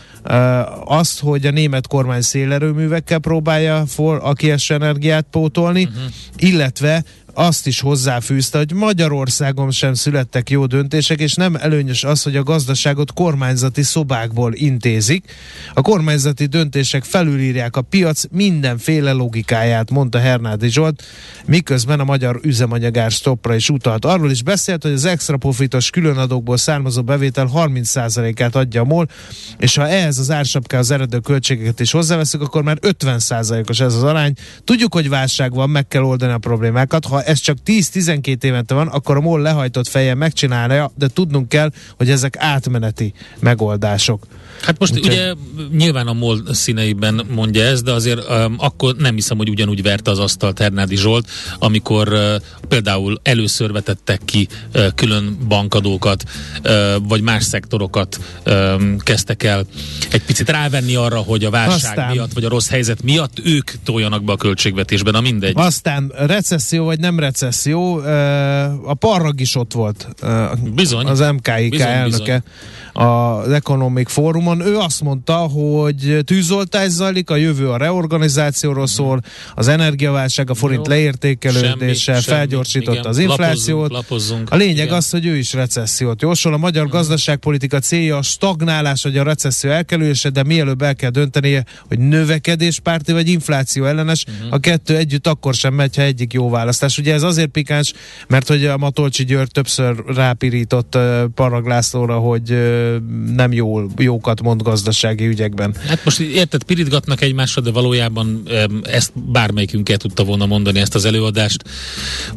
azt, 0.84 1.20
hogy 1.20 1.46
a 1.46 1.50
német 1.50 1.86
kormány 1.86 2.20
szélerőművekkel 2.20 3.18
próbálja 3.18 3.86
for, 3.86 4.20
a 4.22 4.32
kieső 4.32 4.74
energiát 4.74 5.26
pótolni, 5.30 5.84
uh-huh. 5.84 6.02
illetve 6.36 7.04
azt 7.38 7.66
is 7.66 7.80
hozzáfűzte, 7.80 8.58
hogy 8.58 8.72
Magyarországon 8.72 9.70
sem 9.70 9.94
születtek 9.94 10.50
jó 10.50 10.66
döntések, 10.66 11.20
és 11.20 11.34
nem 11.34 11.54
előnyös 11.54 12.04
az, 12.04 12.22
hogy 12.22 12.36
a 12.36 12.42
gazdaságot 12.42 13.12
kormányzati 13.12 13.82
szobákból 13.82 14.54
intézik. 14.54 15.32
A 15.74 15.82
kormányzati 15.82 16.46
döntések 16.46 17.04
felülírják 17.04 17.76
a 17.76 17.80
piac 17.80 18.24
mindenféle 18.30 19.12
logikáját, 19.12 19.90
mondta 19.90 20.18
Hernádi 20.18 20.70
Zsolt, 20.70 21.02
miközben 21.46 22.00
a 22.00 22.04
magyar 22.04 22.40
üzemanyagár 22.42 23.10
stoppra 23.10 23.54
is 23.54 23.70
utalt. 23.70 24.04
Arról 24.04 24.30
is 24.30 24.42
beszélt, 24.42 24.82
hogy 24.82 24.92
az 24.92 25.04
extra 25.04 25.36
profitos 25.36 25.90
különadókból 25.90 26.56
származó 26.56 27.02
bevétel 27.02 27.50
30%-át 27.54 28.56
adja 28.56 28.80
a 28.80 28.84
MOL, 28.84 29.08
és 29.58 29.76
ha 29.76 29.88
ehhez 29.88 30.18
az 30.18 30.30
ársapká 30.30 30.78
az 30.78 30.90
eredő 30.90 31.18
költségeket 31.18 31.80
is 31.80 31.90
hozzáveszünk, 31.90 32.42
akkor 32.42 32.62
már 32.62 32.78
50%-os 32.80 33.80
ez 33.80 33.94
az 33.94 34.02
arány. 34.02 34.32
Tudjuk, 34.64 34.94
hogy 34.94 35.08
válság 35.08 35.54
van, 35.54 35.70
meg 35.70 35.88
kell 35.88 36.02
oldani 36.02 36.32
a 36.32 36.38
problémákat. 36.38 37.04
Ha 37.04 37.26
ez 37.28 37.38
csak 37.38 37.58
10-12 37.66 38.42
évente 38.42 38.74
van, 38.74 38.86
akkor 38.86 39.16
a 39.16 39.20
MOL 39.20 39.40
lehajtott 39.40 39.88
feje 39.88 40.14
megcsinálja, 40.14 40.90
de 40.94 41.08
tudnunk 41.08 41.48
kell, 41.48 41.70
hogy 41.96 42.10
ezek 42.10 42.36
átmeneti 42.38 43.12
megoldások. 43.40 44.26
Hát 44.62 44.78
most 44.78 44.92
Úgyhogy... 44.92 45.12
ugye 45.12 45.32
nyilván 45.76 46.06
a 46.06 46.12
MOL 46.12 46.42
színeiben 46.50 47.26
mondja 47.30 47.62
ez, 47.64 47.82
de 47.82 47.92
azért 47.92 48.30
um, 48.30 48.54
akkor 48.58 48.96
nem 48.96 49.14
hiszem, 49.14 49.36
hogy 49.36 49.48
ugyanúgy 49.48 49.82
verte 49.82 50.10
az 50.10 50.18
asztalt 50.18 50.58
Hernádi 50.58 50.96
Zsolt, 50.96 51.30
amikor 51.58 52.08
uh, 52.12 52.34
például 52.68 53.20
először 53.22 53.72
vetettek 53.72 54.20
ki 54.24 54.48
uh, 54.74 54.86
külön 54.94 55.38
bankadókat, 55.48 56.24
uh, 56.64 56.72
vagy 57.08 57.20
más 57.20 57.44
szektorokat 57.44 58.18
um, 58.46 58.98
kezdtek 58.98 59.42
el 59.42 59.66
egy 60.10 60.22
picit 60.22 60.50
rávenni 60.50 60.94
arra, 60.94 61.18
hogy 61.18 61.44
a 61.44 61.50
válság 61.50 61.74
Aztán... 61.74 62.10
miatt, 62.10 62.32
vagy 62.32 62.44
a 62.44 62.48
rossz 62.48 62.68
helyzet 62.68 63.02
miatt 63.02 63.38
ők 63.44 63.70
toljanak 63.84 64.24
be 64.24 64.32
a 64.32 64.36
költségvetésben, 64.36 65.14
a 65.14 65.20
mindegy. 65.20 65.52
Aztán 65.56 66.12
recesszió 66.16 66.84
vagy 66.84 66.98
nem 66.98 67.17
recesszió, 67.18 67.96
uh, 67.96 68.04
a 68.90 68.94
Parrag 68.94 69.40
is 69.40 69.54
ott 69.54 69.72
volt. 69.72 70.08
Bizony. 70.74 71.06
Az 71.06 71.20
MKIK 71.20 71.70
bizony, 71.70 71.88
elnöke. 71.88 72.16
Bizony 72.16 72.42
az 72.98 73.50
Economic 73.52 74.10
Forumon. 74.10 74.60
Ő 74.60 74.76
azt 74.76 75.00
mondta, 75.02 75.36
hogy 75.36 76.18
tűzoltás 76.24 76.88
zajlik, 76.88 77.30
a 77.30 77.36
jövő 77.36 77.70
a 77.70 77.76
reorganizációról 77.76 78.86
szól, 78.86 79.20
az 79.54 79.68
energiaválság, 79.68 80.50
a 80.50 80.54
forint 80.54 80.86
Jó. 80.86 80.92
leértékelődése 80.92 82.12
semmi, 82.12 82.22
felgyorsított 82.22 82.94
semmi, 82.94 83.06
az 83.06 83.18
inflációt. 83.18 83.90
Lapozzunk, 83.90 84.10
lapozzunk, 84.10 84.50
a 84.50 84.56
lényeg 84.56 84.84
igen. 84.84 84.96
az, 84.96 85.10
hogy 85.10 85.26
ő 85.26 85.36
is 85.36 85.52
recessziót 85.52 86.22
jósol. 86.22 86.52
A 86.52 86.56
magyar 86.56 86.82
hmm. 86.82 86.92
gazdaságpolitika 86.92 87.78
célja 87.78 88.16
a 88.16 88.22
stagnálás, 88.22 89.02
vagy 89.02 89.16
a 89.16 89.22
recesszió 89.22 89.70
elkerülése, 89.70 90.30
de 90.30 90.42
mielőbb 90.42 90.82
el 90.82 90.94
kell 90.94 91.10
döntenie, 91.10 91.64
hogy 91.88 91.98
növekedéspárti 91.98 93.12
vagy 93.12 93.28
infláció 93.28 93.84
ellenes. 93.84 94.24
Hmm. 94.24 94.48
A 94.50 94.58
kettő 94.58 94.96
együtt 94.96 95.26
akkor 95.26 95.54
sem 95.54 95.74
megy, 95.74 95.96
ha 95.96 96.02
egyik 96.02 96.32
jó 96.32 96.50
választás. 96.50 96.98
Ugye 96.98 97.14
ez 97.14 97.22
azért 97.22 97.50
pikáns, 97.50 97.92
mert 98.28 98.48
hogy 98.48 98.64
a 98.64 98.76
Matolcsi 98.76 99.24
György 99.24 99.50
többször 99.50 99.96
rápirított 100.06 100.94
uh, 100.94 101.24
Paraglászlóra, 101.34 102.18
hogy 102.18 102.50
uh, 102.50 102.87
nem 103.34 103.52
jól, 103.52 103.90
jókat 103.96 104.42
mond 104.42 104.62
gazdasági 104.62 105.26
ügyekben. 105.26 105.74
Hát 105.86 106.04
most 106.04 106.20
érted, 106.20 106.62
pirítgatnak 106.62 107.20
egymásra, 107.20 107.62
de 107.62 107.70
valójában 107.70 108.42
ezt 108.82 109.12
bármelyikünk 109.14 109.88
el 109.88 109.96
tudta 109.96 110.24
volna 110.24 110.46
mondani 110.46 110.80
ezt 110.80 110.94
az 110.94 111.04
előadást, 111.04 111.64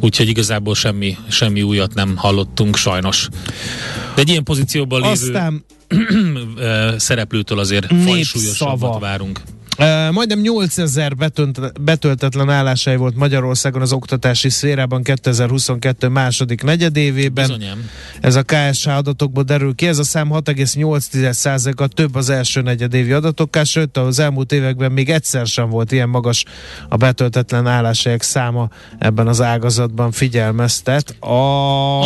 úgyhogy 0.00 0.28
igazából 0.28 0.74
semmi, 0.74 1.16
semmi 1.28 1.62
újat 1.62 1.94
nem 1.94 2.16
hallottunk 2.16 2.76
sajnos. 2.76 3.28
De 4.14 4.20
egy 4.20 4.28
ilyen 4.28 4.44
pozícióban 4.44 5.00
lévő 5.00 5.12
Aztán 5.12 5.64
szereplőtől 6.96 7.58
azért 7.58 7.86
fajsúlyosabbat 8.04 9.00
várunk. 9.00 9.40
Majdnem 10.10 10.40
8000 10.40 11.16
betönt, 11.16 11.82
betöltetlen 11.82 12.50
állásai 12.50 12.96
volt 12.96 13.16
Magyarországon 13.16 13.82
az 13.82 13.92
oktatási 13.92 14.48
szférában 14.48 15.02
2022 15.02 16.08
második 16.08 16.62
negyedévében. 16.62 17.46
Bizonyám. 17.46 17.88
Ez 18.20 18.36
a 18.36 18.42
KSH 18.42 18.88
adatokból 18.88 19.42
derül 19.42 19.74
ki. 19.74 19.86
Ez 19.86 19.98
a 19.98 20.04
szám 20.04 20.28
6,8%-a 20.30 21.86
több 21.86 22.14
az 22.14 22.28
első 22.30 22.60
negyedévi 22.60 23.12
adatokká, 23.12 23.64
sőt 23.64 23.96
az 23.96 24.18
elmúlt 24.18 24.52
években 24.52 24.92
még 24.92 25.10
egyszer 25.10 25.46
sem 25.46 25.68
volt 25.68 25.92
ilyen 25.92 26.08
magas 26.08 26.44
a 26.88 26.96
betöltetlen 26.96 27.66
álláshelyek 27.66 28.22
száma 28.22 28.68
ebben 28.98 29.26
az 29.26 29.40
ágazatban 29.40 30.10
figyelmeztet. 30.10 31.16
A 31.20 31.26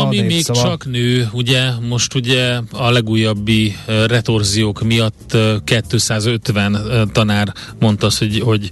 Ami 0.00 0.20
népszava. 0.20 0.62
még 0.62 0.70
csak 0.70 0.90
nő, 0.90 1.28
ugye 1.32 1.70
most 1.88 2.14
ugye 2.14 2.58
a 2.70 2.90
legújabbi 2.90 3.76
retorziók 4.06 4.82
miatt 4.82 5.36
250 5.64 7.10
tanár 7.12 7.54
mondta 7.78 8.06
azt, 8.06 8.18
hogy, 8.18 8.40
hogy 8.40 8.70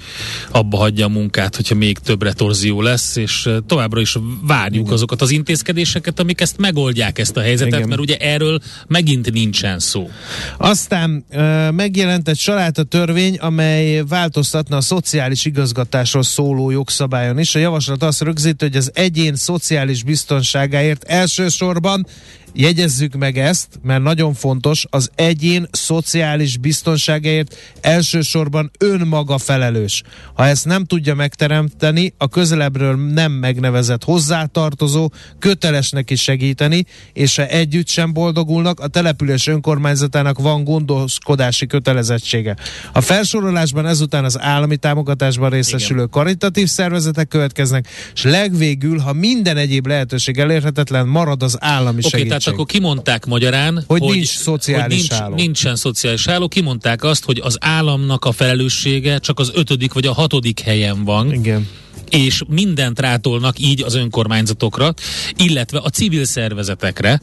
abba 0.50 0.76
hagyja 0.76 1.06
a 1.06 1.08
munkát, 1.08 1.56
hogyha 1.56 1.74
még 1.74 1.98
több 1.98 2.22
retorzió 2.22 2.82
lesz, 2.82 3.16
és 3.16 3.48
továbbra 3.66 4.00
is 4.00 4.16
várjuk 4.42 4.82
Igen. 4.82 4.92
azokat 4.92 5.22
az 5.22 5.30
intézkedéseket, 5.30 6.20
amik 6.20 6.40
ezt 6.40 6.58
megoldják 6.58 7.18
ezt 7.18 7.36
a 7.36 7.40
helyzetet, 7.40 7.74
Igen. 7.74 7.88
mert 7.88 8.00
ugye 8.00 8.16
erről 8.16 8.60
megint 8.86 9.32
nincsen 9.32 9.78
szó. 9.78 10.10
Aztán 10.58 11.24
uh, 11.30 11.70
megjelent 11.70 12.28
egy 12.28 12.50
a 12.74 12.82
törvény, 12.82 13.36
amely 13.36 14.02
változtatna 14.08 14.76
a 14.76 14.80
szociális 14.80 15.44
igazgatásról 15.44 16.22
szóló 16.22 16.70
jogszabályon 16.70 17.38
is. 17.38 17.54
A 17.54 17.58
javaslat 17.58 18.02
azt 18.02 18.20
rögzít, 18.20 18.60
hogy 18.60 18.76
az 18.76 18.90
egyén 18.94 19.34
szociális 19.34 20.02
biztonságáért 20.02 21.04
elsősorban 21.04 22.06
Jegyezzük 22.56 23.14
meg 23.14 23.38
ezt, 23.38 23.68
mert 23.82 24.02
nagyon 24.02 24.34
fontos, 24.34 24.86
az 24.90 25.10
egyén 25.14 25.66
szociális 25.70 26.56
biztonságáért 26.58 27.56
elsősorban 27.80 28.70
önmaga 28.78 29.38
felelős. 29.38 30.02
Ha 30.34 30.46
ezt 30.46 30.64
nem 30.64 30.84
tudja 30.84 31.14
megteremteni, 31.14 32.14
a 32.18 32.28
közelebbről 32.28 32.96
nem 32.96 33.32
megnevezett 33.32 34.04
hozzátartozó 34.04 35.10
köteles 35.38 35.90
neki 35.90 36.14
segíteni, 36.14 36.84
és 37.12 37.36
ha 37.36 37.46
együtt 37.46 37.88
sem 37.88 38.12
boldogulnak, 38.12 38.80
a 38.80 38.86
település 38.86 39.46
önkormányzatának 39.46 40.38
van 40.38 40.64
gondoskodási 40.64 41.66
kötelezettsége. 41.66 42.56
A 42.92 43.00
felsorolásban 43.00 43.86
ezután 43.86 44.24
az 44.24 44.40
állami 44.40 44.76
támogatásban 44.76 45.50
részesülő 45.50 45.98
Igen. 45.98 46.10
karitatív 46.10 46.68
szervezetek 46.68 47.28
következnek, 47.28 47.88
és 48.14 48.22
legvégül, 48.22 48.98
ha 48.98 49.12
minden 49.12 49.56
egyéb 49.56 49.86
lehetőség 49.86 50.38
elérhetetlen, 50.38 51.06
marad 51.06 51.42
az 51.42 51.56
állami 51.60 51.98
okay, 51.98 52.10
segítség. 52.10 52.43
Tehát 52.44 52.60
akkor 52.60 52.72
kimondták 52.72 53.26
magyarán, 53.26 53.84
hogy, 53.86 54.00
hogy 54.00 54.14
nincs 54.14 54.28
szociális 54.28 54.82
hogy 54.82 54.96
nincs, 54.96 55.12
álló. 55.12 55.34
Nincsen 55.34 55.76
szociális 55.76 56.28
álló. 56.28 56.48
Kimondták 56.48 57.04
azt, 57.04 57.24
hogy 57.24 57.40
az 57.44 57.56
államnak 57.60 58.24
a 58.24 58.32
felelőssége 58.32 59.18
csak 59.18 59.38
az 59.38 59.50
ötödik 59.54 59.92
vagy 59.92 60.06
a 60.06 60.12
hatodik 60.12 60.60
helyen 60.60 61.04
van. 61.04 61.32
Igen 61.32 61.68
és 62.10 62.42
mindent 62.48 63.00
rátolnak 63.00 63.58
így 63.58 63.82
az 63.82 63.94
önkormányzatokra, 63.94 64.94
illetve 65.36 65.78
a 65.78 65.88
civil 65.88 66.24
szervezetekre, 66.24 67.20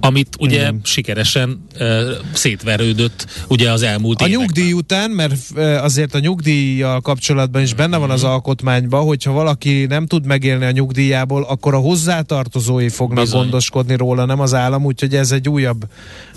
amit 0.00 0.36
ugye 0.38 0.56
Igen. 0.56 0.80
sikeresen 0.84 1.66
uh, 1.80 2.10
szétverődött 2.32 3.26
ugye 3.48 3.70
az 3.70 3.82
elmúlt 3.82 4.20
A 4.20 4.26
években. 4.26 4.46
nyugdíj 4.46 4.72
után, 4.72 5.10
mert 5.10 5.36
uh, 5.54 5.84
azért 5.84 6.14
a 6.14 6.18
nyugdíjjal 6.18 7.00
kapcsolatban 7.00 7.62
is 7.62 7.74
benne 7.74 7.96
van 7.96 8.10
az 8.10 8.22
mhm. 8.22 8.30
alkotmányban, 8.30 9.04
hogyha 9.04 9.32
valaki 9.32 9.86
nem 9.88 10.06
tud 10.06 10.26
megélni 10.26 10.64
a 10.64 10.70
nyugdíjából, 10.70 11.42
akkor 11.42 11.74
a 11.74 11.78
hozzátartozói 11.78 12.88
fognak 12.88 13.24
Bizony. 13.24 13.40
gondoskodni 13.40 13.96
róla, 13.96 14.24
nem 14.24 14.40
az 14.40 14.54
állam, 14.54 14.84
úgyhogy 14.84 15.14
ez 15.14 15.32
egy 15.32 15.48
újabb 15.48 15.84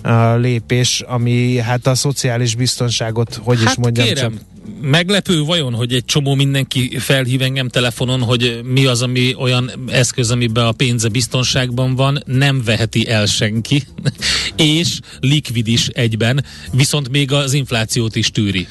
uh, 0.03 0.39
lépés, 0.39 1.03
ami 1.07 1.57
hát 1.57 1.87
a 1.87 1.95
szociális 1.95 2.55
biztonságot, 2.55 3.39
hogy 3.43 3.59
hát 3.59 3.69
is 3.69 3.75
mondjam, 3.75 4.05
kérem, 4.07 4.31
csak 4.31 4.41
meglepő 4.81 5.41
vajon, 5.41 5.73
hogy 5.73 5.93
egy 5.93 6.05
csomó 6.05 6.35
mindenki 6.35 6.97
felhív 6.97 7.41
engem 7.41 7.67
telefonon, 7.67 8.21
hogy 8.21 8.59
mi 8.63 8.85
az, 8.85 9.01
ami 9.01 9.33
olyan 9.37 9.71
eszköz, 9.87 10.31
amiben 10.31 10.65
a 10.65 10.71
pénze 10.71 11.07
biztonságban 11.07 11.95
van, 11.95 12.23
nem 12.25 12.63
veheti 12.63 13.09
el 13.09 13.25
senki, 13.25 13.83
és 14.55 14.99
likvid 15.19 15.67
is 15.67 15.87
egyben, 15.87 16.45
viszont 16.71 17.09
még 17.09 17.31
az 17.31 17.53
inflációt 17.53 18.15
is 18.15 18.31
tűri. 18.31 18.67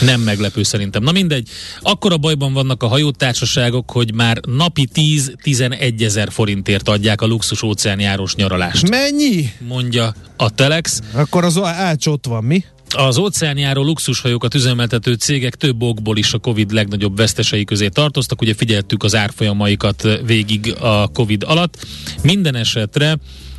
Nem 0.00 0.20
meglepő 0.20 0.62
szerintem. 0.62 1.02
Na 1.02 1.12
mindegy, 1.12 1.48
akkor 1.80 2.12
a 2.12 2.16
bajban 2.16 2.52
vannak 2.52 2.82
a 2.82 2.86
hajótársaságok, 2.86 3.90
hogy 3.90 4.14
már 4.14 4.40
napi 4.46 4.88
10-11 4.94 6.02
ezer 6.02 6.32
forintért 6.32 6.88
adják 6.88 7.20
a 7.20 7.26
luxus 7.26 7.62
óceánjárós 7.62 8.34
nyaralást. 8.34 8.88
Mennyi? 8.88 9.50
Mondja 9.58 10.14
a 10.36 10.50
Telex. 10.50 11.00
Akkor 11.12 11.44
az 11.44 11.58
ács 11.62 12.06
ott 12.06 12.26
van, 12.26 12.44
mi? 12.44 12.64
Az 12.96 13.18
óceánjáró 13.18 13.82
luxushajókat 13.82 14.54
üzemeltető 14.54 15.14
cégek 15.14 15.54
több 15.54 15.82
okból 15.82 16.16
is 16.16 16.32
a 16.32 16.38
Covid 16.38 16.72
legnagyobb 16.72 17.16
vesztesei 17.16 17.64
közé 17.64 17.88
tartoztak. 17.88 18.40
Ugye 18.40 18.54
figyeltük 18.54 19.02
az 19.02 19.14
árfolyamaikat 19.14 20.08
végig 20.24 20.74
a 20.80 21.08
Covid 21.08 21.42
alatt. 21.42 21.86
Minden 22.22 22.54
esetre 22.54 23.16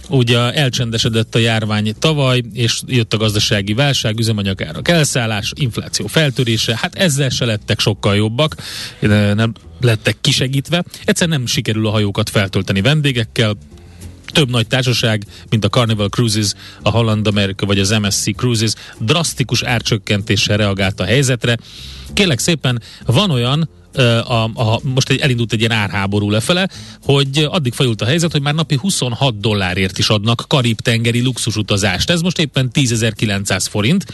ugye 0.10 0.38
elcsendesedett 0.38 1.36
a 1.36 1.40
járvány 1.40 1.94
tavaly, 2.00 2.42
és 2.54 2.82
jött 2.86 3.14
a 3.14 3.18
gazdasági 3.18 3.74
válság, 3.74 4.20
üzemanyagárak 4.20 4.88
elszállás, 4.88 5.52
infláció 5.56 6.08
feltörése, 6.08 6.78
hát 6.82 6.96
ezzel 6.96 7.30
se 7.30 7.46
lettek 7.46 7.80
sokkal 7.80 8.16
jobbak, 8.16 8.56
nem 9.36 9.54
lettek 9.82 10.18
kisegítve. 10.22 10.84
Egyszer 11.06 11.28
nem 11.28 11.46
sikerül 11.46 11.88
a 11.88 11.92
hajókat 11.92 12.30
feltölteni 12.30 12.82
vendégekkel, 12.82 13.58
több 14.32 14.50
nagy 14.50 14.68
társaság, 14.68 15.26
mint 15.50 15.66
a 15.66 15.70
Carnival 15.70 16.10
Cruises, 16.10 16.54
a 16.82 16.90
Holland 16.90 17.28
America 17.28 17.66
vagy 17.66 17.80
az 17.80 17.90
MSC 17.90 18.36
Cruises 18.36 18.74
drasztikus 19.00 19.64
árcsökkentéssel 19.64 20.58
reagált 20.58 21.00
a 21.00 21.06
helyzetre. 21.06 21.58
Kélek 22.14 22.40
szépen, 22.40 22.82
van 23.06 23.32
olyan, 23.32 23.70
a, 23.98 24.44
a, 24.44 24.80
most 24.84 25.10
egy, 25.10 25.20
elindult 25.20 25.54
egy 25.54 25.60
ilyen 25.60 25.72
árháború 25.72 26.30
lefele, 26.30 26.70
hogy 27.04 27.48
addig 27.50 27.74
fajult 27.74 28.02
a 28.02 28.06
helyzet, 28.06 28.32
hogy 28.32 28.42
már 28.42 28.54
napi 28.54 28.76
26 28.76 29.40
dollárért 29.40 29.98
is 29.98 30.10
adnak 30.10 30.46
karib-tengeri 30.48 31.22
luxusutazást. 31.22 32.10
Ez 32.10 32.22
most 32.22 32.40
éppen 32.40 32.70
10.900 32.74 33.66
forint, 33.70 34.06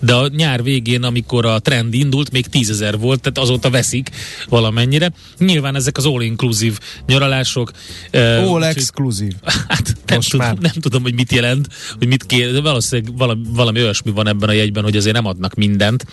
de 0.00 0.14
a 0.14 0.28
nyár 0.28 0.62
végén, 0.62 1.02
amikor 1.02 1.46
a 1.46 1.58
trend 1.58 1.94
indult, 1.94 2.30
még 2.30 2.46
10.000 2.52 2.94
volt, 2.98 3.20
tehát 3.20 3.38
azóta 3.38 3.70
veszik 3.70 4.10
valamennyire. 4.48 5.12
Nyilván 5.38 5.74
ezek 5.74 5.96
az 5.96 6.06
all-inclusive 6.06 6.76
nyaralások. 7.06 7.70
All-exclusive. 8.12 9.34
Hát 9.68 9.96
nem 10.06 10.20
tudom, 10.20 10.56
nem 10.60 10.72
tudom, 10.80 11.02
hogy 11.02 11.14
mit 11.14 11.32
jelent, 11.32 11.68
hogy 11.98 12.06
mit 12.06 12.26
kér, 12.26 12.52
de 12.52 12.60
valószínűleg 12.60 13.16
valami, 13.16 13.42
valami 13.48 13.80
olyasmi 13.80 14.10
van 14.10 14.28
ebben 14.28 14.48
a 14.48 14.52
jegyben, 14.52 14.82
hogy 14.82 14.96
azért 14.96 15.14
nem 15.14 15.26
adnak 15.26 15.54
mindent. 15.54 16.06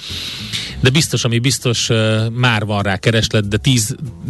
De 0.80 0.90
biztos, 0.90 1.24
ami 1.24 1.40
biztos, 1.40 1.90
már 2.32 2.66
van 2.66 2.82
rá 2.82 2.98
kereslet, 3.12 3.48
de 3.48 3.58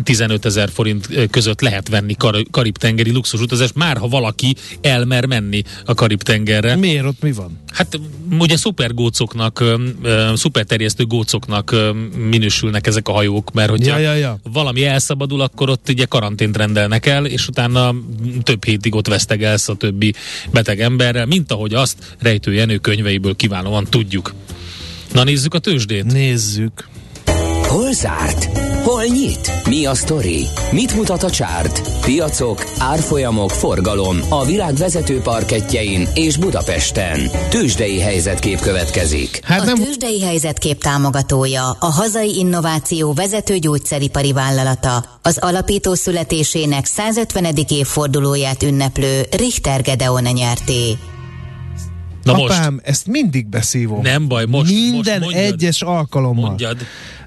10-15 0.03 0.45
ezer 0.45 0.69
forint 0.69 1.29
között 1.29 1.61
lehet 1.61 1.87
venni 1.87 2.15
kar- 2.15 2.47
karib-tengeri 2.51 3.11
luxusutazást, 3.11 3.75
már 3.75 3.97
ha 3.97 4.07
valaki 4.07 4.55
elmer 4.81 5.25
menni 5.25 5.61
a 5.85 5.93
karib-tengerre. 5.93 6.75
Miért 6.75 7.05
ott 7.05 7.21
mi 7.21 7.31
van? 7.31 7.59
Hát 7.71 7.99
ugye 8.39 8.57
szupergócoknak, 8.57 9.63
szuperterjesztő 10.33 11.05
gócoknak 11.05 11.75
minősülnek 12.29 12.87
ezek 12.87 13.07
a 13.07 13.11
hajók, 13.11 13.51
mert 13.51 13.69
hogyha 13.69 13.97
Ja, 13.97 14.11
ja, 14.11 14.13
ja. 14.13 14.39
valami 14.53 14.85
elszabadul, 14.85 15.41
akkor 15.41 15.69
ott 15.69 15.89
ugye 15.89 16.05
karantént 16.05 16.57
rendelnek 16.57 17.05
el, 17.05 17.25
és 17.25 17.47
utána 17.47 17.95
több 18.43 18.65
hétig 18.65 18.95
ott 18.95 19.07
vesztegelsz 19.07 19.69
a 19.69 19.75
többi 19.75 20.13
beteg 20.51 20.79
emberrel, 20.81 21.25
mint 21.25 21.51
ahogy 21.51 21.73
azt 21.73 22.15
Rejtő 22.19 22.53
Jenő 22.53 22.77
könyveiből 22.77 23.35
kiválóan 23.35 23.87
tudjuk. 23.89 24.33
Na 25.13 25.23
nézzük 25.23 25.53
a 25.53 25.59
tőzsdét. 25.59 26.03
Nézzük. 26.03 26.89
Hol 27.71 27.93
zárt? 27.93 28.57
Hol 28.83 29.03
nyit? 29.03 29.51
Mi 29.67 29.85
a 29.85 29.93
sztori? 29.93 30.47
Mit 30.71 30.95
mutat 30.95 31.23
a 31.23 31.29
csárt? 31.29 31.81
Piacok, 32.01 32.65
árfolyamok, 32.77 33.49
forgalom 33.49 34.17
a 34.29 34.45
világ 34.45 34.75
vezető 34.75 35.19
parketjein 35.19 36.07
és 36.13 36.37
Budapesten. 36.37 37.19
Tőzsdei 37.49 37.99
helyzetkép 37.99 38.59
következik. 38.59 39.39
Hát 39.43 39.61
a 39.61 39.63
nem, 39.63 39.75
tőzsdei 39.75 40.21
helyzetkép 40.21 40.81
támogatója, 40.81 41.69
a 41.79 41.91
hazai 41.91 42.37
innováció 42.37 43.13
vezető 43.13 43.57
gyógyszeripari 43.57 44.33
vállalata, 44.33 45.05
az 45.21 45.37
alapító 45.37 45.93
születésének 45.93 46.85
150. 46.85 47.45
évfordulóját 47.67 48.63
ünneplő 48.63 49.25
Richter 49.37 49.81
Gedeon 49.81 50.23
nyerté. 50.23 50.97
Na 52.23 52.33
most, 52.33 52.53
apám, 52.53 52.79
ezt 52.83 53.07
mindig 53.07 53.47
beszívom. 53.47 54.01
nem 54.01 54.27
baj, 54.27 54.45
most, 54.45 54.71
Minden 54.71 55.19
most 55.19 55.33
mondjad, 55.33 55.53
egyes 55.53 55.81
alkalommal. 55.81 56.45
mondjad. 56.45 56.77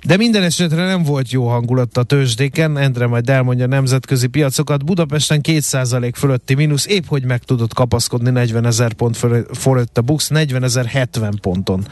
De 0.06 0.16
minden 0.16 0.42
esetre 0.42 0.86
nem 0.86 1.02
volt 1.02 1.30
jó 1.30 1.48
hangulat 1.48 1.96
a 1.96 2.02
tőzsdéken, 2.02 2.78
Endre 2.78 3.06
majd 3.06 3.28
elmondja 3.30 3.64
a 3.64 3.68
nemzetközi 3.68 4.26
piacokat. 4.26 4.84
Budapesten 4.84 5.40
2% 5.42 6.12
fölötti 6.14 6.54
mínusz, 6.54 6.86
épp 6.86 7.04
hogy 7.06 7.24
meg 7.24 7.42
tudott 7.42 7.74
kapaszkodni 7.74 8.30
40 8.30 8.66
ezer 8.66 8.92
pont 8.92 9.16
föl- 9.16 9.56
fölött 9.56 9.98
a 9.98 10.02
BUX, 10.02 10.28
40 10.28 10.62
ezer 10.62 10.86
70 10.86 11.38
ponton 11.40 11.86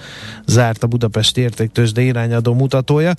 zárt 0.46 0.82
a 0.82 0.86
Budapesti 0.86 1.40
értéktőzsde 1.40 2.00
irányadó 2.02 2.54
mutatója. 2.54 3.12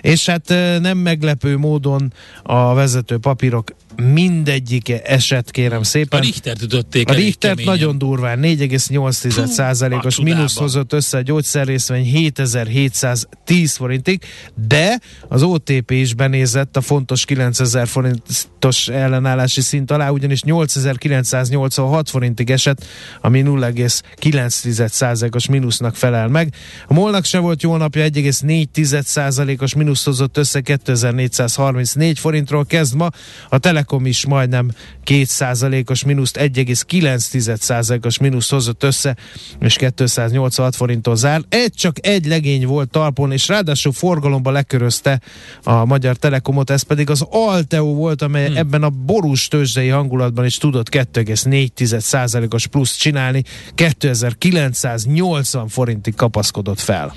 És 0.00 0.26
hát 0.26 0.48
nem 0.80 0.98
meglepő 0.98 1.56
módon 1.56 2.12
a 2.42 2.74
vezető 2.74 3.18
papírok 3.18 3.70
mindegyike 3.96 5.02
esett, 5.02 5.50
kérem 5.50 5.80
A 5.80 5.84
szépen. 5.84 6.20
Richtert 6.20 6.62
ütötték 6.62 7.08
A 7.08 7.12
Richtert 7.12 7.56
keményen. 7.56 7.78
nagyon 7.78 7.98
durván, 7.98 8.38
4,8%-os 8.42 10.18
a 10.18 10.22
mínusz 10.22 10.56
hozott 10.56 10.92
össze 10.92 11.16
a 11.16 11.20
gyógyszerrészvény 11.20 12.04
7710 12.04 13.76
forintig, 13.76 14.22
de 14.66 15.00
az 15.28 15.42
OTP 15.42 15.90
is 15.90 16.14
benézett 16.14 16.76
a 16.76 16.80
fontos 16.80 17.24
9000 17.24 17.86
forintos 17.86 18.88
ellenállási 18.88 19.60
szint 19.60 19.90
alá, 19.90 20.08
ugyanis 20.08 20.42
8986 20.42 22.10
forintig 22.10 22.50
esett, 22.50 22.84
ami 23.20 23.42
0,9%-os 23.44 25.46
mínusznak 25.46 25.96
felel 25.96 26.28
meg. 26.28 26.54
A 26.86 26.92
Molnak 26.92 27.24
se 27.24 27.38
volt 27.38 27.62
jó 27.62 27.76
napja, 27.76 28.04
1,4%-os 28.04 29.74
mínusz 29.74 30.04
hozott 30.04 30.36
össze 30.36 30.60
2434 30.60 32.18
forintról 32.18 32.66
kezd 32.66 32.94
ma, 32.94 33.08
a 33.48 33.58
Telekom 33.58 33.84
is 34.04 34.26
majdnem 34.26 34.70
2%-os 35.04 36.04
mínuszt, 36.04 36.38
1,9%-os 36.40 38.18
mínusz 38.18 38.50
hozott 38.50 38.82
össze, 38.82 39.16
és 39.60 39.76
286 39.76 40.76
forinttól 40.76 41.16
zár. 41.16 41.42
Egy 41.48 41.72
csak 41.72 42.06
egy 42.06 42.26
legény 42.26 42.66
volt 42.66 42.90
talpon, 42.90 43.32
és 43.32 43.48
ráadásul 43.48 43.92
forgalomba 43.92 44.50
lekörözte 44.50 45.20
a 45.62 45.84
Magyar 45.84 46.16
Telekomot, 46.16 46.70
ez 46.70 46.82
pedig 46.82 47.10
az 47.10 47.26
Alteo 47.30 47.94
volt, 47.94 48.22
amely 48.22 48.46
hmm. 48.46 48.56
ebben 48.56 48.82
a 48.82 48.90
borús 48.90 49.48
tőzsdei 49.48 49.88
hangulatban 49.88 50.44
is 50.44 50.56
tudott 50.56 50.88
2,4%-os 50.88 52.66
plusz 52.66 52.96
csinálni, 52.96 53.42
2980 53.74 55.68
forintig 55.68 56.14
kapaszkodott 56.14 56.80
fel. 56.80 57.14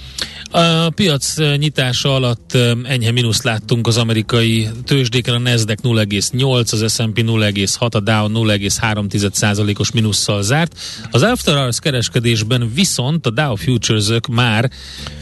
A 0.52 0.90
piac 0.90 1.38
nyitása 1.58 2.16
alatt 2.16 2.58
enyhe 2.84 3.12
mínuszt 3.12 3.44
láttunk 3.44 3.88
az 3.88 3.98
amerikai 3.98 4.70
tőzsdéken, 4.86 5.34
a 5.34 5.38
Nasdaq 5.38 5.82
0,8, 5.84 6.59
az 6.60 6.94
S&P 6.94 7.22
0,6, 7.22 7.96
a 7.96 8.00
Dow 8.00 8.28
0,3%-os 8.28 9.92
mínusszal 9.92 10.42
zárt. 10.42 10.80
Az 11.12 11.22
After 11.22 11.56
Hours 11.56 11.80
kereskedésben 11.80 12.74
viszont 12.74 13.26
a 13.26 13.30
Dow 13.30 13.56
Futures-ök 13.56 14.28
már, 14.28 14.72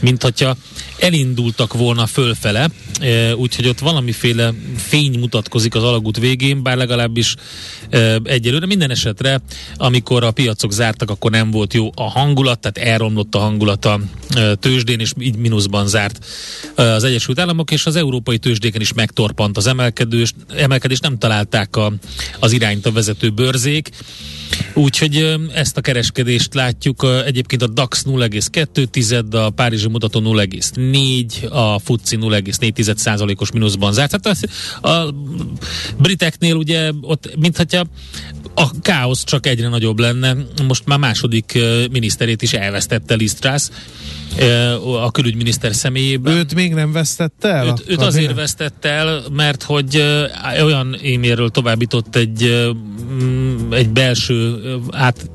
mint 0.00 0.22
hogyha 0.22 0.56
elindultak 0.98 1.72
volna 1.72 2.06
fölfele, 2.06 2.68
eh, 3.00 3.36
úgyhogy 3.36 3.68
ott 3.68 3.78
valamiféle 3.78 4.52
fény 4.76 5.18
mutatkozik 5.18 5.74
az 5.74 5.82
alagút 5.82 6.18
végén, 6.18 6.62
bár 6.62 6.76
legalábbis 6.76 7.34
eh, 7.90 8.14
egyelőre 8.24 8.66
minden 8.66 8.90
esetre, 8.90 9.40
amikor 9.76 10.24
a 10.24 10.30
piacok 10.30 10.72
zártak, 10.72 11.10
akkor 11.10 11.30
nem 11.30 11.50
volt 11.50 11.74
jó 11.74 11.90
a 11.94 12.10
hangulat, 12.10 12.60
tehát 12.60 12.90
elromlott 12.90 13.34
a 13.34 13.38
hangulat 13.38 13.84
a 13.84 14.00
eh, 14.30 14.52
tőzsdén, 14.60 15.00
és 15.00 15.12
így 15.18 15.36
mínuszban 15.36 15.86
zárt 15.86 16.24
az 16.74 17.04
Egyesült 17.04 17.40
Államok, 17.40 17.70
és 17.70 17.86
az 17.86 17.96
európai 17.96 18.38
tőzsdéken 18.38 18.80
is 18.80 18.92
megtorpant 18.92 19.56
az 19.56 19.66
emelkedés, 19.66 20.32
emelkedés 20.56 21.00
nem 21.00 21.18
találták 21.28 21.76
a, 21.76 21.92
az 22.40 22.52
irányt 22.52 22.86
a 22.86 22.92
vezető 22.92 23.30
bőrzék, 23.30 23.90
Úgyhogy 24.74 25.36
ezt 25.54 25.76
a 25.76 25.80
kereskedést 25.80 26.54
látjuk. 26.54 27.06
Egyébként 27.24 27.62
a 27.62 27.66
DAX 27.66 28.04
0,2, 28.06 29.46
a 29.46 29.50
Párizsi 29.50 29.88
mutató 29.88 30.20
0,4, 30.20 31.50
a 31.50 31.78
FUCI 31.78 32.16
0,4 32.20 32.96
százalékos 32.96 33.52
mínuszban 33.52 33.92
zárt. 33.92 34.10
Hát 34.10 34.26
az, 34.26 34.44
a 34.82 35.14
briteknél 35.98 36.54
ugye 36.54 36.90
ott, 37.00 37.36
mintha 37.38 37.86
a 38.58 38.70
káosz 38.82 39.24
csak 39.24 39.46
egyre 39.46 39.68
nagyobb 39.68 39.98
lenne. 39.98 40.36
Most 40.66 40.86
már 40.86 40.98
második 40.98 41.58
miniszterét 41.90 42.42
is 42.42 42.52
elvesztette 42.52 43.14
Lisztrász 43.14 43.70
a 44.82 45.10
külügyminiszter 45.10 45.74
személyében. 45.74 46.36
Őt 46.36 46.54
még 46.54 46.74
nem 46.74 46.92
vesztette 46.92 47.48
el? 47.48 47.66
Őt, 47.66 47.84
őt 47.86 48.00
azért 48.00 48.34
vesztette 48.34 48.88
el, 48.88 49.22
mert 49.32 49.62
hogy 49.62 50.04
olyan 50.62 50.94
e-mailről 50.94 51.48
továbbított 51.48 52.16
egy, 52.16 52.70
mm, 53.22 53.72
egy 53.72 53.88
belső 53.88 54.60
át, 54.90 55.30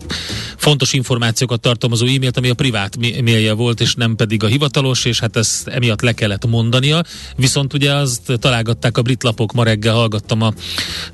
fontos 0.58 0.94
információkat 0.94 1.62
tartalmazó 1.62 2.06
e-mailt, 2.06 2.38
ami 2.38 2.50
a 2.50 2.54
privát 2.54 2.98
mailje 2.98 3.54
volt, 3.54 3.82
és 3.82 3.96
nem 3.96 4.16
pedig 4.16 4.44
a 4.44 4.48
hivatalos, 4.48 5.06
és 5.06 5.20
hát 5.20 5.36
ezt 5.36 5.68
emiatt 5.68 6.02
le 6.02 6.12
kellett 6.12 6.46
mondania. 6.46 7.04
Viszont 7.36 7.74
ugye 7.74 7.94
azt 7.94 8.32
találgatták 8.40 8.98
a 8.98 9.02
brit 9.02 9.24
lapok, 9.24 9.54
ma 9.54 9.64
reggel 9.64 9.94
hallgattam 9.94 10.42
a, 10.42 10.54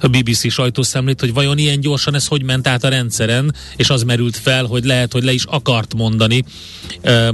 BBC 0.01 0.51
sajtószemlét, 0.51 1.19
hogy 1.19 1.33
vajon 1.33 1.57
ilyen 1.57 1.79
gyorsan 1.99 2.15
ez 2.15 2.27
hogy 2.27 2.43
ment 2.43 2.67
át 2.67 2.83
a 2.83 2.89
rendszeren, 2.89 3.55
és 3.75 3.89
az 3.89 4.03
merült 4.03 4.37
fel, 4.37 4.65
hogy 4.65 4.83
lehet, 4.83 5.11
hogy 5.11 5.23
le 5.23 5.31
is 5.31 5.43
akart 5.43 5.93
mondani 5.93 6.43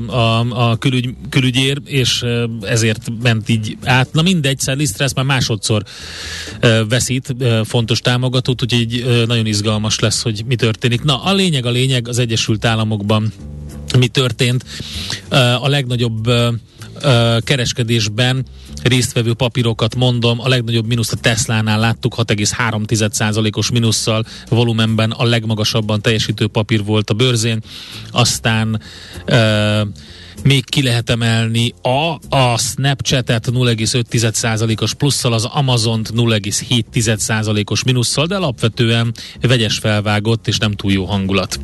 a, 0.07 0.69
a 0.69 0.77
külügy, 0.77 1.09
külügyér, 1.29 1.81
és 1.85 2.25
ezért 2.61 3.11
ment 3.21 3.49
így 3.49 3.77
át. 3.83 4.13
Na 4.13 4.21
mindegy, 4.21 4.59
Lisztrász 4.65 5.13
már 5.13 5.25
másodszor 5.25 5.83
veszít 6.89 7.35
fontos 7.63 7.99
támogatót, 7.99 8.61
úgyhogy 8.61 9.23
nagyon 9.27 9.45
izgalmas 9.45 9.99
lesz, 9.99 10.21
hogy 10.21 10.43
mi 10.45 10.55
történik. 10.55 11.03
Na, 11.03 11.23
a 11.23 11.33
lényeg, 11.33 11.65
a 11.65 11.71
lényeg 11.71 12.07
az 12.07 12.19
Egyesült 12.19 12.65
Államokban 12.65 13.33
mi 13.97 14.07
történt. 14.07 14.65
A 15.59 15.67
legnagyobb 15.67 16.29
kereskedésben 17.39 18.45
résztvevő 18.83 19.33
papírokat 19.33 19.95
mondom, 19.95 20.39
a 20.39 20.47
legnagyobb 20.47 20.85
mínusz 20.85 21.11
a 21.11 21.15
Teslánál 21.15 21.79
láttuk, 21.79 22.15
6,3%-os 22.17 23.71
mínusszal 23.71 24.25
volumenben 24.49 25.11
a 25.11 25.23
legmagasabban 25.23 26.01
teljesítő 26.01 26.47
papír 26.47 26.83
volt 26.83 27.09
a 27.09 27.13
bőrzén, 27.13 27.63
aztán 28.11 28.81
ö, 29.25 29.81
még 30.43 30.69
ki 30.69 30.83
lehet 30.83 31.09
emelni 31.09 31.73
a, 31.81 32.35
a 32.35 32.57
Snapchat-et 32.57 33.47
0,5%-os 33.51 34.93
plusszal, 34.93 35.33
az 35.33 35.45
Amazont 35.45 36.11
0,7%-os 36.15 37.83
mínusszal, 37.83 38.25
de 38.25 38.35
alapvetően 38.35 39.13
vegyes 39.41 39.77
felvágott 39.77 40.47
és 40.47 40.57
nem 40.57 40.71
túl 40.71 40.91
jó 40.91 41.05
hangulat. 41.05 41.59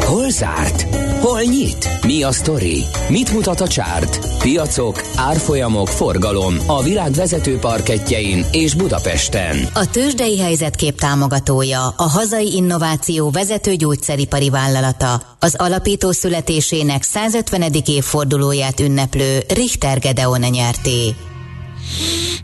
Hol 0.00 0.30
zárt? 0.30 1.07
Hol 1.20 1.40
nyit? 1.42 1.88
Mi 2.06 2.22
a 2.22 2.32
sztori? 2.32 2.84
Mit 3.08 3.32
mutat 3.32 3.60
a 3.60 3.68
csárt? 3.68 4.18
Piacok, 4.38 5.02
árfolyamok, 5.16 5.88
forgalom 5.88 6.54
a 6.66 6.82
világ 6.82 7.12
vezető 7.12 7.58
parketjein 7.58 8.46
és 8.52 8.74
Budapesten. 8.74 9.68
A 9.74 9.90
tőzsdei 9.90 10.38
helyzetkép 10.38 10.98
támogatója, 10.98 11.94
a 11.96 12.08
hazai 12.08 12.54
innováció 12.54 13.30
vezető 13.30 13.74
gyógyszeripari 13.74 14.50
vállalata, 14.50 15.22
az 15.38 15.54
alapító 15.58 16.10
születésének 16.10 17.02
150. 17.02 17.62
évfordulóját 17.86 18.80
ünneplő 18.80 19.38
Richter 19.54 19.98
Gedeon 19.98 20.40
nyerté. 20.40 21.14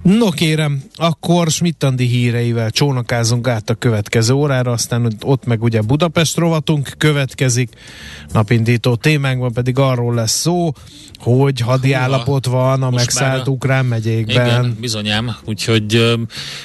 No 0.03 0.31
kérem, 0.31 0.83
akkor 0.97 1.51
Smittandi 1.51 2.07
híreivel 2.07 2.71
csónakázunk 2.71 3.49
át 3.49 3.71
a 3.71 3.75
következő 3.75 4.35
órára, 4.35 4.73
aztán 4.73 5.17
ott 5.23 5.45
meg 5.45 5.63
ugye 5.63 5.81
Budapest 5.81 6.37
rovatunk 6.37 6.93
következik. 6.99 7.71
Napindító 8.33 8.95
témánkban 8.95 9.53
pedig 9.53 9.79
arról 9.79 10.15
lesz 10.15 10.41
szó, 10.41 10.73
hogy 11.19 11.61
hadi 11.61 11.89
Húha, 11.93 12.01
állapot 12.01 12.47
van 12.47 12.83
a 12.83 12.91
megszállt 12.91 13.49
ukrán 13.49 13.85
megyékben. 13.85 14.47
Igen, 14.47 14.77
bizonyám, 14.81 15.37
úgyhogy 15.45 15.97
uh, 15.97 16.21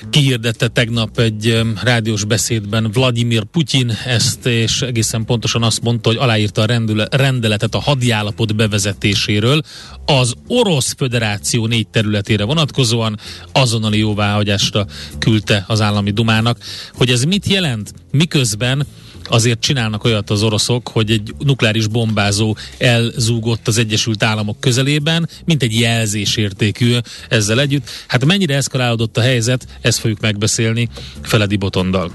kihirdette 0.10 0.68
tegnap 0.68 1.20
egy 1.20 1.50
um, 1.50 1.74
rádiós 1.84 2.24
beszédben 2.24 2.90
Vladimir 2.94 3.44
Putyin 3.44 3.92
ezt, 4.06 4.46
és 4.46 4.82
egészen 4.82 5.26
pontosan 5.26 5.64
azt 5.64 5.82
mondta, 5.82 6.10
hogy 6.10 6.18
aláírta 6.18 6.62
a 6.62 6.66
rendüle, 6.66 7.08
rendeletet 7.12 7.76
a 7.76 7.80
hadi 7.80 8.12
állapot 8.12 8.56
bevezetéséről 8.56 9.62
az 10.06 10.34
Orosz 10.48 10.94
Föderáció 10.98 11.66
négy 11.66 11.88
területére 11.88 12.46
vonatkozóan, 12.70 13.20
azonnali 13.52 13.98
jóváhagyásra 13.98 14.86
küldte 15.20 15.64
az 15.68 15.82
állami 15.82 16.12
dumának. 16.12 16.58
Hogy 16.94 17.10
ez 17.10 17.24
mit 17.24 17.48
jelent? 17.48 17.94
Miközben 18.12 18.86
azért 19.26 19.60
csinálnak 19.60 20.04
olyat 20.04 20.30
az 20.30 20.44
oroszok, 20.44 20.88
hogy 20.88 21.12
egy 21.12 21.34
nukleáris 21.40 21.88
bombázó 21.88 22.56
elzúgott 22.78 23.68
az 23.68 23.78
Egyesült 23.78 24.24
Államok 24.24 24.60
közelében, 24.60 25.30
mint 25.46 25.64
egy 25.64 25.80
jelzésértékű 25.80 26.96
ezzel 27.30 27.60
együtt. 27.60 27.90
Hát 28.08 28.26
mennyire 28.26 28.56
eszkalálódott 28.56 29.18
a 29.18 29.22
helyzet, 29.22 29.68
ezt 29.82 30.00
fogjuk 30.00 30.20
megbeszélni 30.20 30.90
Feledi 31.22 31.56
Botondal. 31.56 32.12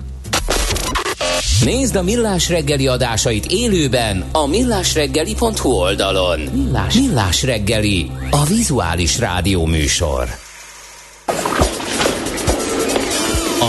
Nézd 1.64 1.96
a 1.96 2.02
Millás 2.02 2.48
reggeli 2.48 2.86
adásait 2.86 3.46
élőben 3.46 4.24
a 4.32 4.46
millásreggeli.hu 4.46 5.70
oldalon. 5.70 6.40
Millás, 6.40 6.94
Millás 6.94 7.42
reggeli, 7.42 8.10
a 8.30 8.44
vizuális 8.44 9.18
rádió 9.18 9.66
műsor. 9.66 10.43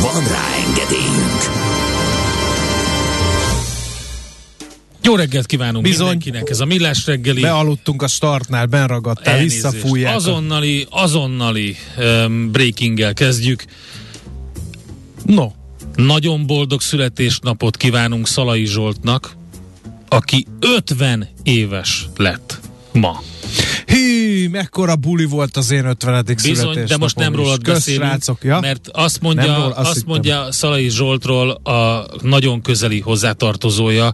Van 0.00 0.24
rá 0.28 0.54
engedélyünk! 0.66 1.64
Jó 5.02 5.16
reggelt 5.16 5.46
kívánunk 5.46 5.84
Bizony, 5.84 6.06
mindenkinek, 6.06 6.50
ez 6.50 6.60
a 6.60 6.64
Millás 6.64 7.06
reggeli. 7.06 7.40
Bealudtunk 7.40 8.02
a 8.02 8.06
startnál, 8.06 8.66
benragadtál, 8.66 9.38
visszafújják. 9.38 10.14
Azonnali, 10.14 10.86
azonnali 10.90 11.76
um, 11.98 12.50
breakinggel 12.50 13.14
kezdjük. 13.14 13.64
No. 15.24 15.50
Nagyon 15.94 16.46
boldog 16.46 16.80
születésnapot 16.80 17.76
kívánunk 17.76 18.26
Szalai 18.26 18.64
Zsoltnak, 18.64 19.36
aki 20.08 20.46
50 20.60 21.28
éves 21.42 22.08
lett 22.16 22.60
ma. 22.92 23.22
Hí, 24.46 24.52
mekkora 24.52 24.96
buli 24.96 25.24
volt 25.24 25.56
az 25.56 25.70
én 25.70 25.84
50. 25.84 26.24
Bizony, 26.42 26.84
de 26.86 26.96
most 26.96 27.16
nem 27.16 27.34
rólad 27.34 27.62
beszélünk, 27.62 28.22
ja? 28.42 28.60
mert 28.60 28.88
azt 28.92 29.20
mondja, 29.20 29.54
róla, 29.54 29.74
azt, 29.74 29.90
azt 29.90 30.06
mondja 30.06 30.52
Szalai 30.52 30.88
Zsoltról 30.88 31.50
a 31.50 32.06
nagyon 32.22 32.62
közeli 32.62 33.00
hozzátartozója, 33.00 34.12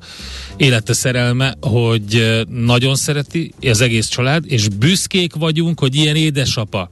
élete 0.56 0.92
szerelme, 0.92 1.54
hogy 1.60 2.42
nagyon 2.48 2.94
szereti 2.94 3.54
az 3.62 3.80
egész 3.80 4.06
család, 4.06 4.44
és 4.46 4.68
büszkék 4.68 5.34
vagyunk, 5.34 5.80
hogy 5.80 5.94
ilyen 5.94 6.16
édesapa. 6.16 6.90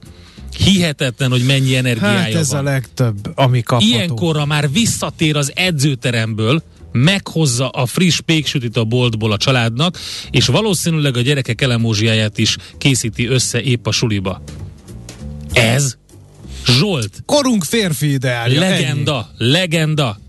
Hihetetlen, 0.57 1.29
hogy 1.31 1.43
mennyi 1.45 1.75
energiája 1.75 2.17
hát 2.17 2.33
ez 2.33 2.51
van. 2.51 2.59
a 2.59 2.69
legtöbb, 2.69 3.31
ami 3.35 3.61
kapható. 3.61 3.93
Ilyenkorra 3.93 4.45
már 4.45 4.71
visszatér 4.71 5.35
az 5.35 5.51
edzőteremből, 5.55 6.63
meghozza 6.91 7.69
a 7.69 7.85
friss 7.85 8.19
péksütit 8.19 8.77
a 8.77 8.83
boltból 8.83 9.31
a 9.31 9.37
családnak, 9.37 9.97
és 10.31 10.45
valószínűleg 10.45 11.17
a 11.17 11.21
gyerekek 11.21 11.61
elemózsiáját 11.61 12.37
is 12.37 12.57
készíti 12.77 13.27
össze 13.27 13.61
épp 13.61 13.87
a 13.87 13.91
suliba. 13.91 14.43
Ez 15.53 15.99
Zsolt. 16.65 17.23
Korunk 17.25 17.63
férfi 17.63 18.11
ideálja. 18.11 18.59
Legenda, 18.59 19.29
ennyi. 19.39 19.51
legenda. 19.51 20.19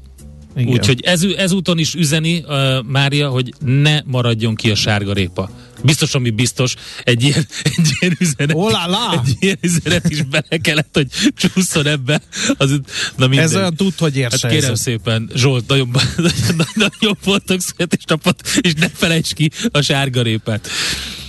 Úgyhogy 0.57 1.01
ez, 1.05 1.23
ezúton 1.37 1.79
is 1.79 1.95
üzeni 1.95 2.45
uh, 2.47 2.83
Mária, 2.83 3.29
hogy 3.29 3.53
ne 3.59 4.01
maradjon 4.05 4.55
ki 4.55 4.71
a 4.71 4.75
sárga 4.75 5.13
répa. 5.13 5.51
Biztos, 5.83 6.15
ami 6.15 6.31
biztos, 6.31 6.75
egy 7.05 7.23
ilyen, 7.23 7.47
egy 7.63 7.91
ilyen 8.01 8.17
üzenet, 8.19 8.57
Olá, 8.57 9.23
egy 9.25 9.37
ilyen 9.41 9.59
üzenet 9.61 10.11
is 10.11 10.23
bele 10.23 10.57
kellett, 10.63 10.91
hogy 10.93 11.07
csúszson 11.35 11.87
ebbe. 11.87 12.21
Az, 12.57 12.81
na 13.17 13.27
mindegy. 13.27 13.45
Ez 13.45 13.55
olyan 13.55 13.75
tud, 13.75 13.99
hogy 13.99 14.17
érse. 14.17 14.39
Hát 14.43 14.51
kérem 14.51 14.73
ez. 14.73 14.81
szépen, 14.81 15.31
Zsolt, 15.35 15.69
nagyon, 15.69 15.91
nagyon, 16.17 16.67
nagyon 16.75 17.17
voltak 17.25 17.61
születésnapot, 17.61 18.49
és 18.61 18.73
ne 18.73 18.89
felejts 18.89 19.33
ki 19.33 19.51
a 19.71 19.81
sárgarépát. 19.81 20.69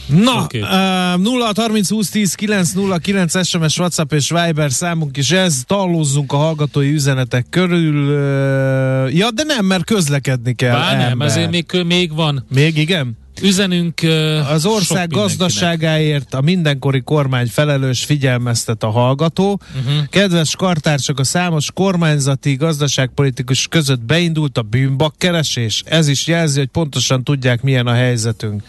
Na, 0.08 0.42
okay. 0.42 0.62
uh, 0.62 1.22
0 1.22 1.52
30 1.56 1.90
20 1.90 2.10
10 2.10 2.34
9 2.34 2.72
0 2.72 2.98
9 2.98 3.48
SMS, 3.48 3.78
WhatsApp 3.78 4.14
és 4.14 4.30
Viber 4.30 4.72
számunk 4.72 5.18
is 5.18 5.32
ez, 5.32 5.62
tallózzunk 5.66 6.32
a 6.32 6.38
hallgatói 6.38 6.94
üzenetek 6.94 7.46
körül. 7.50 7.96
Uh, 7.96 9.16
ja, 9.16 9.32
de 9.32 9.44
nem, 9.44 9.66
mert 9.66 9.84
közlekedni 9.86 10.54
kell. 10.54 10.76
Bár 10.76 10.98
nem, 10.98 11.22
ezért 11.22 11.50
még, 11.50 11.66
még 11.86 12.14
van. 12.14 12.46
Még 12.50 12.78
igen? 12.78 13.18
Üzenünk 13.42 14.00
uh, 14.04 14.52
Az 14.52 14.66
ország 14.66 15.10
gazdaságáért 15.10 16.34
a 16.34 16.42
mindenkori 16.42 17.02
kormány 17.02 17.48
felelős 17.48 18.04
figyelmeztet 18.04 18.84
a 18.84 18.90
hallgató. 18.90 19.60
Uh-huh. 19.76 20.08
Kedves 20.10 20.56
kartársak, 20.56 21.20
a 21.20 21.24
számos 21.24 21.72
kormányzati 21.74 22.56
gazdaságpolitikus 22.56 23.68
között 23.68 24.02
beindult 24.02 24.58
a 24.58 24.62
bűnbakkeresés. 24.62 25.84
Ez 25.86 26.08
is 26.08 26.28
jelzi, 26.28 26.60
hogy 26.60 26.68
pontosan 26.68 27.24
tudják, 27.24 27.62
milyen 27.62 27.88
a 27.88 27.94
helyzetünk. 27.94 28.64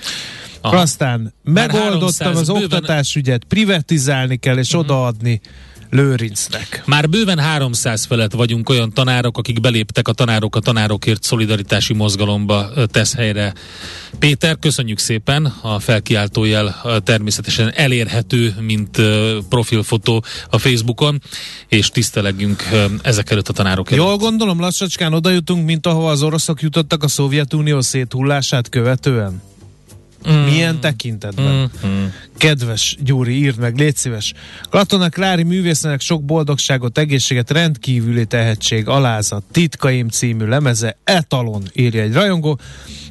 Aha. 0.60 0.76
Aztán 0.76 1.34
megoldottam 1.42 2.36
az 2.36 2.46
bőven... 2.46 2.62
oktatásügyet, 2.62 3.44
privatizálni 3.44 4.36
kell 4.36 4.58
és 4.58 4.66
uh-huh. 4.66 4.80
odaadni 4.80 5.40
Lőrincnek. 5.94 6.82
Már 6.86 7.08
bőven 7.08 7.38
300 7.38 8.04
felett 8.04 8.32
vagyunk 8.32 8.68
olyan 8.68 8.92
tanárok, 8.92 9.38
akik 9.38 9.60
beléptek 9.60 10.08
a 10.08 10.12
tanárok 10.12 10.56
a 10.56 10.60
tanárokért 10.60 11.22
szolidaritási 11.22 11.92
mozgalomba 11.92 12.70
tesz 12.90 13.14
helyre. 13.14 13.52
Péter, 14.18 14.58
köszönjük 14.58 14.98
szépen, 14.98 15.44
a 15.60 15.78
felkiáltójel 15.78 16.82
természetesen 17.04 17.72
elérhető, 17.74 18.54
mint 18.60 19.00
profilfotó 19.48 20.24
a 20.50 20.58
Facebookon, 20.58 21.22
és 21.68 21.88
tisztelegjünk 21.88 22.62
ezek 23.02 23.30
előtt 23.30 23.48
a 23.48 23.52
tanárok 23.52 23.90
előtt. 23.90 24.04
Jól 24.04 24.16
gondolom, 24.16 24.60
lassacskán 24.60 25.12
oda 25.12 25.30
jutunk, 25.30 25.66
mint 25.66 25.86
ahova 25.86 26.10
az 26.10 26.22
oroszok 26.22 26.62
jutottak 26.62 27.02
a 27.02 27.08
Szovjetunió 27.08 27.80
széthullását 27.80 28.68
követően? 28.68 29.42
Mm. 30.30 30.34
Milyen 30.34 30.80
tekintetben? 30.80 31.70
Mm. 31.86 32.04
Kedves 32.36 32.96
Gyuri, 33.00 33.36
írd 33.36 33.58
meg, 33.58 33.78
légy 33.78 33.96
szíves. 33.96 34.32
Katona 34.70 35.08
Klári 35.08 35.42
művésznek 35.42 36.00
sok 36.00 36.24
boldogságot, 36.24 36.98
egészséget, 36.98 37.50
rendkívüli 37.50 38.26
tehetség, 38.26 38.88
alázat, 38.88 39.44
titkaim 39.52 40.08
című 40.08 40.44
lemeze, 40.44 40.96
etalon, 41.04 41.62
írja 41.72 42.02
egy 42.02 42.12
rajongó. 42.12 42.58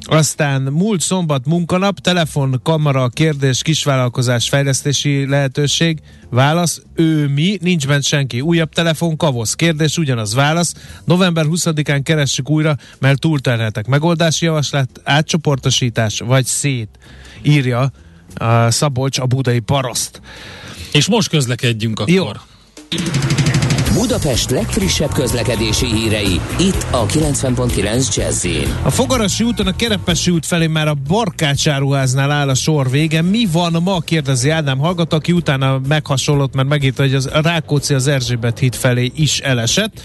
Aztán 0.06 0.62
múlt 0.62 1.00
szombat 1.00 1.46
munkanap, 1.46 1.98
telefon, 1.98 2.60
kamera, 2.62 3.08
kérdés, 3.08 3.62
kisvállalkozás, 3.62 4.48
fejlesztési 4.48 5.28
lehetőség. 5.28 6.00
Válasz, 6.30 6.82
ő 6.94 7.28
mi, 7.28 7.58
nincs 7.60 7.86
bent 7.86 8.04
senki. 8.04 8.40
Újabb 8.40 8.72
telefon, 8.72 9.16
kavosz. 9.16 9.54
Kérdés, 9.54 9.98
ugyanaz. 9.98 10.34
Válasz, 10.34 10.74
november 11.04 11.44
20-án 11.48 12.00
keressük 12.02 12.50
újra, 12.50 12.76
mert 12.98 13.20
túlterheltek. 13.20 13.86
Megoldási 13.86 14.44
javaslat, 14.44 14.88
átcsoportosítás, 15.04 16.18
vagy 16.18 16.44
szét, 16.44 16.98
írja 17.42 17.90
a 18.34 18.70
Szabolcs, 18.70 19.18
a 19.18 19.26
budai 19.26 19.58
paraszt. 19.60 20.20
És 20.92 21.08
most 21.08 21.28
közlekedjünk 21.28 22.00
akkor. 22.00 22.14
Jó. 22.14 22.30
Budapest 23.94 24.50
legfrissebb 24.50 25.12
közlekedési 25.12 25.86
hírei, 25.86 26.40
itt 26.58 26.86
a 26.90 27.06
90.9 27.06 28.16
jazz 28.16 28.46
A 28.82 28.90
Fogarasi 28.90 29.44
úton 29.44 29.66
a 29.66 29.76
Kerepesi 29.76 30.30
út 30.30 30.46
felé 30.46 30.66
már 30.66 30.88
a 30.88 30.94
Barkácsáruháznál 31.08 32.30
áll 32.30 32.48
a 32.48 32.54
sor 32.54 32.90
vége. 32.90 33.22
Mi 33.22 33.46
van 33.52 33.76
ma? 33.82 34.00
kérdezi 34.00 34.50
Ádám 34.50 34.78
hallgató, 34.78 35.16
aki 35.16 35.32
utána 35.32 35.80
meghasonlott, 35.88 36.54
mert 36.54 36.68
megírta, 36.68 37.02
hogy 37.02 37.14
az 37.14 37.28
Rákóczi 37.32 37.94
az 37.94 38.06
Erzsébet 38.06 38.58
híd 38.58 38.74
felé 38.74 39.12
is 39.14 39.38
elesett 39.38 40.00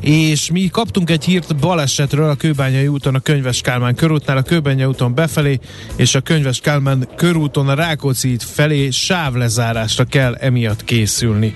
és 0.00 0.50
mi 0.50 0.68
kaptunk 0.68 1.10
egy 1.10 1.24
hírt 1.24 1.56
balesetről 1.56 2.30
a 2.30 2.34
Kőbányai 2.34 2.86
úton 2.86 3.14
a 3.14 3.20
Könyves 3.20 3.60
Kálmán 3.60 3.94
körútnál, 3.94 4.36
a 4.36 4.42
Kőbányai 4.42 4.84
úton 4.84 5.14
befelé, 5.14 5.58
és 5.96 6.14
a 6.14 6.20
Könyves 6.20 6.60
Kálmán 6.60 7.08
körúton 7.16 7.68
a 7.68 7.74
Rákóczi 7.74 8.36
felé 8.38 8.90
sávlezárásra 8.90 10.04
kell 10.04 10.34
emiatt 10.34 10.84
készülni. 10.84 11.54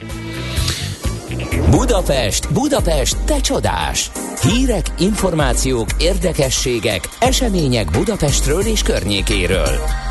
Budapest, 1.70 2.52
Budapest, 2.52 3.16
te 3.24 3.40
csodás! 3.40 4.10
Hírek, 4.42 4.86
információk, 4.98 5.88
érdekességek, 5.98 7.08
események 7.20 7.90
Budapestről 7.90 8.66
és 8.66 8.82
környékéről. 8.82 10.07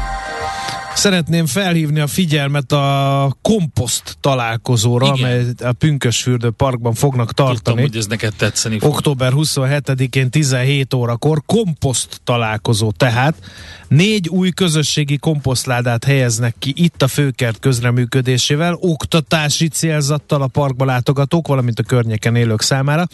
Szeretném 0.98 1.46
felhívni 1.46 2.00
a 2.00 2.08
figyelmet 2.08 2.72
a 2.72 3.38
komposzt 3.42 4.18
találkozóra, 4.22 5.06
Igen. 5.06 5.18
amely 5.18 5.46
a 5.64 5.72
Pünkösfürdő 5.72 6.50
Parkban 6.50 6.94
fognak 6.94 7.34
tartani. 7.34 7.56
Tudtam, 7.56 7.78
hogy 7.78 7.96
ez 7.98 8.06
neked 8.06 8.34
tetszeni 8.34 8.80
fog. 8.80 8.90
Október 8.90 9.32
27-én 9.36 10.30
17 10.30 10.94
órakor 10.94 11.42
komposzt 11.46 12.22
találkozó. 12.24 12.92
Tehát 12.92 13.36
négy 13.88 14.30
új 14.30 14.50
közösségi 14.50 15.18
komposztládát 15.18 16.04
helyeznek 16.04 16.56
ki 16.60 16.74
itt 16.76 17.02
a 17.02 17.08
főkert 17.08 17.60
közreműködésével, 17.60 18.78
oktatási 18.80 19.68
célzattal 19.68 20.42
a 20.42 20.48
parkba 20.48 20.86
látogatók, 20.86 21.48
valamint 21.48 21.80
a 21.80 21.84
környéken 21.84 22.36
élők 22.36 22.62
számára. 22.62 23.08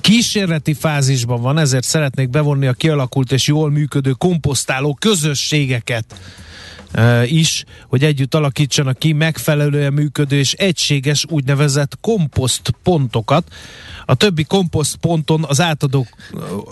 Kísérleti 0.00 0.74
fázisban 0.74 1.40
van, 1.40 1.58
ezért 1.58 1.84
szeretnék 1.84 2.30
bevonni 2.30 2.66
a 2.66 2.72
kialakult 2.72 3.32
és 3.32 3.46
jól 3.46 3.70
működő 3.70 4.10
komposztáló 4.10 4.96
közösségeket 5.00 6.04
is, 7.24 7.64
hogy 7.88 8.04
együtt 8.04 8.34
alakítsanak 8.34 8.98
ki 8.98 9.12
megfelelően 9.12 9.92
működő 9.92 10.38
és 10.38 10.52
egységes 10.52 11.24
úgynevezett 11.28 11.98
komposztpontokat, 12.00 13.44
a 14.12 14.14
többi 14.14 14.44
komposztponton 14.44 15.44
az 15.48 15.60
átadók 15.60 16.06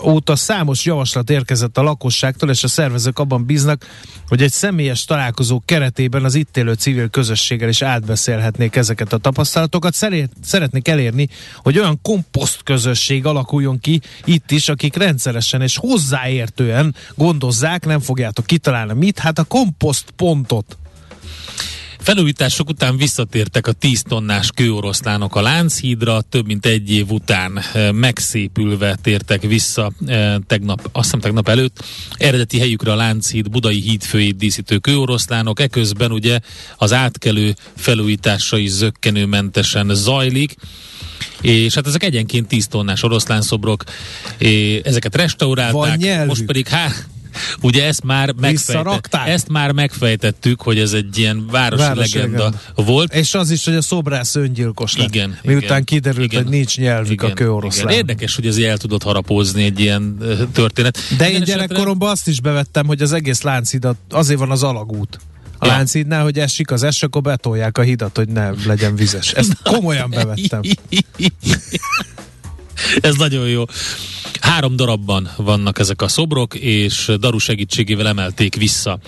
óta 0.03 0.35
számos 0.35 0.85
javaslat 0.85 1.29
érkezett 1.29 1.77
a 1.77 1.81
lakosságtól, 1.81 2.49
és 2.49 2.63
a 2.63 2.67
szervezők 2.67 3.19
abban 3.19 3.45
bíznak, 3.45 3.85
hogy 4.27 4.41
egy 4.41 4.51
személyes 4.51 5.05
találkozó 5.05 5.61
keretében 5.65 6.23
az 6.23 6.35
itt 6.35 6.57
élő 6.57 6.73
civil 6.73 7.09
közösséggel 7.09 7.69
is 7.69 7.81
átbeszélhetnék 7.81 8.75
ezeket 8.75 9.13
a 9.13 9.17
tapasztalatokat. 9.17 9.93
Szeretnék 10.41 10.87
elérni, 10.87 11.29
hogy 11.55 11.77
olyan 11.77 11.99
komposzt 12.01 12.63
közösség 12.63 13.25
alakuljon 13.25 13.79
ki 13.79 14.01
itt 14.23 14.51
is, 14.51 14.69
akik 14.69 14.95
rendszeresen 14.95 15.61
és 15.61 15.77
hozzáértően 15.77 16.95
gondozzák, 17.15 17.85
nem 17.85 17.99
fogjátok 17.99 18.45
kitalálni 18.45 18.93
mit, 18.93 19.19
hát 19.19 19.39
a 19.39 19.43
komposztpontot. 19.43 20.77
Felújítások 22.01 22.69
után 22.69 22.97
visszatértek 22.97 23.67
a 23.67 23.71
10 23.71 24.01
tonnás 24.01 24.49
kőoroszlánok 24.55 25.35
a 25.35 25.41
Lánchídra, 25.41 26.21
több 26.21 26.45
mint 26.45 26.65
egy 26.65 26.91
év 26.91 27.11
után 27.11 27.61
eh, 27.73 27.91
megszépülve 27.91 28.97
tértek 29.01 29.41
vissza 29.41 29.91
eh, 30.05 30.35
tegnap, 30.47 30.89
azt 30.91 31.03
hiszem 31.03 31.19
tegnap 31.19 31.49
előtt, 31.49 31.83
eredeti 32.17 32.59
helyükre 32.59 32.91
a 32.91 32.95
Lánchíd 32.95 33.49
budai 33.49 33.81
hídfőjét 33.81 34.35
díszítő 34.35 34.77
kőoroszlánok, 34.77 35.59
eközben 35.59 36.11
ugye 36.11 36.39
az 36.77 36.93
átkelő 36.93 37.55
felújítása 37.75 38.57
is 38.57 38.69
zöggenőmentesen 38.69 39.89
zajlik, 39.93 40.55
és 41.41 41.73
hát 41.73 41.87
ezek 41.87 42.03
egyenként 42.03 42.47
10 42.47 42.67
tonnás 42.67 43.03
oroszlánszobrok, 43.03 43.83
ezeket 44.83 45.15
restaurálták, 45.15 46.25
most 46.25 46.45
pedig 46.45 46.67
hát 46.67 47.07
Ugye 47.61 47.85
ezt 47.85 48.03
már, 48.03 48.33
megfejtett, 48.39 49.15
ezt 49.25 49.49
már 49.49 49.71
megfejtettük, 49.71 50.61
hogy 50.61 50.79
ez 50.79 50.93
egy 50.93 51.17
ilyen 51.17 51.47
városi, 51.51 51.81
városi 51.81 52.17
legenda, 52.17 52.37
legenda 52.43 52.59
volt. 52.75 53.13
És 53.13 53.33
az 53.33 53.51
is, 53.51 53.65
hogy 53.65 53.75
a 53.75 53.81
szobrász 53.81 54.35
öngyilkos 54.35 54.97
lett. 54.97 55.07
Igen. 55.07 55.37
Miután 55.43 55.63
igen, 55.63 55.83
kiderült, 55.83 56.31
igen, 56.31 56.43
hogy 56.43 56.51
nincs 56.51 56.77
nyelvük 56.77 57.11
igen, 57.11 57.29
a 57.29 57.33
kőoroszlán. 57.33 57.87
Igen. 57.87 57.97
Érdekes, 57.97 58.35
hogy 58.35 58.47
ez 58.47 58.57
el 58.57 58.77
tudott 58.77 59.03
harapózni 59.03 59.63
egy 59.63 59.79
ilyen 59.79 60.17
történet. 60.53 60.99
De 61.17 61.31
én 61.31 61.43
gyerekkoromban 61.43 62.09
azt 62.09 62.27
is 62.27 62.41
bevettem, 62.41 62.87
hogy 62.87 63.01
az 63.01 63.11
egész 63.11 63.41
láncidat 63.41 63.97
azért 64.09 64.39
van 64.39 64.51
az 64.51 64.63
alagút 64.63 65.19
a 65.61 65.65
ja. 65.65 65.71
Lánchídnál, 65.71 66.23
hogy 66.23 66.39
esik 66.39 66.71
az 66.71 66.83
es, 66.83 67.03
akkor 67.03 67.21
betolják 67.21 67.77
a 67.77 67.81
hidat, 67.81 68.17
hogy 68.17 68.27
ne 68.27 68.49
legyen 68.65 68.95
vizes. 68.95 69.31
Ezt 69.31 69.57
komolyan 69.63 70.09
bevettem. 70.09 70.61
Ez 73.01 73.15
nagyon 73.15 73.47
jó. 73.47 73.63
Három 74.41 74.75
darabban 74.75 75.29
vannak 75.37 75.79
ezek 75.79 76.01
a 76.01 76.07
szobrok, 76.07 76.55
és 76.55 77.11
Daru 77.19 77.37
segítségével 77.37 78.07
emelték 78.07 78.55
vissza 78.55 78.99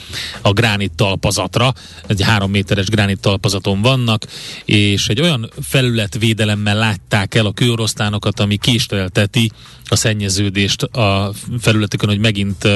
a 0.41 0.51
gránit 0.51 0.91
talpazatra. 0.95 1.73
Egy 2.07 2.21
három 2.21 2.51
méteres 2.51 2.85
gránit 2.85 3.19
talpazaton 3.19 3.81
vannak, 3.81 4.25
és 4.65 5.07
egy 5.07 5.21
olyan 5.21 5.49
felületvédelemmel 5.61 6.77
látták 6.77 7.35
el 7.35 7.45
a 7.45 7.53
kőorosztánokat, 7.53 8.39
ami 8.39 8.57
késtelteti 8.57 9.51
a 9.85 9.95
szennyeződést 9.95 10.83
a 10.83 11.33
felületeken, 11.59 12.09
hogy 12.09 12.19
megint 12.19 12.67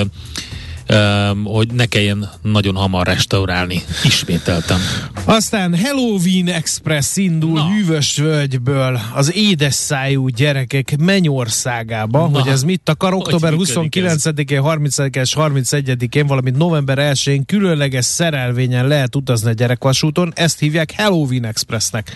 hogy 1.44 1.72
ne 1.74 1.86
kelljen 1.86 2.30
nagyon 2.42 2.76
hamar 2.76 3.06
restaurálni. 3.06 3.82
Ismételtem. 4.04 4.80
Aztán 5.26 5.78
Halloween 5.80 6.48
Express 6.48 7.16
indul 7.16 7.54
Na. 7.54 7.70
Hűvös 7.70 8.18
völgyből 8.18 9.00
az 9.14 9.36
édes 9.36 9.74
szájú 9.74 10.28
gyerekek 10.28 10.98
mennyországába, 10.98 12.28
Na. 12.28 12.40
hogy 12.40 12.52
ez 12.52 12.64
mit 12.64 12.90
akar. 12.90 13.14
Október 13.14 13.54
29-én, 13.56 14.62
30-án 14.64 15.22
és 15.22 15.34
31-én, 15.38 16.28
valamint 16.28 16.58
november 16.58 16.98
1-én 17.14 17.46
különleges 17.46 18.06
szerelvényen 18.06 18.88
lehet 18.88 19.16
utazni 19.16 19.50
a 19.50 19.54
gyerekvasúton. 19.54 20.32
Ezt 20.36 20.60
hívják 20.60 20.94
Halloween 20.98 21.46
Expressnek. 21.46 22.16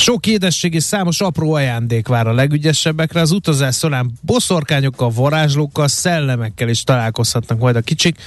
Sok 0.00 0.26
édesség 0.26 0.74
és 0.74 0.82
számos 0.82 1.20
apró 1.20 1.52
ajándék 1.52 2.08
vár 2.08 2.26
a 2.26 2.32
legügyesebbekre. 2.32 3.20
Az 3.20 3.30
utazás 3.30 3.76
során 3.76 4.12
boszorkányokkal, 4.20 5.10
varázslókkal, 5.10 5.88
szellemekkel 5.88 6.68
is 6.68 6.82
találkozhatnak 6.82 7.58
majd 7.58 7.76
a 7.76 7.80
kicsik. 7.80 8.18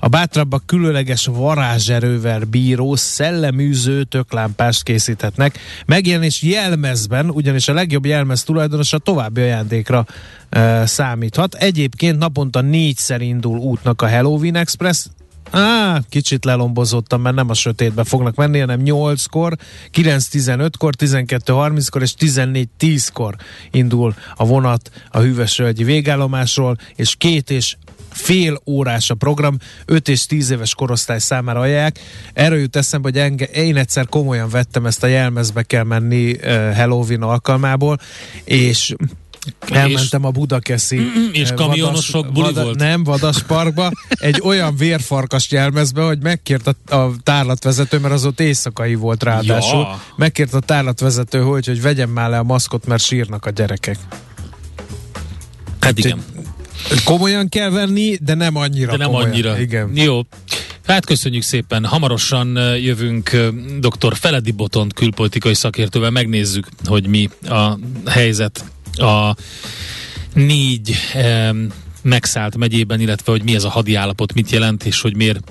A 0.00 0.08
bátrabbak 0.08 0.66
különleges 0.66 1.26
varázserővel 1.26 2.40
bíró 2.40 2.96
szelleműző 2.96 4.04
töklámpást 4.04 4.82
készíthetnek. 4.82 5.58
Megjelenés 5.86 6.42
jelmezben, 6.42 7.30
ugyanis 7.30 7.68
a 7.68 7.72
legjobb 7.72 8.06
jelmez 8.06 8.42
tulajdonosa 8.42 8.98
további 8.98 9.40
ajándékra 9.40 10.06
e, 10.48 10.86
számíthat. 10.86 11.54
Egyébként 11.54 12.18
naponta 12.18 12.60
négyszer 12.60 13.20
indul 13.20 13.58
útnak 13.58 14.02
a 14.02 14.08
Halloween 14.08 14.56
Express, 14.56 15.06
Á, 15.52 16.00
kicsit 16.08 16.44
lelombozottam, 16.44 17.20
mert 17.20 17.34
nem 17.34 17.50
a 17.50 17.54
sötétbe 17.54 18.04
fognak 18.04 18.34
menni, 18.34 18.58
hanem 18.58 18.80
8-kor, 18.84 19.56
9-15-kor, 19.92 20.94
12-30-kor 20.98 22.02
és 22.02 22.14
14-10-kor 22.18 23.36
indul 23.70 24.14
a 24.36 24.46
vonat 24.46 24.90
a 25.10 25.18
Hűvösölgyi 25.18 25.84
végállomásról, 25.84 26.76
és 26.96 27.14
két 27.18 27.50
és 27.50 27.76
fél 28.10 28.60
órás 28.66 29.10
a 29.10 29.14
program, 29.14 29.56
5 29.84 30.08
és 30.08 30.26
10 30.26 30.50
éves 30.50 30.74
korosztály 30.74 31.18
számára 31.18 31.60
ajánlják. 31.60 31.98
Erről 32.32 32.58
jut 32.58 32.76
eszembe, 32.76 33.08
hogy 33.08 33.18
enge, 33.18 33.44
én 33.44 33.76
egyszer 33.76 34.06
komolyan 34.06 34.48
vettem 34.48 34.86
ezt 34.86 35.02
a 35.02 35.06
jelmezbe 35.06 35.62
kell 35.62 35.84
menni 35.84 36.30
uh, 36.32 36.76
Halloween 36.76 37.22
alkalmából, 37.22 37.98
és 38.44 38.94
Elmentem 39.68 40.24
a 40.24 40.30
Budakeszi 40.30 41.00
és 41.32 41.48
eh, 41.48 41.54
kamionosok 41.54 42.24
vadas, 42.24 42.32
buli 42.32 42.52
vada, 42.52 42.64
volt? 42.64 42.78
Nem, 42.78 43.04
Vadasparkba, 43.04 43.90
egy 44.08 44.40
olyan 44.44 44.76
vérfarkas 44.76 45.50
jelmezbe, 45.50 46.02
hogy 46.02 46.18
megkért 46.22 46.66
a, 46.66 46.96
a 46.96 47.12
tárlatvezető, 47.22 47.98
mert 47.98 48.14
az 48.14 48.24
ott 48.24 48.40
éjszakai 48.40 48.94
volt 48.94 49.22
ráadásul, 49.22 49.80
ja. 49.80 50.02
megkért 50.16 50.54
a 50.54 50.60
tárlatvezető, 50.60 51.40
hogy, 51.40 51.66
hogy 51.66 51.82
vegyem 51.82 52.10
már 52.10 52.30
le 52.30 52.38
a 52.38 52.42
maszkot, 52.42 52.86
mert 52.86 53.02
sírnak 53.02 53.46
a 53.46 53.50
gyerekek. 53.50 53.98
Hát 55.80 55.98
igen. 55.98 56.24
Komolyan 57.04 57.48
kell 57.48 57.70
venni, 57.70 58.16
de 58.20 58.34
nem 58.34 58.56
annyira 58.56 58.90
De 58.90 58.96
nem 58.96 59.06
komolyan. 59.06 59.30
annyira. 59.30 59.60
Igen. 59.60 59.90
Jó. 59.94 60.20
Hát 60.86 61.06
köszönjük 61.06 61.42
szépen. 61.42 61.84
Hamarosan 61.84 62.56
eh, 62.56 62.84
jövünk 62.84 63.32
eh, 63.32 63.48
dr. 63.80 64.16
Feledi 64.16 64.50
Botont 64.50 64.94
külpolitikai 64.94 65.54
szakértővel, 65.54 66.10
megnézzük, 66.10 66.68
hogy 66.84 67.06
mi 67.06 67.28
a 67.48 67.78
helyzet 68.06 68.64
a 68.98 69.36
négy 70.34 70.96
megszállt 72.02 72.56
megyében, 72.56 73.00
illetve 73.00 73.32
hogy 73.32 73.42
mi 73.42 73.54
ez 73.54 73.64
a 73.64 73.68
hadi 73.68 73.94
állapot, 73.94 74.34
mit 74.34 74.50
jelent, 74.50 74.84
és 74.84 75.00
hogy 75.00 75.16
miért 75.16 75.50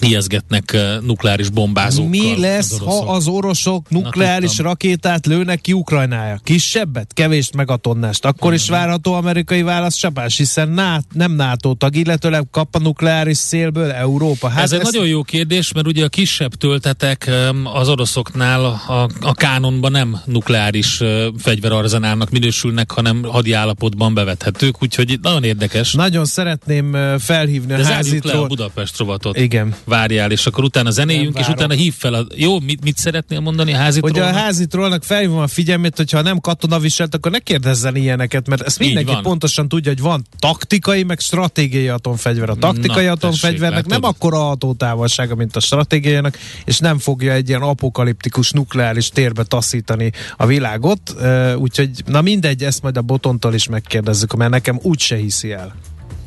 ijeszgetnek 0.00 0.76
nukleáris 1.02 1.48
bombázókkal. 1.48 2.10
Mi 2.10 2.40
lesz, 2.40 2.72
az 2.72 2.78
ha 2.78 3.12
az 3.12 3.28
oroszok 3.28 3.88
nukleáris 3.90 4.56
Na, 4.56 4.62
rakétát 4.62 5.26
lőnek 5.26 5.60
ki 5.60 5.72
Ukrajnája? 5.72 6.40
Kisebbet? 6.44 7.12
Kevés 7.14 7.50
megatonnást. 7.56 8.24
Akkor 8.24 8.54
is 8.54 8.68
várható 8.68 9.12
amerikai 9.12 9.62
válasz 9.62 9.94
csapás, 9.94 10.36
hiszen 10.36 10.68
nát, 10.68 11.04
nem 11.12 11.32
NATO 11.32 11.74
tag, 11.74 11.96
illetőleg 11.96 12.46
kap 12.50 12.74
a 12.74 12.78
nukleáris 12.78 13.36
szélből 13.36 13.90
Európa. 13.90 14.48
Hát 14.48 14.62
Ez 14.62 14.72
egy 14.72 14.82
nagyon 14.82 15.06
jó 15.06 15.22
kérdés, 15.22 15.72
mert 15.72 15.86
ugye 15.86 16.04
a 16.04 16.08
kisebb 16.08 16.54
töltetek 16.54 17.30
az 17.74 17.88
oroszoknál 17.88 18.64
a, 18.64 19.08
a 19.20 19.34
kánonban 19.34 19.90
nem 19.90 20.20
nukleáris 20.24 21.00
fegyverarzenálnak 21.38 22.30
minősülnek, 22.30 22.90
hanem 22.90 23.22
hadi 23.22 23.52
állapotban 23.52 24.14
bevethetők, 24.14 24.82
úgyhogy 24.82 25.18
nagyon 25.22 25.44
érdekes. 25.44 25.92
Nagyon 25.92 26.24
szeretném 26.24 26.96
felhívni 27.18 27.74
De 27.74 27.82
a 27.82 27.84
házitról. 27.84 28.32
le 28.32 28.38
a 28.38 28.46
Budapest 28.46 28.98
rovatot. 28.98 29.38
Igen 29.38 29.74
várjál, 29.90 30.30
és 30.30 30.46
akkor 30.46 30.64
utána 30.64 30.90
zenéljünk, 30.90 31.38
és 31.38 31.48
utána 31.48 31.74
hív 31.74 31.94
fel. 31.98 32.14
A... 32.14 32.26
Jó, 32.34 32.60
mit, 32.60 32.84
mit 32.84 32.96
szeretnél 32.96 33.40
mondani 33.40 33.72
a 33.72 33.76
házi 33.76 34.00
Hogy 34.00 34.18
a 34.18 34.32
házi 34.32 34.66
trollnak 34.66 35.04
felhívom 35.04 35.38
a 35.38 35.46
figyelmét, 35.46 35.96
hogyha 35.96 36.22
nem 36.22 36.38
katonaviselt, 36.38 37.14
akkor 37.14 37.30
ne 37.30 37.38
kérdezzen 37.38 37.96
ilyeneket, 37.96 38.48
mert 38.48 38.62
ezt 38.62 38.78
mindenki 38.78 39.12
pontosan 39.22 39.68
tudja, 39.68 39.90
hogy 39.90 40.00
van 40.00 40.26
taktikai, 40.38 41.02
meg 41.02 41.20
stratégiai 41.20 41.88
atomfegyver. 41.88 42.48
A 42.50 42.54
taktikai 42.54 43.04
Na, 43.04 43.10
atomfegyvernek 43.10 43.84
tessék, 43.84 44.00
nem 44.00 44.10
akkora 44.10 44.38
hatótávolsága, 44.38 45.34
mint 45.34 45.56
a 45.56 45.60
stratégiainak, 45.60 46.38
és 46.64 46.78
nem 46.78 46.98
fogja 46.98 47.32
egy 47.32 47.48
ilyen 47.48 47.62
apokaliptikus 47.62 48.50
nukleáris 48.50 49.08
térbe 49.08 49.42
taszítani 49.42 50.12
a 50.36 50.46
világot. 50.46 51.14
Úgyhogy, 51.56 51.90
na 52.06 52.20
mindegy, 52.20 52.64
ezt 52.64 52.82
majd 52.82 52.96
a 52.96 53.02
botontól 53.02 53.54
is 53.54 53.68
megkérdezzük, 53.68 54.34
mert 54.34 54.50
nekem 54.50 54.78
úgyse 54.82 55.16
hiszi 55.16 55.52
el. 55.52 55.74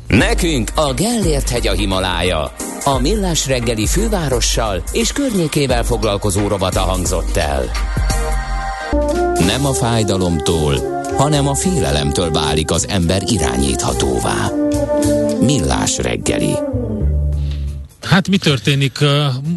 Nekünk 0.06 0.70
a 0.74 0.92
Gellért 0.92 1.48
hegy 1.48 1.66
a 1.66 1.72
Himalája. 1.72 2.52
A 2.84 2.98
Millás 2.98 3.46
reggeli 3.46 3.86
fővárossal 3.86 4.82
és 4.92 5.12
környékével 5.12 5.84
foglalkozó 5.84 6.48
robata 6.48 6.80
hangzott 6.80 7.36
el. 7.36 7.70
Nem 9.46 9.66
a 9.66 9.72
fájdalomtól, 9.72 11.02
hanem 11.16 11.48
a 11.48 11.54
félelemtől 11.54 12.30
válik 12.30 12.70
az 12.70 12.88
ember 12.88 13.22
irányíthatóvá. 13.26 14.50
Millás 15.40 15.98
reggeli. 15.98 16.54
Hát 18.04 18.28
mi 18.28 18.36
történik? 18.36 18.98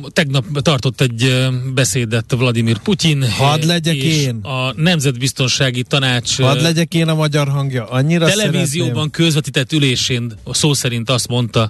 Tegnap 0.09 0.61
tartott 0.61 1.01
egy 1.01 1.47
beszédet 1.73 2.33
Vladimir 2.37 2.77
Putyin. 2.77 3.29
Hadd 3.31 3.65
legyek 3.65 3.95
én. 3.95 4.35
A 4.35 4.73
Nemzetbiztonsági 4.75 5.83
Tanács. 5.83 6.41
Hadd 6.41 6.61
legyek 6.61 6.93
én 6.93 7.07
a 7.07 7.15
magyar 7.15 7.47
hangja. 7.47 7.85
Annyira 7.85 8.25
televízióban 8.25 8.93
szeretném. 8.93 9.09
közvetített 9.09 9.71
ülésén 9.71 10.33
szó 10.51 10.73
szerint 10.73 11.09
azt 11.09 11.27
mondta, 11.27 11.69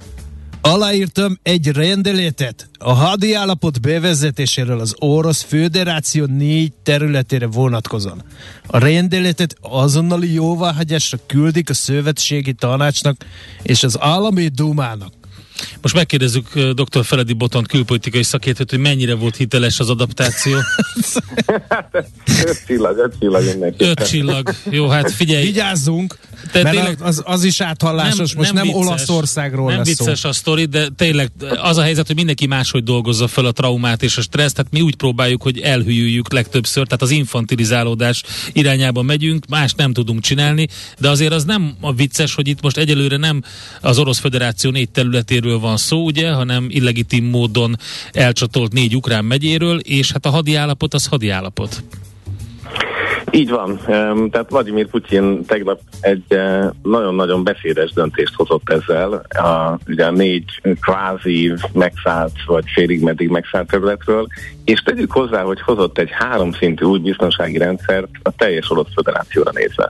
Aláírtam 0.62 1.40
egy 1.44 1.68
rendeletet 1.68 2.70
a 2.78 2.94
hadi 2.94 3.34
állapot 3.34 3.82
bevezetéséről 3.82 4.80
az 4.80 4.96
Orosz 5.00 5.44
Föderáció 5.44 6.26
négy 6.26 6.74
területére 6.84 7.48
vonatkozóan. 7.48 8.24
A 8.68 8.78
rendeletet 8.78 9.56
azonnali 9.62 10.34
jóváhagyásra 10.34 11.18
küldik 11.26 11.70
a 11.70 11.74
szövetségi 11.74 12.54
tanácsnak 12.54 13.26
és 13.62 13.84
az 13.84 13.98
állami 14.00 14.48
dumának. 14.48 15.17
Most 15.82 15.96
megkérdezzük 15.96 16.60
dr. 16.60 17.06
Feledi 17.06 17.34
Botont 17.34 17.68
külpolitikai 17.68 18.24
szakértőt, 18.24 18.70
hogy 18.70 18.80
mennyire 18.80 19.16
volt 19.16 19.36
hiteles 19.36 19.80
az 19.80 19.90
adaptáció. 19.90 20.58
öt 22.46 22.66
csillag, 22.66 22.98
öt 22.98 23.14
csillag 23.20 23.74
Öt 23.78 24.08
csillag. 24.08 24.50
Jó, 24.70 24.88
hát 24.88 25.12
figyelj. 25.12 25.44
Vigyázzunk, 25.44 26.18
de 26.52 26.64
mert 26.64 26.76
tényleg, 26.76 26.98
az, 27.02 27.22
az 27.26 27.44
is 27.44 27.62
áthallásos, 27.62 28.34
nem, 28.34 28.38
most 28.38 28.54
nem, 28.54 28.66
nem 28.66 28.74
vicces, 28.74 28.88
Olaszországról 28.88 29.70
Nem 29.70 29.78
lesz 29.78 29.88
vicces 29.88 30.20
szó. 30.20 30.30
a 30.30 30.34
sztori, 30.34 30.66
de 30.66 30.88
tényleg 30.96 31.32
az 31.62 31.78
a 31.78 31.82
helyzet, 31.82 32.08
hogy 32.08 32.16
mindenki 32.16 32.48
máshogy 32.48 32.84
dolgozza 32.84 33.28
fel 33.28 33.46
a 33.46 33.52
traumát 33.52 34.04
és 34.04 34.18
a 34.18 34.22
stressz, 34.22 34.52
tehát 34.52 34.72
mi 34.72 34.82
úgy 34.82 34.96
próbáljuk, 34.96 35.42
hogy 35.42 35.60
elhűljük 35.60 36.32
legtöbbször, 36.32 36.86
tehát 36.86 37.02
az 37.02 37.10
infantilizálódás 37.10 38.24
irányába 38.54 39.02
megyünk, 39.02 39.46
más 39.50 39.74
nem 39.74 39.94
tudunk 39.94 40.22
csinálni, 40.22 40.68
de 41.00 41.10
azért 41.10 41.34
az 41.34 41.44
nem 41.44 41.76
a 41.82 41.94
vicces, 41.94 42.34
hogy 42.34 42.48
itt 42.48 42.62
most 42.62 42.78
egyelőre 42.78 43.18
nem 43.18 43.44
az 43.82 43.98
Orosz 43.98 44.20
Föderáció 44.20 44.72
négy 44.72 44.90
területéről 44.90 45.60
van 45.60 45.78
szó, 45.78 46.04
ugye, 46.04 46.32
hanem 46.32 46.66
illegitim 46.70 47.26
módon 47.26 47.78
elcsatolt 48.12 48.74
négy 48.74 48.96
ukrán 48.96 49.26
megyéről, 49.26 49.80
és 49.80 50.12
hát 50.12 50.26
a 50.26 50.30
hadi 50.30 50.56
állapot 50.56 50.94
az 50.94 51.06
hadi 51.06 51.30
állapot. 51.30 51.84
Így 53.32 53.50
van. 53.50 53.80
Tehát 54.32 54.50
Vladimir 54.50 54.88
Putyin 54.88 55.46
tegnap 55.46 55.80
egy 56.02 56.24
eh, 56.28 56.70
nagyon-nagyon 56.84 57.44
beszédes 57.44 57.92
döntést 57.92 58.34
hozott 58.36 58.70
ezzel. 58.70 59.14
A, 59.30 59.80
ugye 59.88 60.06
a 60.06 60.12
négy 60.12 60.62
kvázi 60.82 61.54
megszállt, 61.74 62.44
vagy 62.46 62.64
félig 62.74 63.02
meddig 63.02 63.30
megszállt 63.30 63.68
területről, 63.68 64.28
és 64.68 64.80
tegyük 64.80 65.12
hozzá, 65.12 65.42
hogy 65.42 65.62
hozott 65.62 65.98
egy 65.98 66.10
háromszintű 66.12 66.86
új 66.86 67.00
biztonsági 67.00 67.58
rendszert 67.58 68.08
a 68.24 68.32
teljes 68.32 68.72
orosz 68.72 68.94
föderációra 68.94 69.52
nézve. 69.54 69.90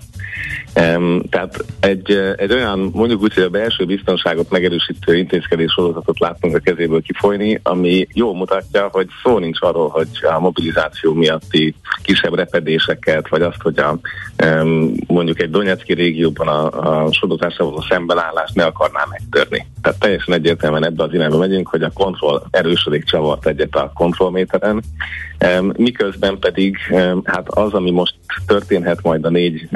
Um, 0.75 1.21
tehát 1.29 1.65
egy, 1.79 2.11
egy 2.35 2.53
olyan, 2.53 2.89
mondjuk 2.93 3.21
úgy, 3.21 3.33
hogy 3.33 3.43
a 3.43 3.49
belső 3.49 3.85
biztonságot 3.85 4.49
megerősítő 4.49 5.17
intézkedés 5.17 5.71
sorozatot 5.71 6.19
láttunk 6.19 6.55
a 6.55 6.59
kezéből 6.59 7.01
kifolyni, 7.01 7.59
ami 7.63 8.07
jól 8.13 8.35
mutatja, 8.35 8.89
hogy 8.91 9.07
szó 9.23 9.37
nincs 9.37 9.61
arról, 9.61 9.89
hogy 9.89 10.07
a 10.21 10.39
mobilizáció 10.39 11.13
miatti 11.13 11.75
kisebb 12.01 12.35
repedéseket, 12.35 13.27
vagy 13.29 13.41
azt, 13.41 13.61
hogy 13.61 13.79
a, 13.79 13.99
um, 14.45 14.93
mondjuk 15.07 15.41
egy 15.41 15.49
Donetszki 15.49 15.93
régióban 15.93 16.47
a, 16.47 17.05
a 17.05 17.11
sodotásra 17.11 17.65
való 17.65 17.81
szembenállást 17.89 18.55
ne 18.55 18.65
akarná 18.65 19.03
megtörni. 19.09 19.67
Tehát 19.81 19.99
teljesen 19.99 20.33
egyértelműen 20.33 20.85
ebbe 20.85 21.03
az 21.03 21.13
irányba 21.13 21.37
megyünk, 21.37 21.67
hogy 21.67 21.83
a 21.83 21.91
kontroll 21.93 22.43
erősödik 22.51 23.03
csavart 23.03 23.47
egyet 23.47 23.75
a 23.75 23.91
kontrollméteren, 23.93 24.66
um, 24.73 25.71
miközben 25.77 26.39
pedig 26.39 26.77
hát 27.23 27.49
az, 27.49 27.73
ami 27.73 27.91
most 27.91 28.15
történhet 28.45 29.01
majd 29.01 29.25
a 29.25 29.29
négy 29.29 29.69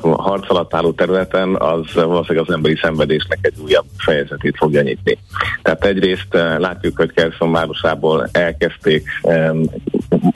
harc 0.00 0.50
alatt 0.50 0.74
álló 0.74 0.92
területen, 0.92 1.54
az 1.54 1.94
valószínűleg 1.94 2.48
az 2.48 2.54
emberi 2.54 2.76
szenvedésnek 2.82 3.38
egy 3.40 3.54
újabb 3.62 3.86
fejezetét 3.98 4.56
fogja 4.56 4.82
nyitni. 4.82 5.18
Tehát 5.62 5.84
egyrészt 5.84 6.34
látjuk, 6.58 6.96
hogy 6.96 7.12
Kerszon 7.12 7.52
városából 7.52 8.28
elkezdték 8.32 9.08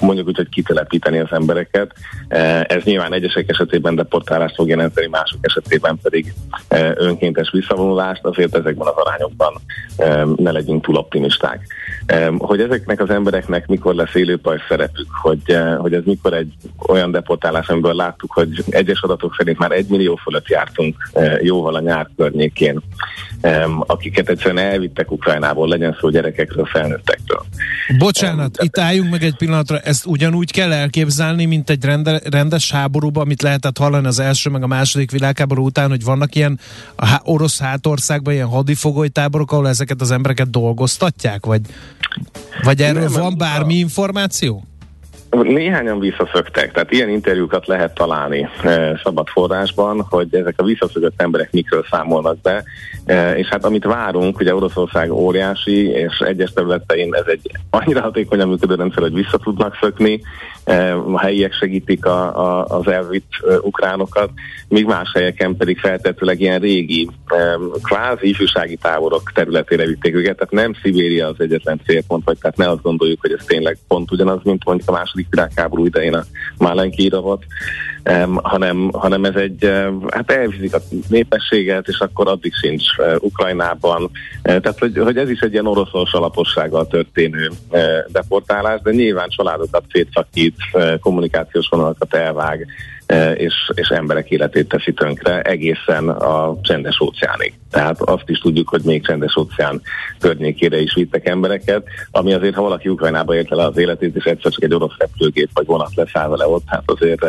mondjuk 0.00 0.26
úgy, 0.26 0.36
hogy 0.36 0.48
kitelepíteni 0.48 1.18
az 1.18 1.32
embereket. 1.32 1.92
Eh, 2.28 2.60
ez 2.60 2.82
nyilván 2.82 3.12
egyesek 3.12 3.48
esetében 3.48 3.94
deportálást 3.94 4.54
fog 4.54 4.68
jelenteni, 4.68 5.06
mások 5.06 5.38
esetében 5.40 5.98
pedig 6.02 6.34
eh, 6.68 6.92
önkéntes 6.94 7.50
visszavonulást, 7.50 8.24
azért 8.24 8.56
ezekben 8.56 8.86
az 8.86 8.94
arányokban 8.96 9.60
ne 10.36 10.50
legyünk 10.50 10.84
túl 10.84 10.96
optimisták. 10.96 11.66
Hogy 12.38 12.60
ezeknek 12.60 13.00
az 13.00 13.10
embereknek 13.10 13.66
mikor 13.66 13.94
lesz 13.94 14.14
élőpaj 14.14 14.58
szerepük, 14.68 15.06
hogy, 15.22 15.58
hogy 15.76 15.94
ez 15.94 16.02
mikor 16.04 16.32
egy 16.32 16.52
olyan 16.88 17.10
deportálás, 17.10 17.68
amiből 17.68 17.94
láttuk, 17.94 18.32
hogy 18.32 18.64
egyes 18.68 19.00
adatok 19.00 19.34
szerint 19.38 19.58
már 19.58 19.70
egy 19.72 19.86
millió 19.88 20.16
fölött 20.16 20.48
jártunk 20.48 21.10
jóval 21.40 21.74
a 21.74 21.80
nyár 21.80 22.08
környékén, 22.16 22.80
akiket 23.86 24.28
egyszerűen 24.28 24.64
elvittek 24.64 25.10
Ukrajnából, 25.10 25.68
legyen 25.68 25.96
szó 26.00 26.08
gyerekekről, 26.08 26.64
felnőttekről. 26.64 27.44
Bocsánat, 27.98 28.62
itt 28.62 28.78
álljunk 28.78 29.10
meg 29.10 29.22
egy 29.22 29.36
pillanatra, 29.62 29.90
ezt 29.90 30.06
ugyanúgy 30.06 30.50
kell 30.50 30.72
elképzelni, 30.72 31.44
mint 31.44 31.70
egy 31.70 31.84
rende, 31.84 32.20
rendes 32.30 32.70
háborúban, 32.70 33.22
amit 33.22 33.42
lehetett 33.42 33.78
hallani 33.78 34.06
az 34.06 34.18
első 34.18 34.50
meg 34.50 34.62
a 34.62 34.66
második 34.66 35.10
világháború 35.10 35.64
után, 35.64 35.88
hogy 35.88 36.04
vannak 36.04 36.34
ilyen 36.34 36.58
a 36.96 37.06
há- 37.06 37.22
orosz 37.24 37.58
hátországban 37.58 38.34
ilyen 38.34 38.46
hadifogolytáborok, 38.46 39.52
ahol 39.52 39.68
ezeket 39.68 40.00
az 40.00 40.10
embereket 40.10 40.50
dolgoztatják, 40.50 41.46
vagy, 41.46 41.60
vagy 42.62 42.82
erről 42.82 43.08
Nem, 43.08 43.20
van 43.20 43.38
bármi 43.38 43.74
információ? 43.74 44.64
Néhányan 45.41 45.99
visszaszöktek, 45.99 46.72
tehát 46.72 46.93
ilyen 46.93 47.09
interjúkat 47.09 47.66
lehet 47.66 47.95
találni 47.95 48.49
e, 48.62 49.01
szabad 49.03 49.28
forrásban, 49.28 50.07
hogy 50.09 50.35
ezek 50.35 50.55
a 50.57 50.64
visszaszökött 50.64 51.22
emberek 51.22 51.53
mikről 51.53 51.85
számolnak 51.91 52.41
be, 52.41 52.64
e, 53.05 53.37
és 53.37 53.47
hát 53.47 53.64
amit 53.64 53.85
várunk, 53.85 54.41
ugye 54.41 54.55
Oroszország 54.55 55.12
óriási, 55.12 55.89
és 55.89 56.18
egyes 56.18 56.53
területein 56.53 57.14
ez 57.14 57.26
egy 57.26 57.51
annyira 57.70 58.01
hatékonyan 58.01 58.49
működő 58.49 58.74
rendszer, 58.74 59.03
hogy 59.03 59.14
vissza 59.14 59.39
tudnak 59.39 59.78
szökni, 59.80 60.20
e, 60.64 60.97
a 60.97 61.20
helyiek 61.20 61.53
segítik 61.53 62.07
a, 62.07 62.39
a, 62.39 62.64
az 62.64 62.87
elvitt 62.87 63.30
e, 63.49 63.59
ukránokat, 63.61 64.30
míg 64.68 64.87
más 64.87 65.11
helyeken 65.14 65.57
pedig 65.57 65.78
feltetőleg 65.78 66.41
ilyen 66.41 66.61
régi, 66.61 67.09
e, 67.26 67.59
kvázi 67.83 68.28
ifjúsági 68.28 68.76
táborok 68.76 69.33
területére 69.35 69.87
vitték 69.87 70.14
őket, 70.14 70.37
tehát 70.37 70.53
nem 70.53 70.74
Szibéria 70.83 71.26
az 71.26 71.37
egyetlen 71.39 71.80
célpont, 71.87 72.24
vagy 72.24 72.39
tehát 72.39 72.57
ne 72.57 72.68
azt 72.68 72.83
gondoljuk, 72.83 73.20
hogy 73.20 73.33
ez 73.33 73.45
tényleg 73.45 73.78
pont 73.89 74.11
ugyanaz, 74.11 74.41
mint 74.43 74.64
mondjuk 74.64 74.89
a 74.89 74.93
második 74.93 75.21
világháború 75.30 75.86
idején 75.86 76.14
a 76.14 76.24
Málenki 76.58 77.04
iravat, 77.04 77.44
um, 78.04 78.38
hanem, 78.42 78.90
hanem 78.92 79.24
ez 79.24 79.34
egy, 79.34 79.64
um, 79.64 80.04
hát 80.08 80.30
elviszik 80.30 80.74
a 80.74 80.80
népességet, 81.08 81.88
és 81.88 81.98
akkor 81.98 82.28
addig 82.28 82.52
sincs 82.54 82.84
uh, 82.98 83.14
Ukrajnában. 83.18 84.02
Uh, 84.02 84.10
tehát, 84.42 84.78
hogy, 84.78 84.98
hogy 84.98 85.16
ez 85.16 85.30
is 85.30 85.40
egy 85.40 85.52
ilyen 85.52 85.66
oroszos 85.66 86.12
alapossággal 86.12 86.86
történő 86.86 87.50
uh, 87.70 87.80
deportálás, 88.08 88.80
de 88.80 88.90
nyilván 88.90 89.28
családokat 89.28 89.84
szétszakít, 89.92 90.56
uh, 90.72 90.98
kommunikációs 90.98 91.68
vonalakat 91.68 92.14
elvág, 92.14 92.66
és, 93.36 93.54
és 93.74 93.88
emberek 93.88 94.30
életét 94.30 94.68
teszi 94.68 94.92
tönkre 94.92 95.42
egészen 95.42 96.08
a 96.08 96.60
csendes 96.62 97.00
óceánig. 97.00 97.58
Tehát 97.70 98.00
azt 98.00 98.28
is 98.28 98.38
tudjuk, 98.38 98.68
hogy 98.68 98.82
még 98.84 99.06
csendes 99.06 99.36
óceán 99.36 99.80
környékére 100.18 100.80
is 100.80 100.94
vittek 100.94 101.26
embereket, 101.26 101.86
ami 102.10 102.32
azért, 102.32 102.54
ha 102.54 102.62
valaki 102.62 102.88
Ukrajnába 102.88 103.34
érte 103.34 103.54
le 103.54 103.64
az 103.64 103.76
életét, 103.76 104.16
és 104.16 104.24
egyszer 104.24 104.52
csak 104.52 104.64
egy 104.64 104.74
orosz 104.74 104.96
repülőgép 104.98 105.50
vagy 105.54 105.66
vonat 105.66 105.94
leszáll 105.94 106.28
vele 106.28 106.46
ott, 106.46 106.64
hát 106.66 106.82
azért 106.84 107.24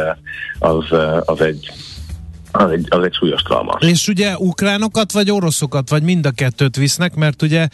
az, 0.59 0.86
az 1.25 1.41
egy 1.41 1.71
az 2.55 2.71
egy, 2.71 2.86
az 2.89 3.03
egy 3.03 3.13
súlyos 3.13 3.41
trauma. 3.41 3.77
És 3.79 4.07
ugye 4.07 4.38
ukránokat 4.38 5.11
vagy 5.11 5.31
oroszokat, 5.31 5.89
vagy 5.89 6.03
mind 6.03 6.25
a 6.25 6.31
kettőt 6.31 6.75
visznek, 6.75 7.15
mert 7.15 7.41
ugye 7.41 7.67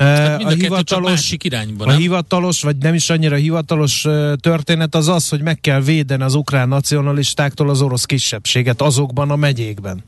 Hát 0.00 0.42
a, 0.42 0.48
hivatalos, 0.48 1.34
irányba, 1.42 1.84
a 1.84 1.90
hivatalos, 1.90 2.62
vagy 2.62 2.76
nem 2.76 2.94
is 2.94 3.10
annyira 3.10 3.36
hivatalos 3.36 4.06
történet 4.40 4.94
az 4.94 5.08
az, 5.08 5.28
hogy 5.28 5.42
meg 5.42 5.60
kell 5.60 5.80
védeni 5.80 6.22
az 6.22 6.34
ukrán 6.34 6.68
nacionalistáktól 6.68 7.68
az 7.68 7.82
orosz 7.82 8.04
kisebbséget 8.04 8.80
azokban 8.80 9.30
a 9.30 9.36
megyékben. 9.36 10.02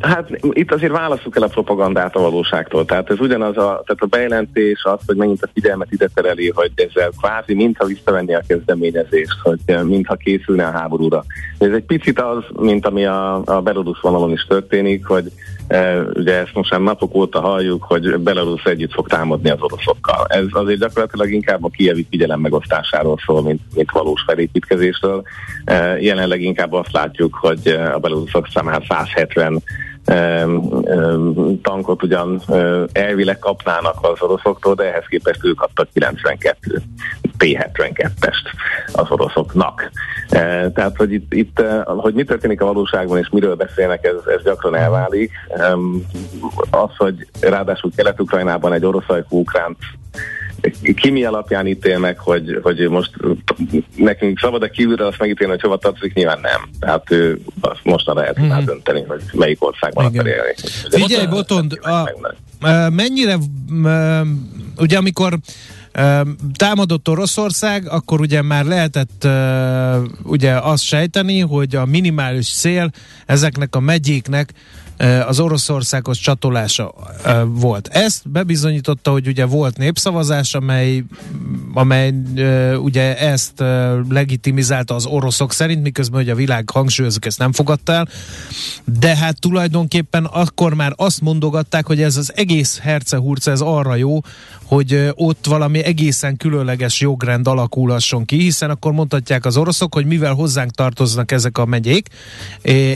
Hát 0.00 0.28
itt 0.50 0.72
azért 0.72 0.92
válaszuk 0.92 1.36
el 1.36 1.42
a 1.42 1.46
propagandát 1.46 2.16
a 2.16 2.20
valóságtól. 2.20 2.84
Tehát 2.84 3.10
ez 3.10 3.20
ugyanaz 3.20 3.56
a, 3.56 3.82
tehát 3.86 4.02
a 4.02 4.06
bejelentés 4.06 4.82
az, 4.82 5.00
hogy 5.06 5.16
megint 5.16 5.42
a 5.42 5.48
figyelmet 5.54 5.92
ide 5.92 6.08
tereli, 6.14 6.50
hogy 6.54 6.70
ezzel 6.74 7.10
kvázi 7.20 7.54
mintha 7.54 7.84
visszavenni 7.84 8.34
a 8.34 8.42
kezdeményezést, 8.46 9.38
hogy 9.42 9.58
mintha 9.84 10.14
készülne 10.14 10.66
a 10.66 10.70
háborúra. 10.70 11.24
Ez 11.58 11.72
egy 11.72 11.84
picit 11.84 12.20
az, 12.20 12.44
mint 12.56 12.86
ami 12.86 13.04
a, 13.04 13.42
a 13.44 13.60
Belarus 13.60 14.00
vonalon 14.00 14.32
is 14.32 14.46
történik, 14.48 15.06
hogy 15.06 15.32
ugye 16.14 16.34
ezt 16.34 16.54
most 16.54 16.70
már 16.70 16.80
napok 16.80 17.14
óta 17.14 17.40
halljuk, 17.40 17.82
hogy 17.82 18.18
Belarus 18.18 18.64
együtt 18.64 18.92
fog 18.92 19.08
támadni 19.08 19.50
az 19.50 19.60
oroszokkal. 19.60 20.26
Ez 20.28 20.44
azért 20.50 20.78
gyakorlatilag 20.78 21.32
inkább 21.32 21.64
a 21.64 21.68
kievi 21.68 22.06
figyelem 22.10 22.40
megosztásáról 22.40 23.18
szól, 23.26 23.42
mint, 23.42 23.60
mint 23.74 23.90
valós 23.90 24.22
felépítkezésről. 24.26 25.22
E, 25.64 26.00
jelenleg 26.00 26.40
inkább 26.40 26.72
azt 26.72 26.92
látjuk, 26.92 27.34
hogy 27.34 27.66
a 27.94 27.98
belarusok 27.98 28.48
számára 28.52 28.82
170 28.88 29.62
tankot 31.62 32.02
ugyan 32.02 32.42
elvileg 32.92 33.38
kapnának 33.38 33.96
az 34.00 34.22
oroszoktól, 34.22 34.74
de 34.74 34.84
ehhez 34.84 35.04
képest 35.08 35.44
ők 35.44 35.56
kaptak 35.56 35.88
92 35.92 36.82
P-72-est 37.38 38.44
az 38.92 39.10
oroszoknak. 39.10 39.90
Tehát, 40.74 40.96
hogy 40.96 41.12
itt, 41.12 41.32
itt, 41.32 41.62
hogy 41.84 42.14
mi 42.14 42.24
történik 42.24 42.60
a 42.60 42.66
valóságban 42.66 43.18
és 43.18 43.28
miről 43.30 43.54
beszélnek, 43.54 44.04
ez, 44.04 44.32
ez 44.36 44.42
gyakran 44.42 44.74
elválik. 44.74 45.32
Az, 46.70 46.96
hogy 46.96 47.26
ráadásul 47.40 47.90
Kelet-Ukrajnában 47.96 48.72
egy 48.72 48.84
orosz 48.84 49.24
ukránt 49.28 49.78
ki 50.94 51.10
mi 51.10 51.24
alapján 51.24 51.66
ítél 51.66 51.98
meg, 51.98 52.18
hogy, 52.18 52.58
hogy 52.62 52.88
most 52.88 53.10
nekünk 53.96 54.38
szabad-e 54.38 54.68
kívülre 54.68 55.06
azt 55.06 55.18
megítélni, 55.18 55.52
hogy 55.52 55.62
hova 55.62 55.76
tartozik, 55.76 56.14
nyilván 56.14 56.40
nem. 56.42 56.68
Tehát 56.80 57.10
ő 57.10 57.40
azt 57.60 57.80
mostanra 57.82 58.20
lehet 58.20 58.40
mm-hmm. 58.40 58.64
dönteni, 58.64 59.04
hogy 59.08 59.22
melyik 59.32 59.64
országban 59.64 60.04
akar 60.04 60.26
élni. 60.26 60.54
Figyelj, 60.90 61.26
Botond, 61.26 61.78
a, 61.82 61.90
a, 61.90 62.90
mennyire, 62.90 63.36
ugye 64.76 64.96
amikor 64.96 65.38
támadott 66.56 67.08
Oroszország, 67.08 67.88
akkor 67.88 68.20
ugye 68.20 68.42
már 68.42 68.64
lehetett 68.64 69.24
uh, 69.24 70.08
ugye 70.22 70.52
azt 70.52 70.82
sejteni, 70.82 71.40
hogy 71.40 71.76
a 71.76 71.84
minimális 71.84 72.54
cél 72.54 72.90
ezeknek 73.26 73.76
a 73.76 73.80
megyéknek 73.80 74.52
az 75.26 75.40
Oroszországhoz 75.40 76.18
csatolása 76.18 76.94
volt. 77.46 77.88
Ezt 77.88 78.30
bebizonyította, 78.30 79.10
hogy 79.10 79.26
ugye 79.26 79.46
volt 79.46 79.76
népszavazás, 79.76 80.54
amely, 80.54 81.04
amely 81.74 82.14
ugye 82.82 83.18
ezt 83.18 83.52
legitimizálta 84.08 84.94
az 84.94 85.06
oroszok 85.06 85.52
szerint, 85.52 85.82
miközben 85.82 86.20
hogy 86.20 86.30
a 86.30 86.34
világ 86.34 86.70
hangsúlyozok, 86.70 87.24
ezt 87.24 87.38
nem 87.38 87.52
fogadta 87.52 87.92
el, 87.92 88.08
de 88.84 89.16
hát 89.16 89.40
tulajdonképpen 89.40 90.24
akkor 90.24 90.74
már 90.74 90.92
azt 90.96 91.20
mondogatták, 91.20 91.86
hogy 91.86 92.02
ez 92.02 92.16
az 92.16 92.32
egész 92.36 92.78
hercehurca, 92.78 93.50
ez 93.50 93.60
arra 93.60 93.94
jó, 93.94 94.20
hogy 94.66 95.10
ott 95.14 95.46
valami 95.46 95.84
egészen 95.84 96.36
különleges 96.36 97.00
jogrend 97.00 97.46
alakulhasson 97.46 98.24
ki, 98.24 98.36
hiszen 98.36 98.70
akkor 98.70 98.92
mondhatják 98.92 99.44
az 99.44 99.56
oroszok, 99.56 99.94
hogy 99.94 100.06
mivel 100.06 100.34
hozzánk 100.34 100.70
tartoznak 100.70 101.32
ezek 101.32 101.58
a 101.58 101.64
megyék, 101.64 102.08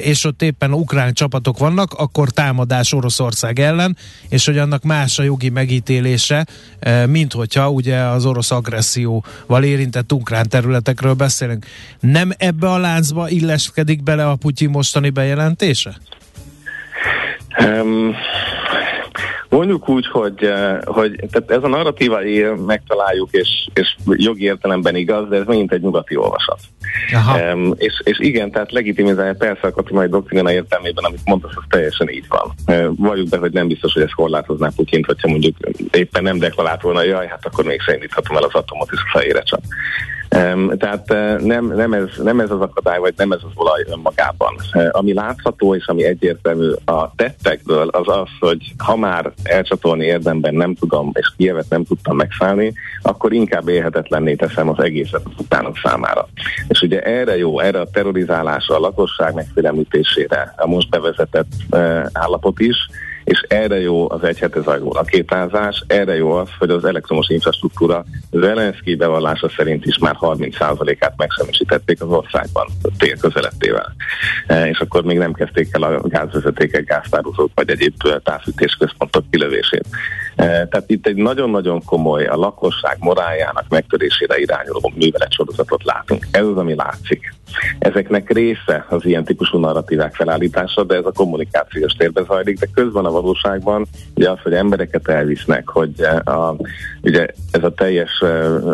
és 0.02 0.24
ott 0.24 0.42
éppen 0.42 0.72
ukrán 0.72 1.12
csapatok 1.12 1.58
vannak, 1.58 1.92
akkor 1.92 2.30
támadás 2.30 2.92
Oroszország 2.92 3.58
ellen, 3.58 3.96
és 4.28 4.46
hogy 4.46 4.58
annak 4.58 4.82
más 4.82 5.18
a 5.18 5.22
jogi 5.22 5.48
megítélése, 5.48 6.46
mint 7.06 7.32
hogyha 7.32 7.70
ugye 7.70 7.96
az 7.96 8.24
orosz 8.24 8.50
agresszióval 8.50 9.62
érintett 9.64 10.12
ukrán 10.12 10.48
területekről 10.48 11.14
beszélünk. 11.14 11.66
Nem 12.00 12.30
ebbe 12.36 12.70
a 12.70 12.78
láncba 12.78 13.28
illeskedik 13.28 14.02
bele 14.02 14.28
a 14.28 14.34
Putyin 14.34 14.70
mostani 14.70 15.10
bejelentése? 15.10 16.00
Um, 17.58 18.14
Mondjuk 19.50 19.88
úgy, 19.88 20.06
hogy, 20.06 20.44
eh, 20.44 20.78
hogy 20.84 21.24
tehát 21.30 21.50
ez 21.50 21.62
a 21.62 21.68
narratíva 21.68 22.24
él, 22.24 22.54
megtaláljuk, 22.54 23.28
és, 23.32 23.48
és 23.74 23.96
jogi 24.04 24.44
értelemben 24.44 24.96
igaz, 24.96 25.28
de 25.28 25.36
ez 25.36 25.46
megint 25.46 25.72
egy 25.72 25.80
nyugati 25.80 26.16
olvasat. 26.16 26.58
Um, 27.52 27.74
és, 27.76 28.00
és 28.04 28.18
igen, 28.18 28.50
tehát 28.50 28.72
legitimizálja 28.72 29.34
persze 29.34 29.66
a 29.66 29.72
katonai 29.72 30.08
doktrina 30.08 30.52
értelmében, 30.52 31.04
amit 31.04 31.20
mondtasz, 31.24 31.56
az 31.56 31.62
teljesen 31.68 32.08
így 32.08 32.24
van. 32.28 32.52
Uh, 32.66 32.96
valljuk 32.96 33.28
be, 33.28 33.38
hogy 33.38 33.52
nem 33.52 33.68
biztos, 33.68 33.92
hogy 33.92 34.02
ez 34.02 34.12
korlátozná 34.14 34.70
Putyint, 34.76 35.06
hogyha 35.06 35.28
mondjuk 35.28 35.56
éppen 35.92 36.22
nem 36.22 36.38
deklarált 36.38 36.82
volna, 36.82 37.02
jaj, 37.02 37.26
hát 37.26 37.46
akkor 37.46 37.64
még 37.64 37.80
indíthatom 37.94 38.36
el 38.36 38.42
az 38.42 38.54
atomot, 38.54 38.88
és 38.92 39.00
a 39.04 39.18
fejére 39.18 39.42
csak. 39.42 39.60
Tehát 40.78 41.12
uh, 41.12 41.40
nem, 41.40 41.66
nem, 41.74 41.92
ez, 41.92 42.08
nem 42.22 42.40
ez 42.40 42.50
az 42.50 42.60
akadály, 42.60 42.98
vagy 42.98 43.14
nem 43.16 43.32
ez 43.32 43.38
az 43.42 43.50
olaj 43.54 43.84
önmagában. 43.86 44.54
Uh, 44.74 44.88
ami 44.90 45.12
látható 45.12 45.74
és 45.74 45.86
ami 45.86 46.04
egyértelmű 46.04 46.70
a 46.84 47.14
tettekből, 47.16 47.88
az 47.88 48.08
az, 48.08 48.28
hogy 48.40 48.74
ha 48.78 48.96
már 48.96 49.32
elcsatolni 49.42 50.04
érdemben 50.04 50.54
nem 50.54 50.74
tudom, 50.74 51.10
és 51.14 51.32
Kievet 51.36 51.68
nem 51.68 51.84
tudtam 51.84 52.16
megszállni, 52.16 52.72
akkor 53.02 53.32
inkább 53.32 53.68
élhetetlenné 53.68 54.34
teszem 54.34 54.68
az 54.68 54.82
egészet 54.82 55.22
az 55.24 55.32
utánok 55.38 55.76
számára. 55.82 56.28
És 56.68 56.80
ugye 56.80 57.00
erre 57.00 57.36
jó, 57.36 57.60
erre 57.60 57.80
a 57.80 57.90
terrorizálásra, 57.92 58.76
a 58.76 58.80
lakosság 58.80 59.34
megfélemlítésére 59.34 60.54
a 60.56 60.66
most 60.66 60.88
bevezetett 60.88 61.52
uh, 61.70 62.04
állapot 62.12 62.60
is, 62.60 62.76
és 63.30 63.44
erre 63.48 63.80
jó 63.80 64.10
az 64.10 64.22
egy 64.22 64.38
hete 64.38 64.60
zajló 64.60 64.92
rakétázás, 64.92 65.84
erre 65.86 66.16
jó 66.16 66.30
az, 66.30 66.48
hogy 66.58 66.70
az 66.70 66.84
elektromos 66.84 67.28
infrastruktúra 67.28 68.04
Zelenszky 68.30 68.94
bevallása 68.94 69.48
szerint 69.56 69.86
is 69.86 69.98
már 69.98 70.16
30%-át 70.20 71.14
megsemmisítették 71.16 72.02
az 72.02 72.08
országban 72.08 72.66
tél 72.98 73.16
közelettével. 73.16 73.94
E, 74.46 74.68
és 74.68 74.78
akkor 74.78 75.04
még 75.04 75.18
nem 75.18 75.32
kezdték 75.32 75.68
el 75.72 75.82
a 75.82 76.00
gázvezetékek, 76.08 76.84
gáztározók 76.84 77.50
vagy 77.54 77.70
egyéb 77.70 77.94
távfűtésközpontok 78.22 79.24
kilövését. 79.30 79.86
E, 80.40 80.46
tehát 80.46 80.84
itt 80.86 81.06
egy 81.06 81.16
nagyon-nagyon 81.16 81.84
komoly 81.84 82.24
a 82.24 82.36
lakosság 82.36 82.96
moráljának 83.00 83.64
megtörésére 83.68 84.38
irányuló 84.38 84.92
művelet 84.94 85.36
látunk. 85.84 86.26
Ez 86.30 86.44
az, 86.44 86.56
ami 86.56 86.74
látszik. 86.74 87.34
Ezeknek 87.78 88.32
része 88.32 88.86
az 88.88 89.04
ilyen 89.04 89.24
típusú 89.24 89.58
narratívák 89.58 90.14
felállítása, 90.14 90.84
de 90.84 90.94
ez 90.94 91.04
a 91.04 91.12
kommunikációs 91.12 91.92
térbe 91.92 92.22
zajlik, 92.22 92.58
de 92.58 92.66
közben 92.74 93.04
a 93.04 93.10
valóságban 93.10 93.86
ugye 94.14 94.30
az, 94.30 94.38
hogy 94.42 94.52
embereket 94.52 95.08
elvisznek, 95.08 95.68
hogy 95.68 96.00
a, 96.24 96.54
ugye 97.02 97.26
ez 97.50 97.64
a 97.64 97.74
teljes 97.74 98.22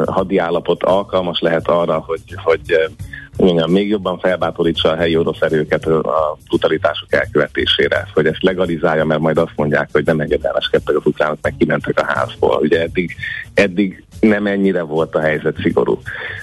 hadi 0.06 0.38
állapot 0.38 0.82
alkalmas 0.82 1.40
lehet 1.40 1.68
arra, 1.68 1.98
hogy, 2.06 2.22
hogy 2.44 2.90
mondjam, 3.36 3.70
még 3.70 3.88
jobban 3.88 4.18
felbátorítsa 4.18 4.90
a 4.90 4.96
helyi 4.96 5.16
orosz 5.16 5.40
erőket 5.40 5.86
a 5.86 6.38
brutalitások 6.48 7.12
elkövetésére, 7.12 8.08
hogy 8.14 8.26
ezt 8.26 8.42
legalizálja, 8.42 9.04
mert 9.04 9.20
majd 9.20 9.38
azt 9.38 9.52
mondják, 9.56 9.88
hogy 9.92 10.04
nem 10.04 10.20
engedelmeskedtek 10.20 10.96
az 10.96 11.06
ukránok, 11.06 11.38
meg 11.42 11.54
kimentek 11.58 12.00
a 12.00 12.04
házból. 12.04 12.58
Ugye 12.62 12.80
eddig, 12.80 13.16
eddig 13.54 14.04
nem 14.20 14.46
ennyire 14.46 14.82
volt 14.82 15.14
a 15.14 15.20
helyzet 15.20 15.56
szigorú. 15.62 16.00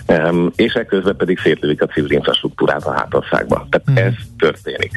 Um, 0.08 0.52
és 0.56 0.74
ekközben 0.74 1.16
pedig 1.16 1.40
szétlövik 1.40 1.82
a 1.82 1.86
civil 1.86 2.12
infrastruktúrát 2.12 2.86
a 2.86 2.92
hátországban. 2.92 3.68
Tehát 3.70 3.86
hmm. 3.86 3.98
ez 3.98 4.14
történik. 4.38 4.92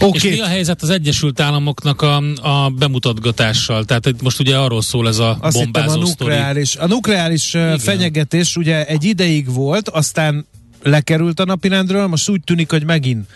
Okay. 0.00 0.10
És 0.12 0.22
mi 0.22 0.40
a 0.40 0.46
helyzet 0.46 0.82
az 0.82 0.90
Egyesült 0.90 1.40
Államoknak 1.40 2.02
a, 2.02 2.16
a 2.42 2.70
bemutatgatással? 2.78 3.84
Tehát 3.84 4.22
most 4.22 4.40
ugye 4.40 4.56
arról 4.56 4.82
szól 4.82 5.08
ez 5.08 5.18
a 5.18 5.36
Azt 5.40 5.56
bombázó 5.56 6.00
a 6.00 6.04
nukleáris, 6.04 6.76
a 6.76 6.86
nukleáris 6.86 7.54
Igen. 7.54 7.78
fenyegetés 7.78 8.56
ugye 8.56 8.86
egy 8.86 9.04
ideig 9.04 9.54
volt, 9.54 9.88
aztán 9.88 10.46
lekerült 10.86 11.40
a 11.40 11.44
napirendről, 11.44 12.06
most 12.06 12.28
úgy 12.28 12.40
tűnik, 12.44 12.70
hogy 12.70 12.84
megint 12.84 13.26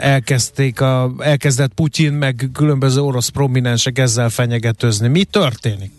elkezdték 0.00 0.80
a, 0.80 1.14
elkezdett 1.18 1.72
Putyin, 1.74 2.12
meg 2.12 2.48
különböző 2.52 3.00
orosz 3.00 3.28
prominensek 3.28 3.98
ezzel 3.98 4.28
fenyegetőzni. 4.28 5.08
Mi 5.08 5.24
történik? 5.24 5.90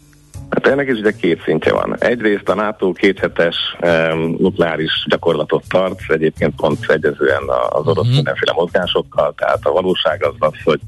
Hát 0.52 0.68
ennek 0.68 0.88
is 0.88 1.00
ugye 1.00 1.12
két 1.12 1.42
szintje 1.44 1.74
van. 1.74 1.96
Egyrészt 2.00 2.50
a 2.50 2.56
NATO 2.56 2.92
kéthetes 2.92 3.56
um, 3.82 4.36
nukleáris 4.40 5.06
gyakorlatot 5.10 5.64
tart, 5.70 6.00
egyébként 6.08 6.56
pont 6.56 6.86
egyezően 6.88 7.44
az 7.70 7.88
orosz 7.88 7.98
uh-huh. 7.98 8.16
mindenféle 8.16 8.54
mozgásokkal, 8.56 9.34
tehát 9.38 9.66
a 9.66 9.72
valóság 9.72 10.26
az 10.26 10.34
az, 10.40 10.54
hogy 10.64 10.80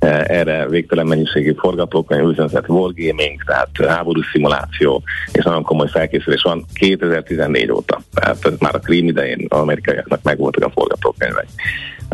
uh, 0.00 0.30
erre 0.30 0.68
végtelen 0.68 1.06
mennyiségű 1.06 1.54
forgatókönyv, 1.58 2.24
úgynevezett 2.24 2.68
wargaming, 2.68 3.42
tehát 3.46 3.68
háború 3.88 4.20
szimuláció, 4.32 5.02
és 5.32 5.44
nagyon 5.44 5.62
komoly 5.62 5.88
felkészülés 5.88 6.42
van 6.42 6.64
2014 6.74 7.70
óta. 7.70 8.00
Tehát 8.14 8.44
ez 8.44 8.58
már 8.58 8.74
a 8.74 8.78
krím 8.78 9.08
idején 9.08 9.46
amerikaiaknak 9.48 10.22
megvoltak 10.22 10.64
a 10.64 10.70
forgatókönyvek. 10.70 11.46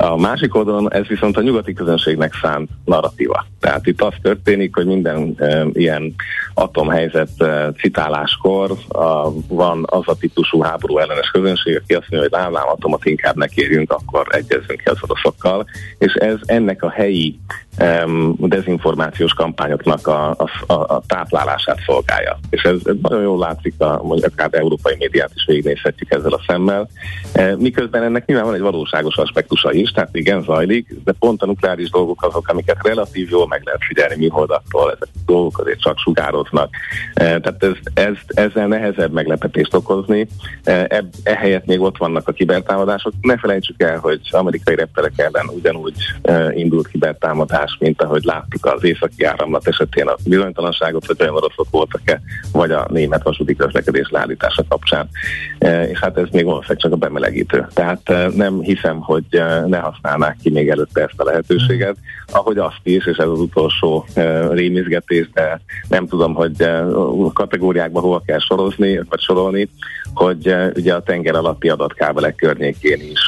A 0.01 0.17
másik 0.17 0.55
oldalon 0.55 0.93
ez 0.93 1.07
viszont 1.07 1.37
a 1.37 1.41
nyugati 1.41 1.73
közönségnek 1.73 2.35
szánt 2.43 2.71
narratíva. 2.85 3.47
Tehát 3.61 3.87
itt 3.87 4.03
az 4.03 4.15
történik, 4.23 4.75
hogy 4.75 4.87
minden 4.87 5.35
e, 5.37 5.67
ilyen 5.73 6.15
atomhelyzet 6.55 7.43
e, 7.43 7.73
citáláskor 7.73 8.71
a, 8.89 9.31
van 9.49 9.85
az 9.87 10.03
a 10.05 10.17
típusú 10.17 10.61
háború 10.61 10.99
ellenes 10.99 11.31
közönség, 11.31 11.81
aki 11.83 11.95
azt 11.95 12.11
mondja, 12.11 12.29
hogy 12.31 12.41
lámlám 12.41 12.69
atomot 12.69 13.05
inkább 13.05 13.37
ne 13.37 13.47
kérjünk, 13.47 13.93
akkor 13.93 14.27
egyezünk 14.31 14.81
ki 14.81 14.89
az 14.89 14.99
oroszokkal. 15.01 15.67
És 15.99 16.13
ez 16.13 16.37
ennek 16.45 16.83
a 16.83 16.91
helyi 16.91 17.39
um, 17.81 18.37
dezinformációs 18.39 19.33
kampányoknak 19.33 20.07
a, 20.07 20.31
a, 20.31 20.73
a, 20.73 20.73
a 20.73 21.03
táplálását 21.07 21.81
szolgálja. 21.87 22.39
És 22.51 22.63
ez, 22.63 22.79
ez 22.85 22.95
nagyon 23.03 23.23
jól 23.23 23.39
látszik, 23.39 23.75
a, 23.79 24.03
mondjuk 24.03 24.33
akár 24.33 24.55
európai 24.55 24.95
médiát 24.99 25.31
is 25.35 25.45
végignézhetjük 25.47 26.11
ezzel 26.11 26.33
a 26.33 26.43
szemmel. 26.47 26.89
E, 27.33 27.57
miközben 27.57 28.03
ennek 28.03 28.27
nyilván 28.27 28.47
van 28.47 28.55
egy 28.55 28.61
valóságos 28.61 29.17
aspektusa 29.17 29.73
is, 29.73 29.88
tehát 29.91 30.17
igen, 30.17 30.43
zajlik, 30.43 30.95
de 31.05 31.13
pont 31.13 31.43
a 31.43 31.47
nukleáris 31.47 31.91
dolgok 31.91 32.25
azok, 32.25 32.49
amiket 32.49 32.87
relatív 32.87 33.31
jól 33.31 33.47
meg 33.47 33.63
lehet 33.65 33.85
figyelni 33.85 34.17
műholdaktól, 34.17 34.93
ezek 34.93 35.09
a 35.15 35.19
dolgok 35.27 35.59
azért 35.59 35.81
csak 35.81 35.99
sugároznak. 35.99 36.71
E, 37.15 37.41
tehát 37.41 37.65
ez, 37.65 37.75
ez, 37.95 38.15
ezzel 38.27 38.67
nehezebb 38.67 39.13
meglepetést 39.13 39.75
okozni. 39.75 40.29
E, 40.65 41.05
ehelyett 41.23 41.67
még 41.67 41.81
ott 41.81 41.97
vannak 41.97 42.29
a 42.29 42.33
kibertámadások. 42.33 43.13
Ne 43.21 43.37
felejtsük 43.37 43.83
el, 43.83 43.99
hogy 43.99 44.21
amerikai 44.31 44.75
repterek 44.75 45.13
ellen 45.17 45.49
ugyanúgy 45.49 45.95
e, 46.23 46.53
indult 46.55 46.89
kibertámadás, 46.89 47.77
mint 47.81 48.03
ahogy 48.03 48.25
láttuk 48.25 48.67
az 48.67 48.85
északi 48.85 49.25
áramlat 49.25 49.69
esetén 49.69 50.07
a 50.07 50.17
bizonytalanságot, 50.25 51.07
hogy 51.07 51.17
olyan 51.21 51.35
oroszok 51.35 51.67
voltak-e, 51.71 52.21
vagy 52.53 52.71
a 52.71 52.87
német 52.91 53.23
vasúti 53.23 53.57
közlekedés 53.57 54.09
leállítása 54.11 54.65
kapcsán. 54.69 55.09
E, 55.59 55.89
és 55.89 55.99
hát 55.99 56.17
ez 56.17 56.29
még 56.33 56.45
valószínűleg 56.45 56.83
csak 56.83 56.93
a 56.93 56.97
bemelegítő. 56.97 57.67
Tehát 57.75 58.09
e, 58.09 58.29
nem 58.35 58.61
hiszem, 58.61 59.01
hogy 59.01 59.25
e, 59.31 59.67
ne 59.79 59.85
használnák 59.85 60.37
ki 60.43 60.51
még 60.51 60.69
előtte 60.69 61.01
ezt 61.01 61.21
a 61.21 61.25
lehetőséget, 61.25 61.97
ahogy 62.33 62.59
azt 62.59 62.81
is, 62.83 63.07
és 63.07 63.17
ez 63.17 63.29
az 63.29 63.41
utolsó 63.41 64.07
rémizgetés, 64.51 65.31
de 65.33 65.61
nem 65.89 66.07
tudom, 66.07 66.35
hogy 66.35 66.69
kategóriákba 67.33 68.01
hova 68.01 68.23
kell 68.27 68.39
sorozni, 68.39 69.01
vagy 69.09 69.21
sorolni, 69.21 69.69
hogy 70.15 70.55
ugye 70.75 70.95
a 70.95 71.03
tenger 71.03 71.35
alatti 71.35 71.69
adatkábelek 71.69 72.35
környékén 72.35 73.01
is 73.11 73.21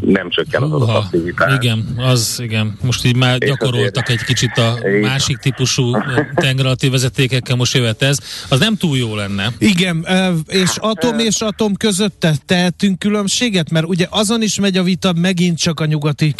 nem 0.00 0.30
csökken 0.30 0.62
az 0.62 0.72
adatactivitás. 0.72 1.54
Igen, 1.54 1.84
az 1.96 2.38
igen. 2.42 2.78
Most 2.82 3.04
így 3.04 3.16
már 3.16 3.38
gyakoroltak 3.38 4.08
egy 4.08 4.24
kicsit 4.24 4.56
a 4.56 4.78
másik 5.02 5.36
típusú 5.36 5.96
tengeralatti 6.34 6.88
vezetékekkel, 6.88 7.56
most 7.56 7.74
jöhet 7.74 8.02
ez. 8.02 8.18
Az 8.48 8.58
nem 8.58 8.76
túl 8.76 8.96
jó 8.96 9.14
lenne. 9.14 9.52
Igen, 9.58 10.06
és 10.46 10.76
atom 10.76 11.18
és 11.18 11.40
atom 11.40 11.74
között 11.74 12.26
tehetünk 12.46 12.98
különbséget, 12.98 13.70
mert 13.70 13.86
ugye 13.86 14.06
azon 14.10 14.42
is 14.42 14.60
megy 14.60 14.76
a 14.76 14.82
vita 14.82 15.12
megint 15.38 15.58
csak 15.58 15.80
a 15.80 15.86
nyugati 15.86 16.34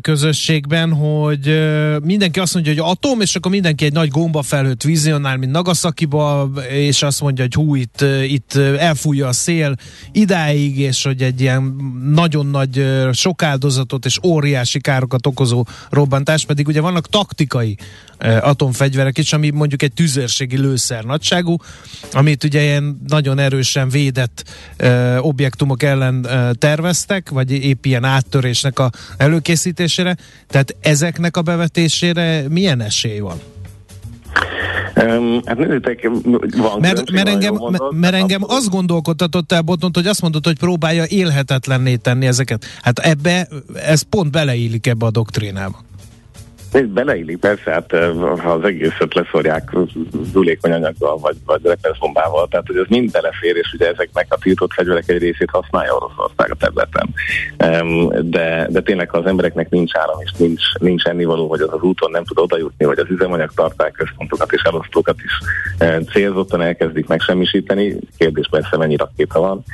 közösségben, 0.00 0.92
hogy 0.92 1.60
mindenki 2.02 2.40
azt 2.40 2.54
mondja, 2.54 2.72
hogy 2.72 2.82
atom, 2.90 3.20
és 3.20 3.36
akkor 3.36 3.50
mindenki 3.50 3.84
egy 3.84 3.92
nagy 3.92 4.08
gomba 4.08 4.42
felhőtt 4.42 4.82
vizionál, 4.82 5.36
mint 5.36 5.52
Nagasakiba, 5.52 6.50
és 6.70 7.02
azt 7.02 7.20
mondja, 7.20 7.44
hogy 7.44 7.54
hú, 7.54 7.74
itt, 7.74 8.04
itt 8.22 8.54
elfújja 8.78 9.28
a 9.28 9.32
szél 9.32 9.74
idáig, 10.12 10.78
és 10.78 11.02
hogy 11.02 11.22
egy 11.22 11.40
ilyen 11.40 11.76
nagyon 12.04 12.46
nagy, 12.46 12.86
sok 13.12 13.42
áldozatot 13.42 14.04
és 14.04 14.18
óriási 14.24 14.80
károkat 14.80 15.26
okozó 15.26 15.66
robbantás, 15.90 16.44
pedig 16.44 16.66
ugye 16.66 16.80
vannak 16.80 17.08
taktikai 17.08 17.76
atomfegyverek 18.40 19.18
is, 19.18 19.32
ami 19.32 19.50
mondjuk 19.50 19.82
egy 19.82 19.92
tüzérségi 19.92 20.58
lőszer 20.58 21.04
nagyságú, 21.04 21.56
amit 22.12 22.44
ugye 22.44 22.62
ilyen 22.62 23.00
nagyon 23.06 23.38
erősen 23.38 23.88
védett 23.88 24.44
objektumok 25.18 25.82
ellen 25.82 26.26
terveztek, 26.58 27.30
vagy 27.30 27.50
épp 27.50 27.84
ilyen 27.84 28.04
áttörésnek 28.04 28.78
a 28.78 28.90
előkészítésére. 29.16 30.16
Tehát 30.48 30.76
ezeknek 30.80 31.36
a 31.36 31.42
bevetésére 31.42 32.44
milyen 32.48 32.80
esély 32.80 33.18
van? 33.18 33.40
Um, 34.96 35.40
hát 35.44 35.58
nézzétek, 35.58 36.10
van 36.56 36.80
mert, 36.80 37.10
mert 37.10 37.28
engem, 37.28 37.54
mondod, 37.54 37.94
mert 37.94 38.14
engem 38.14 38.40
azt 38.46 38.70
gondolkodtatott 38.70 39.52
el 39.52 39.62
Botont, 39.62 39.96
hogy 39.96 40.06
azt 40.06 40.22
mondod, 40.22 40.44
hogy 40.44 40.58
próbálja 40.58 41.04
élhetetlenné 41.08 41.96
tenni 41.96 42.26
ezeket. 42.26 42.64
Hát 42.82 42.98
ebbe, 42.98 43.48
ez 43.74 44.02
pont 44.02 44.30
beleillik 44.30 44.86
ebbe 44.86 45.06
a 45.06 45.10
doktrínába. 45.10 45.84
Beleillik 46.72 47.38
persze, 47.38 47.70
hát 47.70 47.94
ha 48.40 48.50
az 48.50 48.64
egészet 48.64 49.14
leszorják 49.14 49.70
zulékony 50.32 50.72
anyaggal, 50.72 51.18
vagy, 51.18 51.36
vagy 51.46 51.60
repeszbombával, 51.62 52.48
tehát 52.48 52.66
hogy 52.66 52.76
ez 52.76 52.86
mind 52.88 53.10
belefér, 53.10 53.56
és 53.56 53.72
ugye 53.72 53.90
ezeknek 53.90 54.26
a 54.28 54.36
tiltott 54.36 54.72
fegyverek 54.72 55.08
egy 55.08 55.18
részét 55.18 55.50
használja 55.50 55.94
Oroszország 55.94 56.50
a 56.50 56.54
területen. 56.54 57.08
De, 58.30 58.66
de 58.70 58.80
tényleg, 58.80 59.10
ha 59.10 59.18
az 59.18 59.26
embereknek 59.26 59.70
nincs 59.70 59.96
áram, 59.96 60.20
és 60.20 60.30
nincs, 60.36 60.62
nincs 60.78 61.04
ennivaló, 61.04 61.48
vagy 61.48 61.60
az 61.60 61.72
az 61.72 61.82
úton 61.82 62.10
nem 62.10 62.24
tud 62.24 62.38
odajutni, 62.38 62.84
vagy 62.84 62.98
az 62.98 63.10
üzemanyag 63.10 63.52
tartály 63.54 63.90
központokat 63.90 64.52
és 64.52 64.62
elosztókat 64.62 65.16
is 65.24 65.38
célzottan 66.12 66.60
elkezdik 66.62 67.06
megsemmisíteni, 67.06 67.96
kérdés 68.18 68.48
persze 68.50 68.76
mennyi 68.76 68.96
rakéta 68.96 69.40
van, 69.40 69.64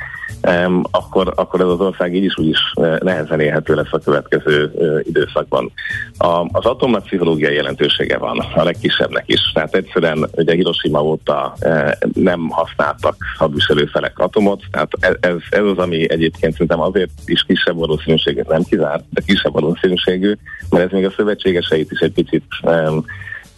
akkor, 0.91 1.33
akkor 1.35 1.61
ez 1.61 1.67
az 1.67 1.79
ország 1.79 2.15
így 2.15 2.23
is 2.23 2.37
úgy 2.37 2.47
is 2.47 2.73
nehezen 2.99 3.39
élhető 3.39 3.75
lesz 3.75 3.91
a 3.91 3.99
következő 3.99 4.71
időszakban. 5.03 5.71
A, 6.17 6.25
az 6.51 6.65
atom 6.65 6.89
atomnak 6.89 7.07
pszichológiai 7.07 7.53
jelentősége 7.55 8.17
van, 8.17 8.39
a 8.39 8.63
legkisebbnek 8.63 9.23
is. 9.25 9.51
Tehát 9.53 9.75
egyszerűen 9.75 10.29
ugye 10.31 10.53
Hiroshima 10.53 11.03
óta 11.03 11.53
e, 11.59 11.97
nem 12.13 12.49
használtak 12.49 13.15
hadviselőfelek 13.37 14.19
atomot, 14.19 14.61
tehát 14.71 14.91
ez, 14.99 15.39
ez, 15.49 15.63
az, 15.63 15.77
ami 15.77 16.11
egyébként 16.11 16.51
szerintem 16.51 16.81
azért 16.81 17.09
is 17.25 17.43
kisebb 17.43 17.75
valószínűséget 17.75 18.47
nem 18.47 18.63
kizárt, 18.63 19.03
de 19.09 19.21
kisebb 19.25 19.53
valószínűségű, 19.53 20.35
mert 20.69 20.85
ez 20.85 20.91
még 20.91 21.05
a 21.05 21.13
szövetségeseit 21.15 21.91
is 21.91 21.99
egy 21.99 22.13
picit 22.13 22.43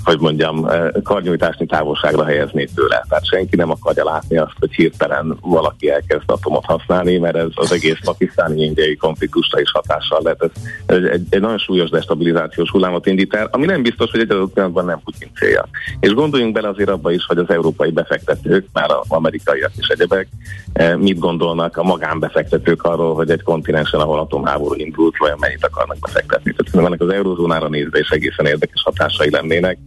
hogy 0.03 0.19
mondjam, 0.19 0.65
eh, 0.65 0.87
karnyújtásni 1.03 1.65
távolságra 1.65 2.25
helyezni 2.25 2.67
tőle. 2.75 3.05
Tehát 3.09 3.25
senki 3.25 3.55
nem 3.55 3.69
akarja 3.69 4.03
látni 4.03 4.37
azt, 4.37 4.53
hogy 4.59 4.73
hirtelen 4.73 5.37
valaki 5.41 5.89
elkezd 5.89 6.23
atomot 6.25 6.65
használni, 6.65 7.17
mert 7.17 7.35
ez 7.35 7.47
az 7.53 7.71
egész 7.71 7.99
pakisztáni 8.03 8.63
indiai 8.63 8.95
konfliktusra 8.95 9.59
is 9.59 9.71
hatással 9.71 10.19
lehet. 10.23 10.43
Ez 10.85 10.95
egy, 10.95 11.05
egy, 11.05 11.25
egy 11.29 11.41
nagyon 11.41 11.57
súlyos 11.57 11.89
destabilizációs 11.89 12.69
hullámot 12.69 13.05
indít 13.05 13.33
el, 13.33 13.47
ami 13.51 13.65
nem 13.65 13.81
biztos, 13.81 14.11
hogy 14.11 14.19
egy 14.19 14.31
adott 14.31 14.53
pillanatban 14.53 14.85
nem 14.85 15.01
Putin 15.03 15.31
célja. 15.35 15.67
És 15.99 16.13
gondoljunk 16.13 16.53
bele 16.53 16.67
azért 16.67 16.89
abba 16.89 17.11
is, 17.11 17.25
hogy 17.25 17.37
az 17.37 17.49
európai 17.49 17.91
befektetők, 17.91 18.65
már 18.73 18.91
az 18.91 19.05
amerikaiak 19.07 19.71
és 19.77 19.87
egyebek, 19.87 20.27
eh, 20.73 20.95
mit 20.95 21.19
gondolnak 21.19 21.77
a 21.77 21.83
magánbefektetők 21.83 22.83
arról, 22.83 23.13
hogy 23.15 23.29
egy 23.29 23.43
kontinensen, 23.43 23.99
ahol 23.99 24.19
atomháború 24.19 24.73
indult, 24.75 25.17
vajon 25.17 25.37
mennyit 25.39 25.65
akarnak 25.65 25.99
befektetni. 25.99 26.53
Tehát 26.53 26.85
ennek 26.85 27.01
az 27.01 27.09
eurozónára 27.09 27.69
nézve 27.69 27.99
is 27.99 28.09
egészen 28.09 28.45
érdekes 28.45 28.81
hatásai 28.83 29.29
lennének. 29.29 29.77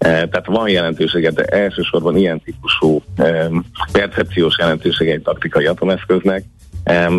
Eh, 0.00 0.10
tehát 0.10 0.46
van 0.46 0.68
jelentősége, 0.68 1.30
de 1.30 1.44
elsősorban 1.44 2.16
ilyen 2.16 2.40
típusú 2.44 3.02
percepciós 3.92 4.58
jelentősége 4.58 5.12
egy 5.12 5.22
taktikai 5.22 5.66
atomeszköznek, 5.66 6.44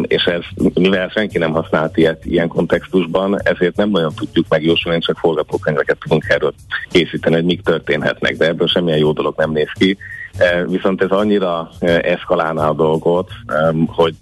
és 0.02 0.24
ez, 0.24 0.42
mivel 0.74 1.10
senki 1.10 1.38
nem 1.38 1.52
használt 1.52 1.98
ilyet 1.98 2.26
ilyen 2.26 2.48
kontextusban, 2.48 3.42
ezért 3.44 3.76
nem 3.76 3.90
nagyon 3.90 4.14
tudjuk 4.16 4.46
megjósolni, 4.50 5.00
csak 5.00 5.18
forgatókönyveket 5.18 5.98
tudunk 6.00 6.26
erről 6.28 6.54
készíteni, 6.92 7.36
hogy 7.36 7.44
mik 7.44 7.62
történhetnek, 7.62 8.38
de 8.38 8.48
ebből 8.48 8.68
semmilyen 8.68 9.00
jó 9.00 9.12
dolog 9.12 9.34
nem 9.38 9.52
néz 9.52 9.70
ki. 9.74 9.98
Eh, 10.42 10.64
viszont 10.68 11.02
ez 11.02 11.10
annyira 11.10 11.70
eh, 11.80 12.00
eszkalálná 12.02 12.70
a 12.70 12.74
dolgot, 12.74 13.30
hogy, 13.88 14.16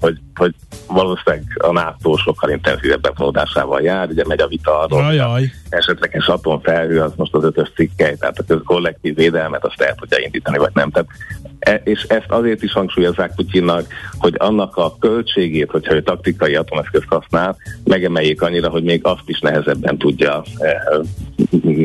hogy, 0.00 0.18
hogy 0.34 0.54
valószínűleg 0.86 1.44
a 1.58 1.72
NATO 1.72 2.16
sokkal 2.16 2.50
intenzívebb 2.50 3.00
bevonódásával 3.00 3.80
jár, 3.80 4.08
ugye 4.08 4.24
megy 4.26 4.40
a 4.40 4.46
vita 4.46 4.78
arról, 4.78 5.04
Ajaj. 5.04 5.52
esetleges 5.68 6.26
atomfelhő, 6.26 7.00
az 7.00 7.12
most 7.16 7.34
az 7.34 7.44
ötös 7.44 7.72
cikkely, 7.74 8.16
tehát 8.16 8.38
a 8.38 8.62
kollektív 8.64 9.14
védelmet 9.14 9.64
azt 9.64 9.80
el 9.80 9.94
tudja 9.94 10.18
indítani, 10.18 10.58
vagy 10.58 10.72
nem. 10.74 10.90
Tehát 10.90 11.08
E, 11.42 11.51
és 11.84 12.02
ezt 12.02 12.26
azért 12.28 12.62
is 12.62 12.72
hangsúlyozzák 12.72 13.34
Putyinnak, 13.34 13.86
hogy 14.18 14.34
annak 14.38 14.76
a 14.76 14.96
költségét, 15.00 15.70
hogyha 15.70 15.94
ő 15.94 16.02
taktikai 16.02 16.54
atomeszközt 16.54 17.06
használ, 17.08 17.56
megemeljék 17.84 18.42
annyira, 18.42 18.68
hogy 18.68 18.82
még 18.82 19.00
azt 19.04 19.22
is 19.26 19.40
nehezebben 19.40 19.98
tudja 19.98 20.42
e, 20.58 21.00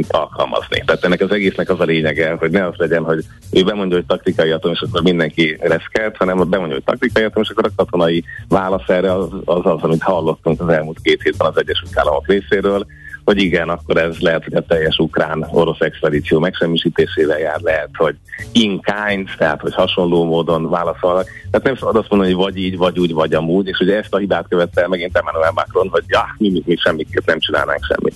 alkalmazni. 0.07 0.83
Tehát 0.85 1.03
ennek 1.03 1.21
az 1.21 1.31
egésznek 1.31 1.69
az 1.69 1.79
a 1.79 1.83
lényege, 1.83 2.35
hogy 2.39 2.51
ne 2.51 2.65
az 2.65 2.73
legyen, 2.77 3.03
hogy 3.03 3.23
ő 3.51 3.63
bemondja, 3.63 3.97
hogy 3.97 4.05
taktikai 4.05 4.51
atom, 4.51 4.71
és 4.71 4.81
akkor 4.81 5.01
mindenki 5.01 5.57
reszkelt, 5.59 6.17
hanem 6.17 6.49
bemondja, 6.49 6.75
hogy 6.75 6.83
taktikai 6.83 7.23
atom, 7.23 7.43
és 7.43 7.49
akkor 7.49 7.65
a 7.65 7.75
katonai 7.75 8.23
válasz 8.47 8.89
erre 8.89 9.13
az 9.13 9.29
az, 9.45 9.61
az 9.63 9.81
amit 9.81 10.01
hallottunk 10.01 10.61
az 10.61 10.69
elmúlt 10.69 10.99
két 11.01 11.21
hétben 11.21 11.47
az 11.47 11.57
Egyesült 11.57 11.99
Államok 11.99 12.27
részéről, 12.27 12.85
hogy 13.27 13.41
igen, 13.41 13.69
akkor 13.69 13.97
ez 13.97 14.17
lehet, 14.19 14.43
hogy 14.43 14.53
a 14.53 14.65
teljes 14.65 14.97
ukrán-orosz 14.97 15.79
expedíció 15.79 16.39
megsemmisítésével 16.39 17.39
jár, 17.39 17.59
lehet, 17.61 17.89
hogy 17.93 18.15
in 18.51 18.81
kind, 18.81 19.29
tehát 19.37 19.61
hogy 19.61 19.73
hasonló 19.73 20.25
módon 20.25 20.69
válaszolnak. 20.69 21.25
Tehát 21.51 21.65
nem 21.65 21.75
szabad 21.75 21.95
azt 21.95 22.09
mondani, 22.09 22.33
hogy 22.33 22.43
vagy 22.43 22.57
így, 22.57 22.77
vagy 22.77 22.99
úgy, 22.99 23.13
vagy 23.13 23.33
amúgy, 23.33 23.67
és 23.67 23.79
ugye 23.79 23.97
ezt 23.97 24.13
a 24.13 24.17
hibát 24.17 24.47
követte 24.49 24.81
el 24.81 24.87
megint 24.87 25.17
Emmanuel 25.17 25.51
Macron, 25.51 25.89
hogy 25.89 26.03
ja, 26.07 26.35
mi, 26.37 26.49
mi, 26.49 26.61
mi 26.65 26.75
semmiképp 26.75 27.25
nem 27.25 27.39
csinálnánk 27.39 27.83
semmit. 27.83 28.15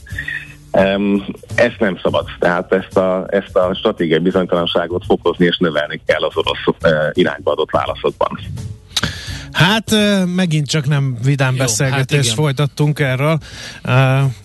Um, 0.72 1.26
ezt 1.56 1.80
nem 1.80 2.00
szabad, 2.04 2.26
tehát 2.40 2.74
ezt 2.74 2.98
a, 2.98 3.26
ezt 3.30 3.56
a 3.56 3.74
stratégiai 3.74 4.20
bizonytalanságot 4.20 5.06
fokozni 5.06 5.46
és 5.46 5.58
növelni 5.58 6.02
kell 6.06 6.22
az 6.22 6.38
orosz 6.38 6.66
uh, 6.68 7.10
irányba 7.14 7.52
adott 7.52 7.72
válaszokban. 7.72 8.40
Hát 9.52 9.96
megint 10.36 10.68
csak 10.68 10.88
nem 10.88 11.18
vidám 11.24 11.56
Jó, 11.56 11.58
beszélgetést 11.58 12.28
hát 12.28 12.38
folytattunk 12.38 13.00
erről. 13.00 13.38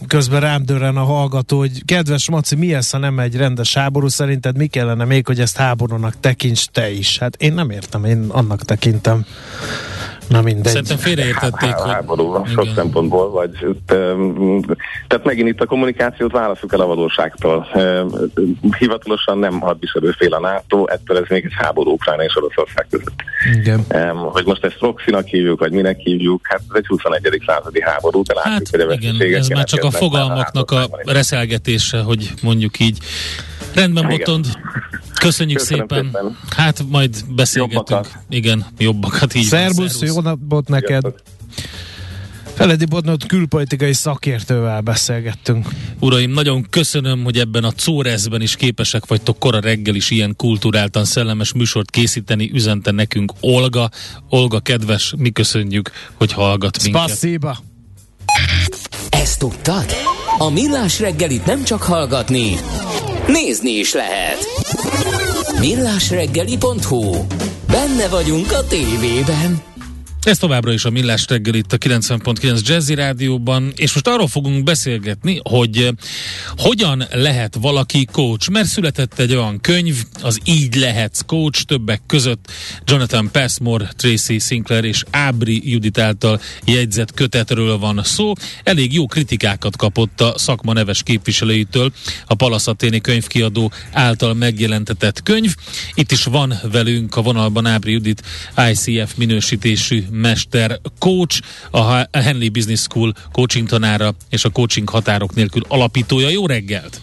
Közben 0.06 0.40
rám 0.40 0.64
dörren 0.64 0.96
a 0.96 1.04
hallgató, 1.04 1.58
hogy 1.58 1.84
kedves 1.84 2.30
Maci, 2.30 2.54
mi 2.54 2.74
ez, 2.74 2.90
ha 2.90 2.98
nem 2.98 3.18
egy 3.18 3.36
rendes 3.36 3.74
háború? 3.74 4.08
Szerinted 4.08 4.56
mi 4.56 4.66
kellene 4.66 5.04
még, 5.04 5.26
hogy 5.26 5.40
ezt 5.40 5.56
háborúnak 5.56 6.20
tekints 6.20 6.66
te 6.66 6.90
is? 6.90 7.18
Hát 7.18 7.36
én 7.36 7.52
nem 7.52 7.70
értem, 7.70 8.04
én 8.04 8.26
annak 8.28 8.64
tekintem. 8.64 9.24
Na 10.28 10.42
mindegy. 10.42 10.72
Szerintem 10.72 10.96
félreértették. 10.96 11.70
Há, 11.70 11.76
hogy... 11.76 11.90
Háború, 11.90 12.44
sok 12.46 12.62
Igen. 12.62 12.74
szempontból, 12.74 13.30
vagy 13.30 13.50
tehát 15.06 15.24
megint 15.24 15.48
itt 15.48 15.60
a 15.60 15.66
kommunikációt 15.66 16.32
válaszuk 16.32 16.72
el 16.72 16.80
a 16.80 16.86
valóságtól. 16.86 17.66
Hivatalosan 18.78 19.38
nem 19.38 19.60
hadviselő 19.60 20.10
fél 20.10 20.34
a 20.34 20.40
NATO, 20.40 20.84
ettől 20.86 21.16
ez 21.16 21.24
még 21.28 21.44
egy 21.44 21.54
háború 21.56 21.90
Ukrajna 21.90 22.24
és 22.24 22.36
Oroszország 22.36 22.86
között. 22.90 23.22
Igen. 23.54 23.84
Hogy 24.16 24.44
most 24.46 24.64
ezt 24.64 24.78
proxinak 24.78 25.26
hívjuk, 25.26 25.58
vagy 25.58 25.72
minek 25.72 25.98
hívjuk, 25.98 26.40
hát 26.46 26.60
ez 26.68 26.76
egy 26.76 26.86
21. 26.86 27.42
századi 27.46 27.82
háború, 27.82 28.22
de 28.22 28.34
látjuk, 28.34 28.52
hát, 28.54 28.68
hogy 28.70 28.80
a 28.80 29.24
igen, 29.24 29.38
ez 29.38 29.48
már 29.48 29.64
csak 29.64 29.84
a 29.84 29.90
fogalmaknak 29.90 30.70
a, 30.70 30.82
a 30.82 31.12
reszelgetése, 31.12 32.00
hogy 32.00 32.32
mondjuk 32.42 32.78
így. 32.78 32.98
Rendben, 33.74 34.08
Botond. 34.08 34.46
Köszönjük 35.20 35.58
Köszönöm 35.58 35.86
szépen. 35.88 36.04
szépen. 36.04 36.38
Hát 36.56 36.84
majd 36.88 37.24
beszélgetünk. 37.34 37.88
Jobbakat. 37.88 38.18
Igen, 38.28 38.66
jobbakat 38.78 39.34
így. 39.34 39.44
Szerbusz, 39.44 40.00
jó 40.00 40.20
napot 40.20 40.68
neked. 40.68 41.04
Feledi 42.54 42.84
Bodnot 42.84 43.26
külpolitikai 43.26 43.92
szakértővel 43.92 44.80
beszélgettünk. 44.80 45.68
Uraim, 46.00 46.30
nagyon 46.30 46.66
köszönöm, 46.70 47.24
hogy 47.24 47.38
ebben 47.38 47.64
a 47.64 47.70
Córezben 47.70 48.40
is 48.40 48.56
képesek 48.56 49.06
vagytok 49.06 49.38
kora 49.38 49.60
reggel 49.60 49.94
is 49.94 50.10
ilyen 50.10 50.36
kulturáltan 50.36 51.04
szellemes 51.04 51.52
műsort 51.52 51.90
készíteni, 51.90 52.50
üzente 52.54 52.90
nekünk 52.90 53.32
Olga. 53.40 53.90
Olga, 54.28 54.60
kedves, 54.60 55.14
mi 55.16 55.30
köszönjük, 55.30 55.90
hogy 56.14 56.32
hallgat 56.32 56.82
minket. 56.82 57.02
Spasiba. 57.08 57.58
Ezt 59.10 59.38
tudtad? 59.38 59.84
A 60.38 60.50
Millás 60.50 61.00
reggelit 61.00 61.46
nem 61.46 61.64
csak 61.64 61.82
hallgatni, 61.82 62.56
nézni 63.26 63.70
is 63.70 63.92
lehet. 63.92 64.38
Millásreggeli.hu 65.60 67.24
Benne 67.66 68.08
vagyunk 68.08 68.52
a 68.52 68.66
tévében. 68.66 69.62
Ez 70.26 70.38
továbbra 70.38 70.72
is 70.72 70.84
a 70.84 70.90
Millás 70.90 71.24
reggel 71.28 71.54
itt 71.54 71.72
a 71.72 71.78
90.9 71.78 72.66
Jazzy 72.66 72.94
Rádióban, 72.94 73.72
és 73.76 73.92
most 73.92 74.08
arról 74.08 74.28
fogunk 74.28 74.64
beszélgetni, 74.64 75.40
hogy 75.42 75.78
eh, 75.78 75.88
hogyan 76.56 77.04
lehet 77.10 77.56
valaki 77.60 78.08
coach, 78.12 78.50
mert 78.50 78.66
született 78.66 79.18
egy 79.18 79.34
olyan 79.34 79.60
könyv, 79.60 80.02
az 80.22 80.38
Így 80.44 80.74
lehetsz 80.74 81.20
coach, 81.26 81.62
többek 81.62 82.00
között 82.06 82.52
Jonathan 82.84 83.30
Passmore, 83.32 83.90
Tracy 83.96 84.38
Sinclair 84.38 84.84
és 84.84 85.02
Ábri 85.10 85.70
Judit 85.70 85.98
által 85.98 86.40
jegyzett 86.64 87.14
kötetről 87.14 87.78
van 87.78 88.00
szó. 88.04 88.32
Elég 88.62 88.92
jó 88.92 89.06
kritikákat 89.06 89.76
kapott 89.76 90.20
a 90.20 90.34
szakma 90.38 90.72
neves 90.72 91.02
képviselőitől 91.02 91.92
a 92.26 92.34
Palaszaténi 92.34 93.00
könyvkiadó 93.00 93.72
által 93.92 94.34
megjelentetett 94.34 95.22
könyv. 95.22 95.54
Itt 95.94 96.12
is 96.12 96.24
van 96.24 96.54
velünk 96.72 97.16
a 97.16 97.22
vonalban 97.22 97.66
Ábri 97.66 97.92
Judit, 97.92 98.22
ICF 98.70 99.14
minősítésű 99.16 100.04
mester 100.16 100.80
coach, 100.98 101.40
a 101.70 102.18
Henley 102.18 102.48
Business 102.48 102.80
School 102.80 103.12
coaching 103.32 103.68
tanára 103.68 104.14
és 104.30 104.44
a 104.44 104.50
coaching 104.50 104.88
határok 104.88 105.34
nélkül 105.34 105.62
alapítója. 105.68 106.28
Jó 106.28 106.46
reggelt! 106.46 107.00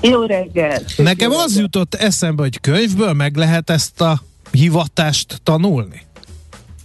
Jó 0.00 0.22
reggelt! 0.22 0.92
Nekem 0.96 1.30
az 1.30 1.58
jutott 1.58 1.94
eszembe, 1.94 2.42
hogy 2.42 2.60
könyvből 2.60 3.12
meg 3.12 3.36
lehet 3.36 3.70
ezt 3.70 4.00
a 4.00 4.20
hivatást 4.52 5.40
tanulni? 5.42 6.02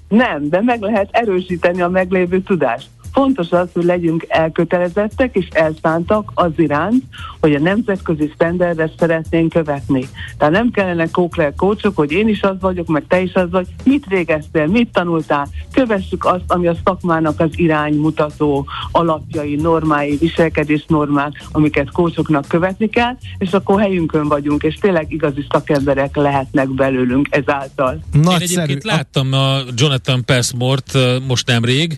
Nem, 0.08 0.49
de 0.49 0.62
meg 0.62 0.82
lehet 0.82 1.08
erősíteni 1.12 1.82
a 1.82 1.89
meglévő 1.89 2.41
tudást. 2.41 2.88
Fontos 3.16 3.51
az, 3.51 3.68
hogy 3.74 3.84
legyünk 3.84 4.26
elkötelezettek 4.28 5.36
és 5.36 5.47
elszántak 5.51 6.32
az 6.34 6.51
iránt, 6.55 7.03
hogy 7.39 7.53
a 7.55 7.59
nemzetközi 7.59 8.32
standardet 8.34 8.93
szeretnénk 8.99 9.49
követni. 9.49 10.07
Tehát 10.38 10.53
nem 10.53 10.72
kellene 10.72 11.09
kókler 11.11 11.53
kócsok, 11.55 11.95
hogy 11.95 12.11
én 12.11 12.28
is 12.28 12.41
az 12.41 12.55
vagyok, 12.59 12.88
meg 12.88 13.03
te 13.07 13.22
is 13.22 13.34
az 13.34 13.49
vagy. 13.49 13.68
Mit 13.84 14.05
végeztél, 14.05 14.66
mit 14.66 14.89
tanultál? 14.91 15.47
Kövessük 15.72 16.26
azt, 16.26 16.43
ami 16.47 16.68
a 16.68 16.76
szakmának 16.84 17.39
az 17.39 17.49
iránymutató 17.51 18.66
alapjai, 18.91 19.55
normái, 19.55 20.18
viselkedés 20.18 20.86
normák, 20.88 21.43
amiket 21.51 21.91
kócsoknak 21.91 22.47
követni 22.47 22.89
kell, 22.89 23.18
és 23.38 23.51
akkor 23.51 23.82
helyünkön 23.82 24.28
vagyunk, 24.28 24.63
és 24.63 24.76
tényleg 24.76 25.11
igazi 25.11 25.45
szakemberek 25.49 26.16
lehetnek 26.16 26.70
belőlünk 26.70 27.28
ezáltal. 27.30 27.99
Nagyszerű. 28.11 28.51
Én 28.51 28.59
egyébként 28.59 28.84
láttam 28.84 29.34
a 29.34 29.57
Jonathan 29.76 30.26
Passmore-t 30.26 30.97
most 31.28 31.47
nemrég, 31.47 31.97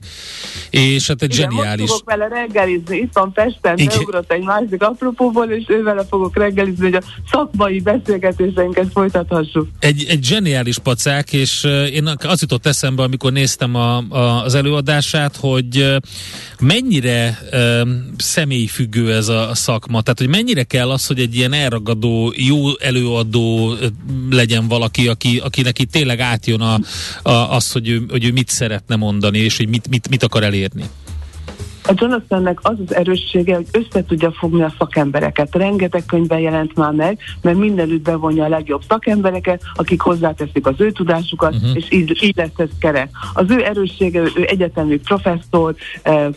és 0.70 1.07
és 1.08 1.14
hát 1.14 1.22
egy 1.22 1.38
Igen, 1.38 1.50
zseniális... 1.50 1.80
Most 1.80 1.92
fogok 1.92 2.10
vele 2.10 2.28
reggelizni, 2.28 2.98
itt 2.98 3.14
van 3.14 3.32
Pesten, 3.32 3.76
beugrott 3.76 4.32
egy 4.32 4.44
másik 4.44 4.84
apropóból, 4.84 5.46
és 5.46 5.66
ővele 5.68 6.06
fogok 6.10 6.38
reggelizni, 6.38 6.84
hogy 6.84 6.94
a 6.96 7.02
szakmai 7.32 7.80
beszélgetéseinket 7.80 8.88
folytathassuk. 8.92 9.68
Egy, 9.80 10.06
egy 10.10 10.24
zseniális 10.24 10.78
pacák, 10.78 11.34
és 11.34 11.64
én 11.94 12.10
az 12.28 12.42
jutott 12.42 12.66
eszembe, 12.66 13.04
amikor 13.04 13.32
néztem 13.32 13.76
a, 13.76 13.98
a, 13.98 14.44
az 14.44 14.56
előadását, 14.56 15.36
hogy 15.36 15.96
mennyire 16.60 17.40
um, 17.54 18.14
személyfüggő 18.18 19.14
ez 19.14 19.28
a 19.28 19.50
szakma, 19.54 20.02
tehát 20.02 20.20
hogy 20.20 20.30
mennyire 20.30 20.64
kell 20.64 20.92
az, 20.92 21.08
hogy 21.08 21.20
egy 21.20 21.36
ilyen 21.36 21.54
elragadó, 21.54 22.34
jó 22.36 22.78
előadó 22.80 23.76
legyen 24.30 24.68
valaki, 24.68 25.08
aki, 25.08 25.38
akinek 25.44 25.80
itt 25.80 25.92
tényleg 25.92 26.20
átjön 26.20 26.62
a, 26.62 26.80
a, 27.22 27.56
az, 27.56 27.72
hogy 27.72 27.90
ő, 27.90 28.06
hogy 28.10 28.26
ő 28.26 28.32
mit 28.32 28.50
szeretne 28.50 28.96
mondani, 28.96 29.38
és 29.38 29.58
hogy 29.58 29.68
mit, 29.68 29.90
mit, 29.90 30.10
mit 30.10 30.24
akar 30.24 30.44
elérni. 30.44 30.84
A 31.88 31.94
Jonathannek 31.96 32.60
az 32.62 32.76
az 32.86 32.96
erőssége, 32.96 33.56
hogy 33.56 33.68
össze 33.72 34.06
tudja 34.06 34.32
fogni 34.32 34.62
a 34.62 34.74
szakembereket. 34.78 35.56
Rengeteg 35.56 36.06
könyvben 36.06 36.40
jelent 36.40 36.76
már 36.76 36.92
meg, 36.92 37.20
mert 37.42 37.58
mindenütt 37.58 38.04
bevonja 38.04 38.44
a 38.44 38.48
legjobb 38.48 38.82
szakembereket, 38.88 39.62
akik 39.76 40.02
hozzáteszik 40.02 40.68
az 40.68 40.74
ő 40.78 40.92
tudásukat, 40.92 41.56
uh-huh. 41.56 41.76
és 41.76 41.92
így, 41.92 42.24
így 42.24 42.36
lesz 42.36 42.50
ez 42.56 42.70
kerek. 42.80 43.10
Az 43.34 43.46
ő 43.50 43.64
erőssége, 43.64 44.22
ő 44.22 44.46
egyetemi 44.48 44.98
professzor, 45.00 45.76
eh, 46.02 46.28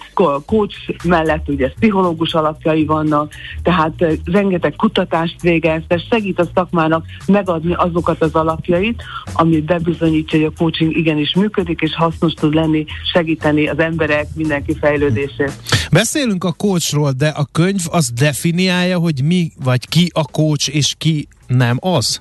coach 0.46 1.04
mellett 1.04 1.48
ugye 1.48 1.68
pszichológus 1.68 2.34
alapjai 2.34 2.84
vannak, 2.84 3.32
tehát 3.62 4.02
eh, 4.02 4.12
rengeteg 4.24 4.76
kutatást 4.76 5.40
végez, 5.40 5.82
de 5.88 5.98
segít 6.10 6.40
a 6.40 6.46
szakmának 6.54 7.04
megadni 7.26 7.72
azokat 7.74 8.22
az 8.22 8.34
alapjait, 8.34 9.02
ami 9.32 9.60
bebizonyítja, 9.60 10.38
hogy 10.38 10.52
a 10.54 10.58
coaching 10.58 10.96
igenis 10.96 11.34
működik, 11.34 11.80
és 11.80 11.94
hasznos 11.94 12.32
tud 12.32 12.54
lenni, 12.54 12.84
segíteni 13.12 13.68
az 13.68 13.78
emberek, 13.78 14.26
mindenki 14.34 14.76
fejlődését 14.80 15.38
beszél. 15.44 15.88
Beszélünk 15.90 16.44
a 16.44 16.52
coachról, 16.52 17.12
de 17.12 17.28
a 17.28 17.48
könyv 17.52 17.80
az 17.90 18.10
definiálja, 18.10 18.98
hogy 18.98 19.22
mi 19.22 19.52
vagy 19.62 19.88
ki 19.88 20.10
a 20.14 20.24
coach 20.24 20.74
és 20.74 20.94
ki 20.98 21.28
nem 21.46 21.76
az? 21.80 22.20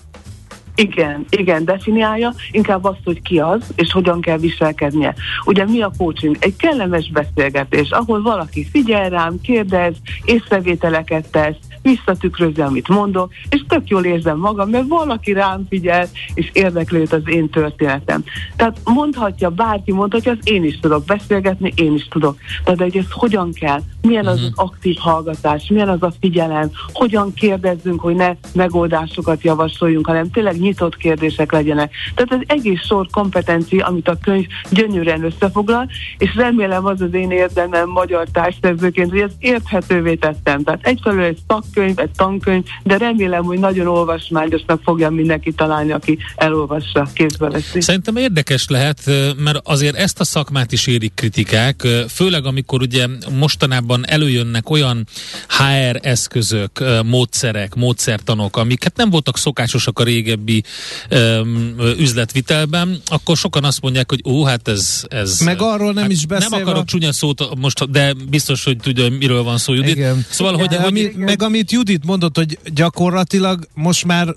Igen, 0.79 1.25
igen, 1.29 1.65
definiálja, 1.65 2.33
inkább 2.51 2.83
azt, 2.83 2.99
hogy 3.03 3.21
ki 3.21 3.39
az, 3.39 3.73
és 3.75 3.91
hogyan 3.91 4.21
kell 4.21 4.37
viselkednie. 4.37 5.13
Ugye 5.45 5.65
mi 5.65 5.81
a 5.81 5.91
coaching? 5.97 6.37
Egy 6.39 6.55
kellemes 6.55 7.11
beszélgetés, 7.11 7.89
ahol 7.89 8.21
valaki 8.21 8.67
figyel 8.71 9.09
rám, 9.09 9.41
kérdez, 9.41 9.95
észrevételeket 10.25 11.31
tesz, 11.31 11.55
visszatükrözi, 11.81 12.61
amit 12.61 12.87
mondok, 12.87 13.31
és 13.49 13.63
tök 13.67 13.87
jól 13.89 14.03
érzem 14.03 14.37
magam, 14.37 14.69
mert 14.69 14.87
valaki 14.87 15.31
rám 15.31 15.65
figyel, 15.69 16.07
és 16.33 16.49
érdeklőt 16.53 17.13
az 17.13 17.21
én 17.25 17.49
történetem. 17.49 18.23
Tehát 18.55 18.77
mondhatja, 18.83 19.49
bárki 19.49 19.91
mondhatja, 19.91 20.31
az 20.31 20.37
én 20.43 20.63
is 20.63 20.79
tudok 20.79 21.05
beszélgetni, 21.05 21.73
én 21.75 21.93
is 21.93 22.07
tudok. 22.07 22.37
Tehát 22.63 22.79
hogy 22.79 22.97
ez 22.97 23.11
hogyan 23.11 23.53
kell, 23.53 23.79
milyen 24.09 24.25
az 24.25 24.35
uh-huh. 24.35 24.51
az 24.55 24.65
aktív 24.65 24.95
hallgatás, 24.97 25.67
milyen 25.67 25.89
az 25.89 26.01
a 26.01 26.13
figyelem, 26.19 26.71
hogyan 26.93 27.33
kérdezzünk, 27.33 27.99
hogy 27.99 28.15
ne 28.15 28.31
megoldásokat 28.53 29.41
javasoljunk, 29.41 30.05
hanem 30.05 30.31
tényleg 30.31 30.59
nyitott 30.59 30.97
kérdések 30.97 31.51
legyenek. 31.51 31.91
Tehát 32.15 32.31
ez 32.31 32.55
egész 32.57 32.85
sor 32.85 33.07
kompetencia, 33.11 33.85
amit 33.85 34.07
a 34.07 34.17
könyv 34.21 34.45
gyönyörűen 34.71 35.23
összefoglal, 35.23 35.89
és 36.17 36.35
remélem 36.35 36.85
az 36.85 37.01
az 37.01 37.13
én 37.13 37.31
érdemem 37.31 37.89
magyar 37.89 38.27
társszerzőként, 38.31 39.09
hogy 39.09 39.19
ezt 39.19 39.35
érthetővé 39.39 40.15
tettem. 40.15 40.63
Tehát 40.63 40.87
egyfelől 40.87 41.23
egy 41.23 41.37
szakkönyv, 41.47 41.99
egy 41.99 42.11
tankönyv, 42.15 42.63
de 42.83 42.97
remélem, 42.97 43.43
hogy 43.43 43.59
nagyon 43.59 43.87
olvasmányosnak 43.87 44.81
fogja 44.83 45.09
mindenki 45.09 45.51
találni, 45.51 45.91
aki 45.91 46.17
elolvassa, 46.35 47.07
kézbe 47.13 47.49
veszi. 47.49 47.81
Szerintem 47.81 48.15
érdekes 48.15 48.67
lehet, 48.67 49.01
mert 49.37 49.59
azért 49.63 49.95
ezt 49.95 50.19
a 50.19 50.23
szakmát 50.23 50.71
is 50.71 50.87
érik 50.87 51.13
kritikák, 51.13 51.87
főleg 52.07 52.45
amikor 52.45 52.81
ugye 52.81 53.07
mostanában 53.39 53.98
országban 53.99 54.05
előjönnek 54.07 54.69
olyan 54.69 55.07
HR 55.47 55.99
eszközök, 56.01 56.83
módszerek, 57.05 57.75
módszertanok, 57.75 58.57
amik 58.57 58.83
hát 58.83 58.97
nem 58.97 59.09
voltak 59.09 59.37
szokásosak 59.37 59.99
a 59.99 60.03
régebbi 60.03 60.63
um, 61.11 61.75
üzletvitelben, 61.97 63.01
akkor 63.05 63.37
sokan 63.37 63.63
azt 63.63 63.81
mondják, 63.81 64.09
hogy 64.09 64.21
ó, 64.25 64.43
hát 64.43 64.67
ez... 64.67 65.03
ez 65.07 65.39
Meg 65.39 65.61
arról 65.61 65.93
nem 65.93 66.03
hát 66.03 66.11
is 66.11 66.25
beszélve... 66.25 66.57
Nem 66.57 66.67
akarok 66.67 66.85
csúnya 66.85 67.13
szót 67.13 67.55
most, 67.55 67.91
de 67.91 68.13
biztos, 68.29 68.63
hogy 68.63 68.77
tudja, 68.77 69.09
miről 69.09 69.43
van 69.43 69.57
szó, 69.57 69.73
Judit. 69.73 69.95
Igen. 69.95 70.25
Szóval, 70.29 70.57
hogy, 70.57 70.67
De 70.67 70.75
hogy 70.75 70.85
ami, 70.85 71.11
meg 71.15 71.41
amit 71.41 71.71
Judit 71.71 72.05
mondott, 72.05 72.37
hogy 72.37 72.57
gyakorlatilag 72.73 73.67
most 73.73 74.05
már 74.05 74.35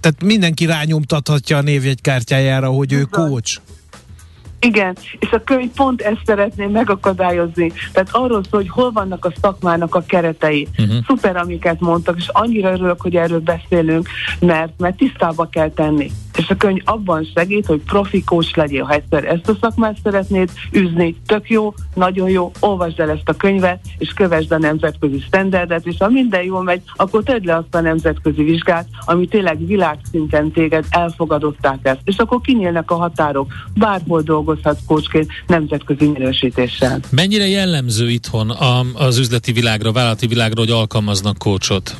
tehát 0.00 0.22
mindenki 0.22 0.64
rányomtathatja 0.66 1.56
a 1.56 1.62
névjegykártyájára, 1.62 2.68
hogy 2.68 2.92
ő 2.92 3.02
coach. 3.02 3.60
Igen, 4.60 4.96
és 5.18 5.30
a 5.30 5.44
könyv 5.44 5.70
pont 5.76 6.00
ezt 6.00 6.20
szeretné 6.24 6.66
megakadályozni. 6.66 7.72
Tehát 7.92 8.08
arról 8.12 8.42
szól, 8.50 8.60
hogy 8.60 8.68
hol 8.68 8.90
vannak 8.90 9.24
a 9.24 9.32
szakmának 9.40 9.94
a 9.94 10.04
keretei. 10.06 10.68
Uh-huh. 10.78 10.96
Szuper, 11.06 11.36
amiket 11.36 11.80
mondtak, 11.80 12.16
és 12.16 12.28
annyira 12.28 12.72
örülök, 12.72 13.00
hogy 13.00 13.16
erről 13.16 13.40
beszélünk, 13.40 14.08
mert, 14.40 14.72
mert 14.78 14.96
tisztába 14.96 15.48
kell 15.48 15.70
tenni. 15.70 16.10
És 16.38 16.48
a 16.48 16.56
könyv 16.56 16.82
abban 16.84 17.28
segít, 17.34 17.66
hogy 17.66 17.80
profi 17.80 18.24
coach 18.24 18.56
legyél. 18.56 18.84
Ha 18.84 18.92
egyszer 18.92 19.24
ezt 19.24 19.48
a 19.48 19.56
szakmát 19.60 19.96
szeretnéd 20.02 20.50
üzni, 20.72 21.16
tök 21.26 21.50
jó, 21.50 21.74
nagyon 21.94 22.30
jó, 22.30 22.52
olvasd 22.60 23.00
el 23.00 23.10
ezt 23.10 23.28
a 23.28 23.32
könyvet, 23.32 23.80
és 23.98 24.12
kövesd 24.12 24.52
a 24.52 24.58
nemzetközi 24.58 25.20
standardet, 25.26 25.86
és 25.86 25.94
ha 25.98 26.08
minden 26.08 26.42
jól 26.42 26.62
megy, 26.62 26.82
akkor 26.96 27.22
tedd 27.22 27.44
le 27.44 27.56
azt 27.56 27.74
a 27.74 27.80
nemzetközi 27.80 28.42
vizsgát, 28.42 28.86
ami 29.04 29.26
tényleg 29.26 29.66
világszinten 29.66 30.50
téged 30.50 30.84
elfogadottá 30.90 31.78
tesz. 31.82 31.98
És 32.04 32.16
akkor 32.16 32.40
kinyílnak 32.40 32.90
a 32.90 32.94
határok, 32.94 33.52
bárhol 33.74 34.22
dolgozhatsz 34.22 34.84
coachként 34.86 35.30
nemzetközi 35.46 36.06
minősítéssel. 36.06 37.00
mennyire 37.10 37.46
jellemző 37.46 38.10
itthon 38.10 38.50
a, 38.50 38.80
az 38.94 39.18
üzleti 39.18 39.52
világra, 39.52 39.92
vállalati 39.92 40.26
világra, 40.26 40.60
hogy 40.60 40.70
alkalmaznak 40.70 41.38
coachot? 41.38 41.96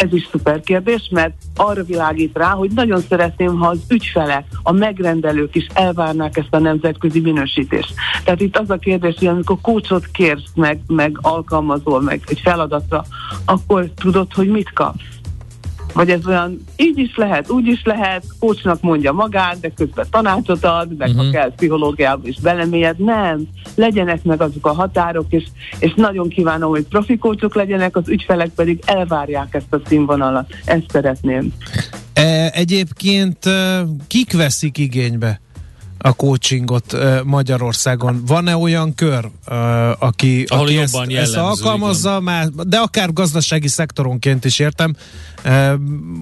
Ez 0.00 0.12
is 0.12 0.28
szuper 0.30 0.60
kérdés, 0.60 1.08
mert 1.10 1.32
arra 1.56 1.82
világít 1.82 2.36
rá, 2.36 2.50
hogy 2.50 2.70
nagyon 2.70 3.00
szeretném, 3.00 3.58
ha 3.58 3.68
az 3.68 3.78
ügyfelek, 3.88 4.44
a 4.62 4.72
megrendelők 4.72 5.54
is 5.54 5.66
elvárnák 5.74 6.36
ezt 6.36 6.54
a 6.54 6.58
nemzetközi 6.58 7.20
minősítést. 7.20 7.94
Tehát 8.24 8.40
itt 8.40 8.58
az 8.58 8.70
a 8.70 8.76
kérdés, 8.76 9.14
hogy 9.18 9.26
amikor 9.26 9.56
kócsot 9.60 10.06
kérsz 10.06 10.52
meg, 10.54 10.80
meg 10.86 11.18
alkalmazol 11.20 12.00
meg 12.00 12.22
egy 12.26 12.40
feladatra, 12.40 13.04
akkor 13.44 13.90
tudod, 13.96 14.32
hogy 14.32 14.48
mit 14.48 14.72
kapsz. 14.72 15.19
Vagy 15.92 16.10
ez 16.10 16.26
olyan, 16.26 16.64
így 16.76 16.98
is 16.98 17.16
lehet, 17.16 17.50
úgy 17.50 17.66
is 17.66 17.82
lehet, 17.84 18.24
kócsnak 18.38 18.80
mondja 18.80 19.12
magát, 19.12 19.60
de 19.60 19.70
közben 19.76 20.06
tanácsot 20.10 20.64
ad, 20.64 20.96
meg 20.96 21.08
uh-huh. 21.08 21.16
ha 21.16 21.22
Mhm. 21.22 21.32
kell 21.32 21.54
pszichológiába 21.54 22.28
is 22.28 22.40
belemélyed. 22.40 22.98
Nem, 22.98 23.42
legyenek 23.74 24.22
meg 24.22 24.42
azok 24.42 24.66
a 24.66 24.72
határok, 24.72 25.26
és, 25.28 25.44
és 25.78 25.92
nagyon 25.96 26.28
kívánom, 26.28 26.70
hogy 26.70 26.84
profi 26.84 27.18
kócsok 27.18 27.54
legyenek, 27.54 27.96
az 27.96 28.08
ügyfelek 28.08 28.48
pedig 28.48 28.82
elvárják 28.86 29.54
ezt 29.54 29.72
a 29.72 29.80
színvonalat. 29.86 30.54
Ezt 30.64 30.84
szeretném. 30.88 31.52
E, 32.12 32.50
egyébként 32.54 33.46
e, 33.46 33.84
kik 34.06 34.32
veszik 34.32 34.78
igénybe 34.78 35.40
a 36.02 36.12
coachingot 36.12 36.96
Magyarországon? 37.24 38.22
Van-e 38.26 38.56
olyan 38.56 38.94
kör, 38.94 39.30
aki, 39.98 40.44
Ahol 40.48 40.64
aki 40.64 40.74
jobban 40.74 41.08
ezt, 41.08 41.18
ezt 41.18 41.36
alkalmazza, 41.36 42.20
már, 42.20 42.48
de 42.48 42.78
akár 42.78 43.12
gazdasági 43.12 43.68
szektoronként 43.68 44.44
is 44.44 44.58
értem, 44.58 44.96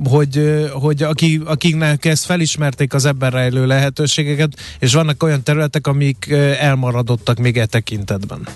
hogy, 0.05 0.65
hogy 0.73 1.03
aki, 1.03 1.41
akiknek 1.45 2.05
ezt 2.05 2.25
felismerték 2.25 2.95
az 2.95 3.05
ebben 3.05 3.31
rejlő 3.31 3.67
lehetőségeket, 3.67 4.53
és 4.79 4.95
vannak 4.95 5.23
olyan 5.23 5.43
területek, 5.43 5.87
amik 5.87 6.31
elmaradottak 6.59 7.39
még 7.39 7.57
e 7.57 7.67
tekintetben. 7.67 8.47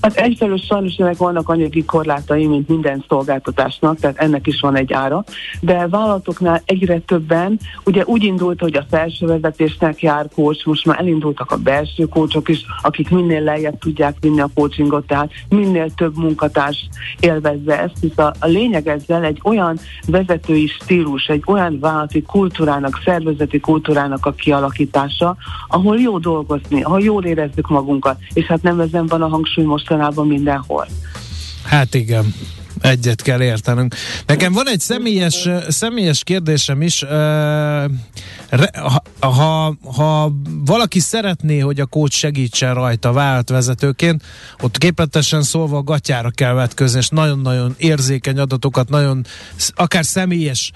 Hát 0.00 0.16
egyfelől 0.16 0.58
sajnos 0.58 0.94
ennek 0.94 1.16
vannak 1.16 1.48
anyagi 1.48 1.84
korlátai, 1.84 2.46
mint 2.46 2.68
minden 2.68 3.04
szolgáltatásnak, 3.08 3.98
tehát 3.98 4.18
ennek 4.18 4.46
is 4.46 4.60
van 4.60 4.76
egy 4.76 4.92
ára, 4.92 5.24
de 5.60 5.86
vállalatoknál 5.88 6.62
egyre 6.64 6.98
többen, 6.98 7.58
ugye 7.84 8.02
úgy 8.04 8.24
indult, 8.24 8.60
hogy 8.60 8.76
a 8.76 8.86
felső 8.90 9.26
vezetésnek 9.26 10.02
jár 10.02 10.28
coach, 10.34 10.66
most 10.66 10.86
már 10.86 11.00
elindultak 11.00 11.50
a 11.50 11.56
belső 11.56 12.04
coachok 12.04 12.48
is, 12.48 12.64
akik 12.82 13.10
minél 13.10 13.42
lejjebb 13.42 13.78
tudják 13.78 14.16
vinni 14.20 14.40
a 14.40 14.50
coachingot, 14.54 15.06
tehát 15.06 15.30
minél 15.48 15.90
több 15.94 16.16
munkatárs 16.16 16.88
élvezze 17.20 17.80
ezt, 17.80 17.96
hisz 18.00 18.18
a, 18.18 18.34
a 18.40 18.46
lényeg 18.46 18.88
ezzel 18.88 19.24
egy 19.24 19.40
olyan 19.42 19.78
vezetői 20.06 20.66
stílus, 20.66 21.26
egy 21.26 21.42
olyan 21.46 21.78
vállalati 21.80 22.22
kultúrának, 22.22 23.00
szervezeti 23.04 23.60
kultúrának 23.60 24.26
a 24.26 24.32
kialakítása, 24.32 25.36
ahol 25.68 25.98
jó 25.98 26.18
dolgozni, 26.18 26.82
ahol 26.82 27.00
jól 27.00 27.24
érezzük 27.24 27.68
magunkat, 27.68 28.18
és 28.32 28.44
hát 28.44 28.62
nem 28.62 28.80
ezen 28.80 29.06
van 29.06 29.22
a 29.22 29.28
hangsúly 29.28 29.64
mostanában 29.88 30.26
mindenhol. 30.26 30.86
Hát 31.64 31.94
igen. 31.94 32.34
Egyet 32.80 33.22
kell 33.22 33.42
értenünk. 33.42 33.94
Nekem 34.26 34.52
van 34.52 34.68
egy 34.68 34.80
személyes, 34.80 35.48
személyes 35.68 36.24
kérdésem 36.24 36.82
is. 36.82 37.04
Ha, 38.72 39.02
ha, 39.20 39.74
ha 39.96 40.32
valaki 40.64 41.00
szeretné, 41.00 41.58
hogy 41.58 41.80
a 41.80 41.86
coach 41.86 42.12
segítsen 42.16 42.74
rajta 42.74 43.12
vállalatvezetőként, 43.12 44.22
ott 44.62 44.78
képletesen 44.78 45.42
szólva 45.42 45.76
a 45.76 45.82
gatyára 45.82 46.30
kell 46.30 46.52
vetközni, 46.52 46.98
és 46.98 47.08
nagyon-nagyon 47.08 47.74
érzékeny 47.78 48.38
adatokat, 48.38 48.88
nagyon 48.88 49.24
akár 49.74 50.04
személyes 50.04 50.72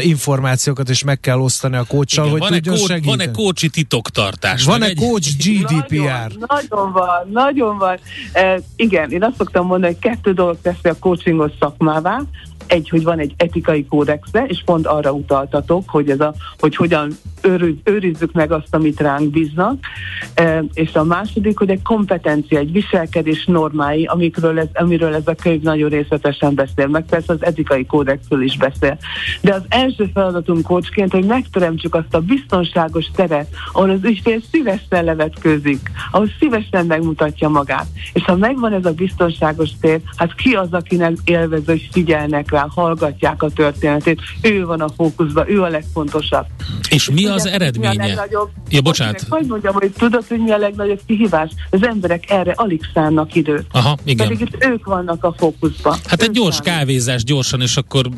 információkat 0.00 0.88
is 0.88 1.04
meg 1.04 1.20
kell 1.20 1.38
osztani 1.38 1.76
a 1.76 1.84
coachsal, 1.84 2.28
hogy 2.28 2.38
van-e, 2.40 2.54
tudjon 2.54 2.76
kó- 2.76 2.86
segíteni. 2.86 3.16
van-e 3.16 3.30
kócsi 3.30 3.68
titoktartás? 3.68 4.64
Van-e 4.64 4.86
egy- 4.86 4.96
coach 4.96 5.36
GDPR? 5.36 5.96
Nagyon, 5.96 6.46
nagyon 6.48 6.92
van, 6.92 7.28
nagyon 7.32 7.78
van. 7.78 7.98
E, 8.32 8.60
igen, 8.76 9.10
én 9.10 9.22
azt 9.24 9.36
szoktam 9.36 9.66
mondani, 9.66 9.92
hogy 9.92 10.10
kettő 10.10 10.32
dolog 10.32 10.58
teszi 10.62 10.88
a 10.88 10.98
coachingot 11.40 11.54
szakmává. 11.60 12.20
Egy, 12.66 12.88
hogy 12.88 13.02
van 13.02 13.18
egy 13.18 13.34
etikai 13.36 13.86
kódexe, 13.86 14.44
és 14.46 14.62
pont 14.64 14.86
arra 14.86 15.12
utaltatok, 15.12 15.90
hogy, 15.90 16.10
ez 16.10 16.20
a, 16.20 16.34
hogy 16.58 16.76
hogyan 16.76 17.12
őriz, 17.42 17.74
őrizzük 17.84 18.32
meg 18.32 18.52
azt, 18.52 18.74
amit 18.74 19.00
ránk 19.00 19.30
bíznak. 19.30 19.78
E, 20.34 20.64
és 20.74 20.94
a 20.94 21.04
második, 21.04 21.58
hogy 21.58 21.70
egy 21.70 21.82
kompetencia, 21.82 22.58
egy 22.58 22.72
viselkedés 22.72 23.44
normái, 23.44 24.04
amikről 24.04 24.58
ez, 24.58 24.66
amiről 24.74 25.14
ez 25.14 25.26
a 25.26 25.34
könyv 25.34 25.62
nagyon 25.62 25.88
részletesen 25.88 26.54
beszél, 26.54 26.86
meg 26.86 27.04
persze 27.04 27.32
az 27.32 27.44
etikai 27.44 27.86
kódexről 27.86 28.42
is 28.42 28.56
beszél. 28.56 28.98
De 29.40 29.54
az 29.54 29.62
első 29.68 30.10
feladatunk 30.14 30.62
coachként, 30.62 31.12
hogy 31.12 31.24
megteremtsük 31.24 31.94
azt 31.94 32.14
a 32.14 32.20
biztonságos 32.20 33.06
teret, 33.14 33.48
ahol 33.72 33.90
az 33.90 34.04
ügyfél 34.04 34.40
szívesen 34.50 35.04
levetkőzik, 35.04 35.90
ahol 36.10 36.28
szívesen 36.38 36.86
megmutatja 36.86 37.48
magát. 37.48 37.86
És 38.12 38.22
ha 38.24 38.36
megvan 38.36 38.72
ez 38.72 38.84
a 38.84 38.92
biztonságos 38.92 39.70
tér, 39.80 40.00
hát 40.16 40.34
ki 40.34 40.52
az, 40.54 40.68
akinek 40.70 41.16
élvez, 41.30 41.62
hogy 41.66 41.88
figyelnek 41.92 42.50
rá, 42.50 42.66
hallgatják 42.68 43.42
a 43.42 43.50
történetét, 43.50 44.20
ő 44.42 44.64
van 44.64 44.80
a 44.80 44.88
fókuszban, 44.96 45.50
ő 45.50 45.62
a 45.62 45.68
legfontosabb. 45.68 46.46
És 46.90 47.10
mi 47.10 47.26
az 47.26 47.42
Tudjátok, 47.42 47.76
Mi 47.76 47.86
a 47.86 47.88
eredménye? 47.90 48.06
legnagyobb, 48.06 48.50
Ja, 48.70 48.80
bocsánat. 48.80 49.26
Hogy 49.28 49.46
mondjam, 49.46 49.74
hogy 49.74 49.90
tudod, 49.98 50.24
hogy 50.28 50.38
mi 50.38 50.50
a 50.50 50.56
legnagyobb 50.58 51.00
kihívás? 51.06 51.50
Az 51.70 51.82
emberek 51.82 52.30
erre 52.30 52.52
alig 52.56 52.80
szánnak 52.94 53.34
időt. 53.34 53.66
Aha, 53.70 53.98
igen. 54.04 54.28
Pedig 54.28 54.40
itt 54.48 54.64
ők 54.64 54.84
vannak 54.84 55.24
a 55.24 55.34
fókuszban. 55.38 55.98
Hát 56.06 56.22
egy 56.22 56.30
gyors 56.30 56.54
szánnak. 56.54 56.78
kávézás 56.78 57.24
gyorsan, 57.24 57.60
és 57.60 57.76
akkor 57.76 58.08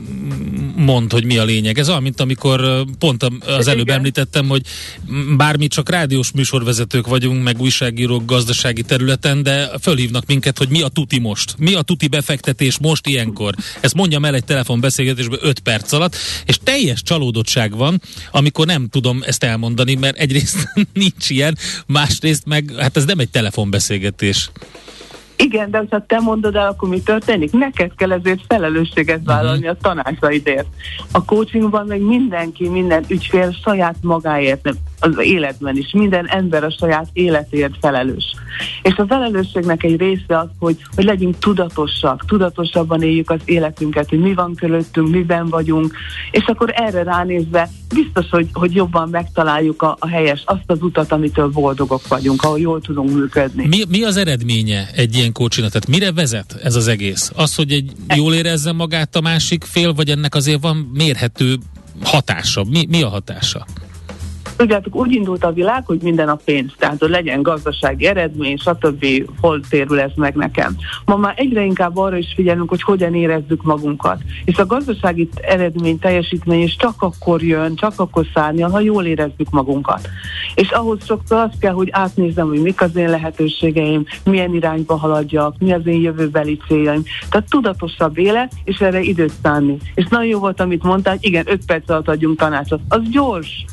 mond, 0.77 1.13
hogy 1.13 1.25
mi 1.25 1.39
a 1.39 1.45
lényeg. 1.45 1.79
Ez 1.79 1.89
olyan, 1.89 2.03
mint 2.03 2.21
amikor 2.21 2.85
pont 2.99 3.27
az 3.59 3.69
előbb 3.69 3.81
Igen. 3.87 3.97
említettem, 3.97 4.49
hogy 4.49 4.63
m, 5.07 5.37
bármi 5.37 5.67
csak 5.67 5.89
rádiós 5.91 6.33
műsorvezetők 6.33 7.07
vagyunk, 7.07 7.43
meg 7.43 7.61
újságírók 7.61 8.25
gazdasági 8.25 8.83
területen, 8.83 9.43
de 9.43 9.71
fölhívnak 9.81 10.27
minket, 10.27 10.59
hogy 10.59 10.69
mi 10.69 10.83
a 10.83 10.89
tuti 10.89 11.19
most. 11.19 11.55
Mi 11.59 11.75
a 11.75 11.83
tuti 11.83 12.09
befektetés 12.09 12.79
most 12.79 13.02
ilyenkor. 13.07 13.55
Ezt 13.81 13.95
mondjam 13.95 14.25
el 14.25 14.35
egy 14.35 14.45
telefonbeszélgetésben 14.45 15.39
5 15.43 15.61
perc 15.61 15.93
alatt, 15.93 16.17
és 16.45 16.59
teljes 16.65 17.03
csalódottság 17.03 17.77
van, 17.77 18.01
amikor 18.31 18.67
nem 18.67 18.89
tudom 18.89 19.23
ezt 19.27 19.45
elmondani, 19.45 19.95
mert 19.95 20.17
egyrészt 20.17 20.69
nincs 20.93 21.31
ilyen, 21.31 21.59
másrészt 21.87 22.47
meg, 22.47 22.73
hát 22.79 22.97
ez 22.97 23.05
nem 23.05 23.19
egy 23.19 23.31
telefonbeszélgetés. 23.31 24.51
Igen, 25.37 25.71
de 25.71 25.85
ha 25.91 26.07
te 26.07 26.19
mondod 26.19 26.55
el, 26.55 26.67
akkor 26.67 26.89
mi 26.89 27.01
történik? 27.01 27.53
Neked 27.53 27.91
kell 27.97 28.13
ezért 28.13 28.41
felelősséget 28.49 29.21
vállalni 29.25 29.67
a 29.67 29.77
tanácsaidért. 29.83 30.67
A 31.13 31.25
coachingban 31.25 31.87
meg 31.87 32.01
mindenki, 32.01 32.69
minden 32.69 33.05
ügyfél 33.09 33.57
saját 33.65 33.97
magáért, 34.01 34.63
nem, 34.63 34.75
az 35.03 35.19
életben 35.19 35.77
is, 35.77 35.91
minden 35.93 36.27
ember 36.27 36.65
a 36.65 36.71
saját 36.71 37.09
életért 37.13 37.75
felelős. 37.81 38.25
És 38.83 38.95
a 38.97 39.07
felelősségnek 39.07 39.83
egy 39.83 39.97
része 39.97 40.39
az, 40.39 40.49
hogy, 40.59 40.77
hogy 40.95 41.05
legyünk 41.05 41.39
tudatosak, 41.39 42.25
tudatosabban 42.27 43.03
éljük 43.03 43.31
az 43.31 43.41
életünket, 43.45 44.09
hogy 44.09 44.19
mi 44.19 44.35
van 44.35 44.55
körülöttünk, 44.55 45.09
miben 45.09 45.49
vagyunk, 45.49 45.95
és 46.31 46.45
akkor 46.47 46.73
erre 46.75 47.03
ránézve 47.03 47.71
biztos, 47.95 48.27
hogy, 48.31 48.49
hogy 48.53 48.75
jobban 48.75 49.09
megtaláljuk 49.09 49.83
a, 49.83 49.97
a 49.99 50.09
helyes, 50.09 50.43
azt 50.45 50.65
az 50.67 50.83
utat, 50.83 51.13
amitől 51.13 51.49
boldogok 51.49 52.09
vagyunk, 52.09 52.43
ahol 52.43 52.59
jól 52.59 52.81
tudunk 52.81 53.15
működni. 53.15 53.67
Mi, 53.67 53.83
mi 53.89 54.03
az 54.03 54.17
eredménye 54.17 54.89
egy 54.95 55.15
ilyen 55.15 55.33
coachingnak? 55.33 55.73
Tehát 55.73 55.89
mire 55.89 56.13
vezet 56.13 56.59
ez 56.63 56.75
az 56.75 56.89
egész? 56.89 57.33
Az, 57.35 57.55
hogy 57.55 57.73
egy 57.73 57.93
jól 58.17 58.35
érezze 58.35 58.73
magát 58.73 59.17
a 59.17 59.21
másik 59.21 59.65
fél, 59.65 59.93
vagy 59.93 60.09
ennek 60.09 60.35
azért 60.35 60.63
van 60.63 60.91
mérhető 60.93 61.57
hatása? 62.03 62.65
Mi, 62.71 62.87
mi 62.89 63.03
a 63.03 63.09
hatása? 63.09 63.67
Tudjátok, 64.57 64.97
úgy 64.97 65.13
indult 65.13 65.45
a 65.45 65.53
világ, 65.53 65.87
hogy 65.87 66.03
minden 66.03 66.29
a 66.29 66.39
pénz, 66.45 66.73
tehát 66.79 66.99
hogy 66.99 67.11
legyen 67.11 67.43
gazdasági 67.43 68.07
eredmény, 68.07 68.57
stb. 68.57 69.07
hol 69.41 69.61
térül 69.69 70.01
ez 70.01 70.11
meg 70.15 70.35
nekem. 70.35 70.77
Ma 71.05 71.17
már 71.17 71.35
egyre 71.37 71.65
inkább 71.65 71.97
arra 71.97 72.17
is 72.17 72.33
figyelünk, 72.35 72.69
hogy 72.69 72.83
hogyan 72.83 73.15
érezzük 73.15 73.63
magunkat. 73.63 74.23
És 74.45 74.57
a 74.57 74.67
gazdasági 74.67 75.29
eredmény, 75.41 75.99
teljesítmény 75.99 76.63
is 76.63 76.77
csak 76.77 76.95
akkor 77.03 77.43
jön, 77.43 77.75
csak 77.75 77.93
akkor 77.97 78.27
szárnyal, 78.35 78.71
ha 78.71 78.81
jól 78.81 79.05
érezzük 79.05 79.51
magunkat. 79.51 80.09
És 80.55 80.71
ahhoz 80.71 81.05
sokszor 81.05 81.39
azt 81.39 81.59
kell, 81.59 81.73
hogy 81.73 81.89
átnézzem, 81.91 82.49
hogy 82.49 82.63
mik 82.63 82.81
az 82.81 82.97
én 82.97 83.11
lehetőségeim, 83.11 84.05
milyen 84.25 84.55
irányba 84.55 84.97
haladjak, 84.97 85.55
mi 85.59 85.73
az 85.73 85.87
én 85.87 86.01
jövőbeli 86.01 86.59
céljaim. 86.67 87.03
Tehát 87.31 87.49
tudatosabb 87.49 88.19
élet, 88.19 88.53
és 88.65 88.81
erre 88.81 89.01
időt 89.01 89.33
szánni. 89.43 89.77
És 89.95 90.07
nagyon 90.09 90.29
jó 90.29 90.39
volt, 90.39 90.61
amit 90.61 90.83
mondtál, 90.83 91.17
igen, 91.21 91.45
5 91.49 91.65
perc 91.67 91.91
alatt 91.91 92.09
adjunk 92.09 92.39
tanácsot. 92.39 92.81
Az 92.89 93.01
gyors, 93.11 93.65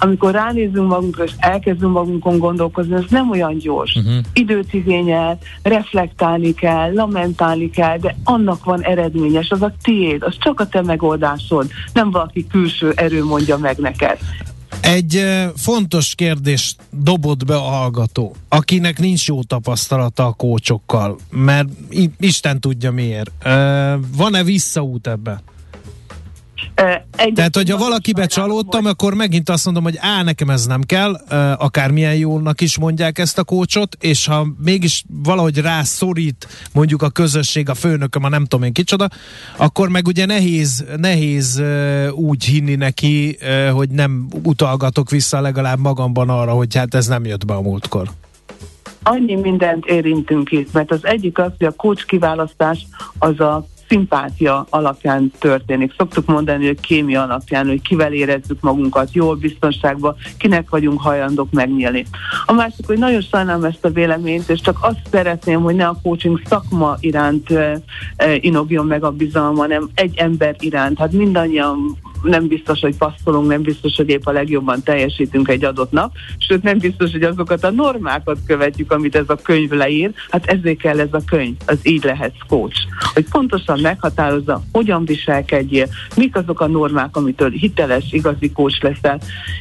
amikor 0.00 0.32
ránézünk 0.32 0.88
magunkra, 0.88 1.24
és 1.24 1.32
elkezdünk 1.38 1.92
magunkon 1.92 2.38
gondolkozni, 2.38 2.94
ez 2.94 3.04
nem 3.08 3.30
olyan 3.30 3.58
gyors. 3.58 3.94
Uh-huh. 3.94 4.14
Időt 4.32 4.74
igényel, 4.74 5.38
reflektálni 5.62 6.54
kell, 6.54 6.92
lamentálni 6.94 7.70
kell, 7.70 7.98
de 7.98 8.16
annak 8.24 8.64
van 8.64 8.82
eredményes, 8.82 9.50
az 9.50 9.62
a 9.62 9.72
tiéd, 9.82 10.22
az 10.22 10.36
csak 10.38 10.60
a 10.60 10.68
te 10.68 10.82
megoldásod, 10.82 11.70
nem 11.92 12.10
valaki 12.10 12.46
külső 12.46 12.92
erő 12.96 13.24
mondja 13.24 13.56
meg 13.58 13.76
neked. 13.76 14.18
Egy 14.80 15.24
fontos 15.56 16.14
kérdés 16.14 16.76
dobott 16.90 17.44
be 17.44 17.54
a 17.54 17.60
hallgató, 17.60 18.34
akinek 18.48 18.98
nincs 18.98 19.26
jó 19.26 19.42
tapasztalata 19.42 20.26
a 20.26 20.32
kócsokkal, 20.32 21.16
mert 21.30 21.68
Isten 22.18 22.60
tudja 22.60 22.90
miért. 22.90 23.30
Van-e 24.16 24.44
visszaút 24.44 25.06
ebbe? 25.06 25.42
Egy 27.16 27.32
Tehát, 27.32 27.56
hogyha 27.56 27.78
valakibe 27.78 28.26
csalódtam, 28.26 28.82
hogy... 28.82 28.90
akkor 28.90 29.14
megint 29.14 29.48
azt 29.48 29.64
mondom, 29.64 29.82
hogy 29.82 29.96
á, 29.98 30.22
nekem 30.22 30.50
ez 30.50 30.66
nem 30.66 30.82
kell, 30.82 31.12
akármilyen 31.58 32.14
jónak 32.14 32.60
is 32.60 32.78
mondják 32.78 33.18
ezt 33.18 33.38
a 33.38 33.44
kócsot, 33.44 33.96
és 34.00 34.26
ha 34.26 34.46
mégis 34.64 35.04
valahogy 35.24 35.58
rászorít 35.58 36.48
mondjuk 36.72 37.02
a 37.02 37.08
közösség, 37.08 37.68
a 37.68 37.74
főnököm, 37.74 38.24
a 38.24 38.28
nem 38.28 38.44
tudom 38.44 38.64
én 38.64 38.72
kicsoda, 38.72 39.08
akkor 39.56 39.88
meg 39.88 40.06
ugye 40.06 40.26
nehéz, 40.26 40.84
nehéz 40.96 41.62
úgy 42.12 42.44
hinni 42.44 42.74
neki, 42.74 43.38
hogy 43.72 43.88
nem 43.88 44.28
utalgatok 44.42 45.10
vissza 45.10 45.40
legalább 45.40 45.78
magamban 45.78 46.28
arra, 46.28 46.52
hogy 46.52 46.76
hát 46.76 46.94
ez 46.94 47.06
nem 47.06 47.24
jött 47.24 47.44
be 47.44 47.54
a 47.54 47.60
múltkor. 47.60 48.10
Annyi 49.02 49.34
mindent 49.34 49.86
érintünk 49.86 50.50
itt, 50.50 50.72
mert 50.72 50.90
az 50.90 51.04
egyik 51.04 51.38
az, 51.38 51.50
hogy 51.58 51.66
a 51.66 51.72
kócs 51.72 52.04
kiválasztás 52.04 52.86
az 53.18 53.40
a 53.40 53.66
szimpátia 53.90 54.66
alapján 54.70 55.32
történik. 55.38 55.94
Szoktuk 55.96 56.26
mondani, 56.26 56.66
hogy 56.66 56.80
kémia 56.80 57.22
alapján, 57.22 57.66
hogy 57.66 57.82
kivel 57.82 58.12
érezzük 58.12 58.60
magunkat 58.60 59.12
jól, 59.12 59.36
biztonságban, 59.36 60.16
kinek 60.38 60.70
vagyunk 60.70 61.00
hajlandók 61.00 61.50
megnyílni. 61.50 62.04
A 62.46 62.52
másik, 62.52 62.86
hogy 62.86 62.98
nagyon 62.98 63.20
sajnálom 63.20 63.64
ezt 63.64 63.84
a 63.84 63.90
véleményt, 63.90 64.48
és 64.48 64.60
csak 64.60 64.78
azt 64.80 65.00
szeretném, 65.10 65.62
hogy 65.62 65.74
ne 65.74 65.86
a 65.86 65.98
coaching 66.02 66.40
szakma 66.44 66.96
iránt 67.00 67.50
e, 67.50 67.80
e, 68.16 68.34
inogjon 68.34 68.86
meg 68.86 69.04
a 69.04 69.10
bizalma, 69.10 69.60
hanem 69.60 69.88
egy 69.94 70.16
ember 70.16 70.56
iránt. 70.58 70.98
Hát 70.98 71.12
mindannyian 71.12 71.96
nem 72.22 72.46
biztos, 72.46 72.80
hogy 72.80 72.96
passzolunk, 72.96 73.48
nem 73.48 73.62
biztos, 73.62 73.96
hogy 73.96 74.08
épp 74.08 74.26
a 74.26 74.32
legjobban 74.32 74.82
teljesítünk 74.82 75.48
egy 75.48 75.64
adott 75.64 75.90
nap, 75.90 76.12
sőt 76.38 76.62
nem 76.62 76.78
biztos, 76.78 77.10
hogy 77.12 77.22
azokat 77.22 77.64
a 77.64 77.70
normákat 77.70 78.38
követjük, 78.46 78.92
amit 78.92 79.16
ez 79.16 79.24
a 79.26 79.34
könyv 79.42 79.70
leír, 79.70 80.10
hát 80.30 80.46
ezért 80.46 80.78
kell 80.78 81.00
ez 81.00 81.12
a 81.12 81.20
könyv, 81.26 81.54
az 81.66 81.78
így 81.82 82.04
lehet 82.04 82.34
coach. 82.48 82.76
Hogy 83.14 83.28
pontosan 83.30 83.80
meghatározza, 83.80 84.62
hogyan 84.72 85.04
viselkedjél, 85.04 85.86
mik 86.16 86.36
azok 86.36 86.60
a 86.60 86.66
normák, 86.66 87.16
amitől 87.16 87.50
hiteles, 87.50 88.04
igazi 88.10 88.52
coach 88.52 88.82
leszel. 88.82 89.20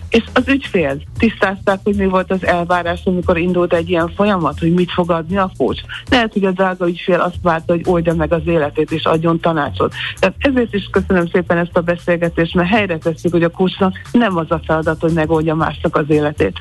És 0.10 0.24
az 0.34 0.48
ügyfél 0.48 1.02
tisztázták, 1.18 1.80
hogy 1.84 1.96
mi 1.96 2.06
volt 2.06 2.32
az 2.32 2.46
elvárás, 2.46 3.02
amikor 3.04 3.38
indult 3.38 3.74
egy 3.74 3.90
ilyen 3.90 4.12
folyamat, 4.16 4.60
hogy 4.60 4.74
mit 4.74 4.92
fog 4.92 5.12
adni 5.12 5.38
a 5.38 5.52
coach. 5.58 5.84
Lehet, 6.10 6.34
hogy 6.34 6.44
a 6.44 6.52
drága 6.52 6.88
ügyfél 6.88 7.20
azt 7.20 7.40
várta, 7.42 7.74
hogy 7.74 7.84
oldja 7.86 8.14
meg 8.14 8.34
az 8.34 8.42
életét 8.46 8.92
és 8.92 9.04
adjon 9.04 9.40
tanácsot. 9.40 9.94
Tehát 10.20 10.36
ezért 10.40 10.74
is 10.74 10.90
köszönöm 10.92 11.28
szépen 11.28 11.58
ezt 11.58 11.78
a 11.78 11.82
beszélgetést, 11.82 12.49
és 12.50 12.56
mert 12.56 12.70
helyre 12.70 12.98
tesszük, 12.98 13.32
hogy 13.32 13.44
a 13.44 13.50
kursnak 13.50 13.94
nem 14.12 14.38
az 14.38 14.52
a 14.52 14.62
feladat, 14.66 15.02
hogy 15.02 15.14
megoldja 15.14 15.56
másnak 15.56 15.96
az 15.96 16.06
életét. 16.08 16.60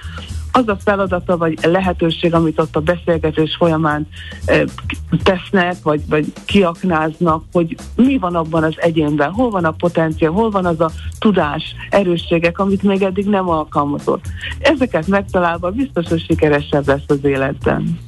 Az 0.52 0.68
a 0.68 0.76
feladata 0.84 1.36
vagy 1.36 1.58
lehetőség, 1.62 2.34
amit 2.34 2.60
ott 2.60 2.76
a 2.76 2.80
beszélgetés 2.80 3.56
folyamán 3.58 4.08
tesznek, 5.22 5.76
vagy, 5.82 6.00
vagy 6.08 6.32
kiaknáznak, 6.44 7.44
hogy 7.52 7.76
mi 7.96 8.18
van 8.18 8.34
abban 8.34 8.64
az 8.64 8.74
egyénben, 8.76 9.30
hol 9.30 9.50
van 9.50 9.64
a 9.64 9.70
potenciál, 9.70 10.32
hol 10.32 10.50
van 10.50 10.64
az 10.64 10.80
a 10.80 10.90
tudás, 11.18 11.62
erősségek, 11.90 12.58
amit 12.58 12.82
még 12.82 13.02
eddig 13.02 13.26
nem 13.26 13.48
alkalmazott. 13.48 14.24
Ezeket 14.58 15.06
megtalálva 15.06 15.70
biztos, 15.70 16.06
hogy 16.08 16.24
sikeresebb 16.28 16.86
lesz 16.86 17.04
az 17.06 17.24
életben. 17.24 17.98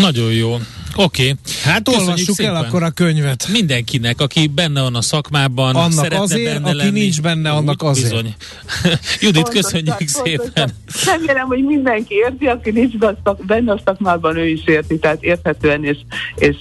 Nagyon 0.00 0.32
jó. 0.32 0.56
Oké. 0.96 1.22
Okay. 1.22 1.34
Hát 1.64 1.84
Köszönjük 1.84 2.08
olvassuk 2.08 2.34
szépen. 2.34 2.54
el 2.54 2.64
akkor 2.64 2.82
a 2.82 2.90
könyvet. 2.90 3.48
Mindenkinek, 3.48 4.20
aki 4.20 4.46
benne 4.46 4.80
van 4.80 4.94
a 4.94 5.00
szakmában, 5.02 5.74
annak 5.74 5.92
szeretne 5.92 6.20
azért, 6.20 6.52
benne 6.52 6.68
aki 6.68 6.76
lenni. 6.76 7.00
nincs 7.00 7.20
benne, 7.20 7.50
annak 7.50 7.82
azért. 7.82 8.08
Bizony. 8.08 8.34
Judit, 9.20 9.48
köszönjük 9.48 9.96
pontosan, 9.96 10.24
szépen. 10.24 10.70
Remélem, 11.04 11.46
hogy 11.46 11.64
mindenki 11.64 12.14
érti, 12.14 12.46
aki 12.46 12.70
nincs 12.70 12.94
benne 13.46 13.72
a 13.72 13.80
szakmában, 13.84 14.36
ő 14.36 14.46
is 14.46 14.66
érti, 14.66 14.98
tehát 14.98 15.22
érthetően, 15.22 15.84
és, 15.84 15.98
és 16.34 16.56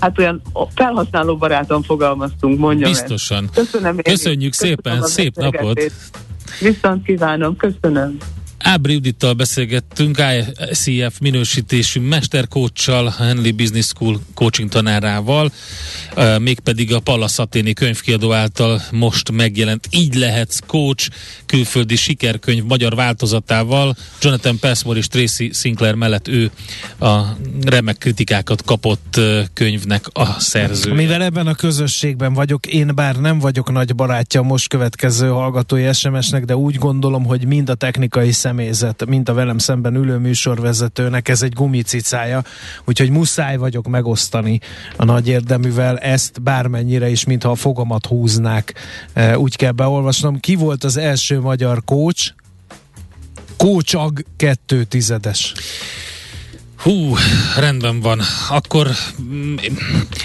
hát 0.00 0.18
olyan 0.18 0.42
felhasználó 0.74 1.36
baráton 1.36 1.82
fogalmaztunk, 1.82 2.58
mondjam 2.58 2.90
Biztosan. 2.90 3.50
Köszönöm 3.54 3.96
Köszönjük 3.96 4.52
szépen, 4.52 5.02
szép 5.02 5.36
napot. 5.36 5.92
Viszont 6.60 7.04
kívánom, 7.04 7.56
köszönöm. 7.56 8.16
Ábri 8.62 8.92
Judittal 8.92 9.32
beszélgettünk, 9.32 10.22
ICF 10.70 11.18
minősítésű 11.20 12.00
mesterkóccsal, 12.00 13.14
Henley 13.18 13.52
Business 13.52 13.86
School 13.86 14.20
coaching 14.34 14.68
tanárával, 14.68 15.52
mégpedig 16.38 16.94
a 16.94 17.00
Pallas 17.00 17.38
Athéni 17.38 17.72
könyvkiadó 17.72 18.32
által 18.32 18.82
most 18.90 19.30
megjelent 19.30 19.88
Így 19.90 20.14
lehetsz 20.14 20.58
coach 20.66 21.08
külföldi 21.46 21.96
sikerkönyv 21.96 22.64
magyar 22.64 22.94
változatával. 22.94 23.96
Jonathan 24.20 24.58
Passmore 24.58 24.98
és 24.98 25.08
Tracy 25.08 25.50
Sinclair 25.52 25.94
mellett 25.94 26.28
ő 26.28 26.50
a 26.98 27.20
remek 27.64 27.98
kritikákat 27.98 28.62
kapott 28.62 29.20
könyvnek 29.52 30.04
a 30.12 30.40
szerző. 30.40 30.92
Mivel 30.92 31.22
ebben 31.22 31.46
a 31.46 31.54
közösségben 31.54 32.32
vagyok, 32.32 32.66
én 32.66 32.94
bár 32.94 33.16
nem 33.16 33.38
vagyok 33.38 33.72
nagy 33.72 33.94
barátja 33.94 34.42
most 34.42 34.68
következő 34.68 35.28
hallgatói 35.28 35.92
SMS-nek, 35.92 36.44
de 36.44 36.56
úgy 36.56 36.74
gondolom, 36.74 37.24
hogy 37.24 37.46
mind 37.46 37.68
a 37.68 37.74
technikai 37.74 38.32
szem 38.32 38.49
személyzet, 38.50 39.06
mint 39.06 39.28
a 39.28 39.34
velem 39.34 39.58
szemben 39.58 39.94
ülő 39.94 40.16
műsorvezetőnek, 40.16 41.28
ez 41.28 41.42
egy 41.42 41.52
gumicicája, 41.52 42.42
úgyhogy 42.84 43.10
muszáj 43.10 43.56
vagyok 43.56 43.88
megosztani 43.88 44.60
a 44.96 45.04
nagy 45.04 45.28
érdeművel 45.28 45.98
ezt, 45.98 46.42
bármennyire 46.42 47.08
is, 47.08 47.24
mintha 47.24 47.50
a 47.50 47.54
fogamat 47.54 48.06
húznák, 48.06 48.74
e, 49.12 49.38
úgy 49.38 49.56
kell 49.56 49.72
beolvasnom. 49.72 50.40
Ki 50.40 50.54
volt 50.54 50.84
az 50.84 50.96
első 50.96 51.40
magyar 51.40 51.84
coach? 51.84 52.32
Kócsag 53.56 54.24
kettő 54.36 54.84
tizedes. 54.84 55.54
Hú, 56.82 57.14
rendben 57.56 58.00
van. 58.00 58.20
Akkor 58.48 58.90
mm, 59.22 59.54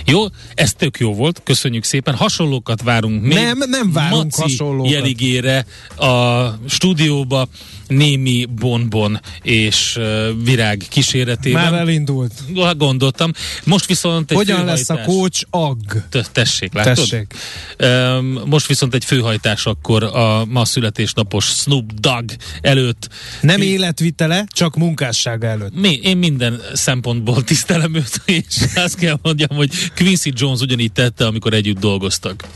jó, 0.06 0.26
ez 0.54 0.74
tök 0.74 0.98
jó 1.00 1.14
volt, 1.14 1.42
köszönjük 1.44 1.84
szépen. 1.84 2.16
Hasonlókat 2.16 2.82
várunk 2.82 3.22
még. 3.22 3.34
Nem, 3.34 3.58
nem 3.70 3.92
várunk 3.92 4.24
Maci 4.24 4.42
hasonlókat. 4.42 4.92
jeligére 4.92 5.66
a 5.96 6.46
stúdióba 6.70 7.48
némi 7.88 8.46
bonbon 8.46 9.20
és 9.42 10.00
virág 10.44 10.84
kíséretében. 10.90 11.72
Már 11.72 11.74
elindult. 11.80 12.34
Gondoltam. 12.78 13.32
Most 13.64 13.86
viszont 13.86 14.32
egy 14.32 14.38
Hogyan 14.38 14.58
főhajtás. 14.58 14.88
lesz 14.88 15.00
a 15.00 15.02
coach 15.04 15.44
ag? 15.50 15.78
Tessék, 16.32 16.74
látod? 16.74 16.96
Tessék. 16.96 17.34
Most 18.46 18.68
viszont 18.68 18.94
egy 18.94 19.06
főhajtás 19.06 19.66
akkor 19.66 20.04
a 20.04 20.46
ma 20.46 20.66
születésnapos 20.66 21.46
Snoop 21.46 21.94
Dogg 21.94 22.30
előtt. 22.62 23.10
Nem 23.42 23.62
életvitele, 23.62 24.46
csak 24.48 24.76
munkássága 24.76 25.48
előtt. 25.48 25.80
Mi, 25.80 26.00
én 26.04 26.18
minden 26.50 26.76
szempontból 26.76 27.44
tisztelem 27.44 27.96
őt, 27.96 28.22
és 28.26 28.46
azt 28.76 28.96
kell 28.96 29.18
mondjam, 29.22 29.58
hogy 29.58 29.70
Quincy 29.96 30.32
Jones 30.36 30.60
ugyanígy 30.60 30.92
tette, 30.92 31.26
amikor 31.26 31.54
együtt 31.54 31.80
dolgoztak. 31.80 32.48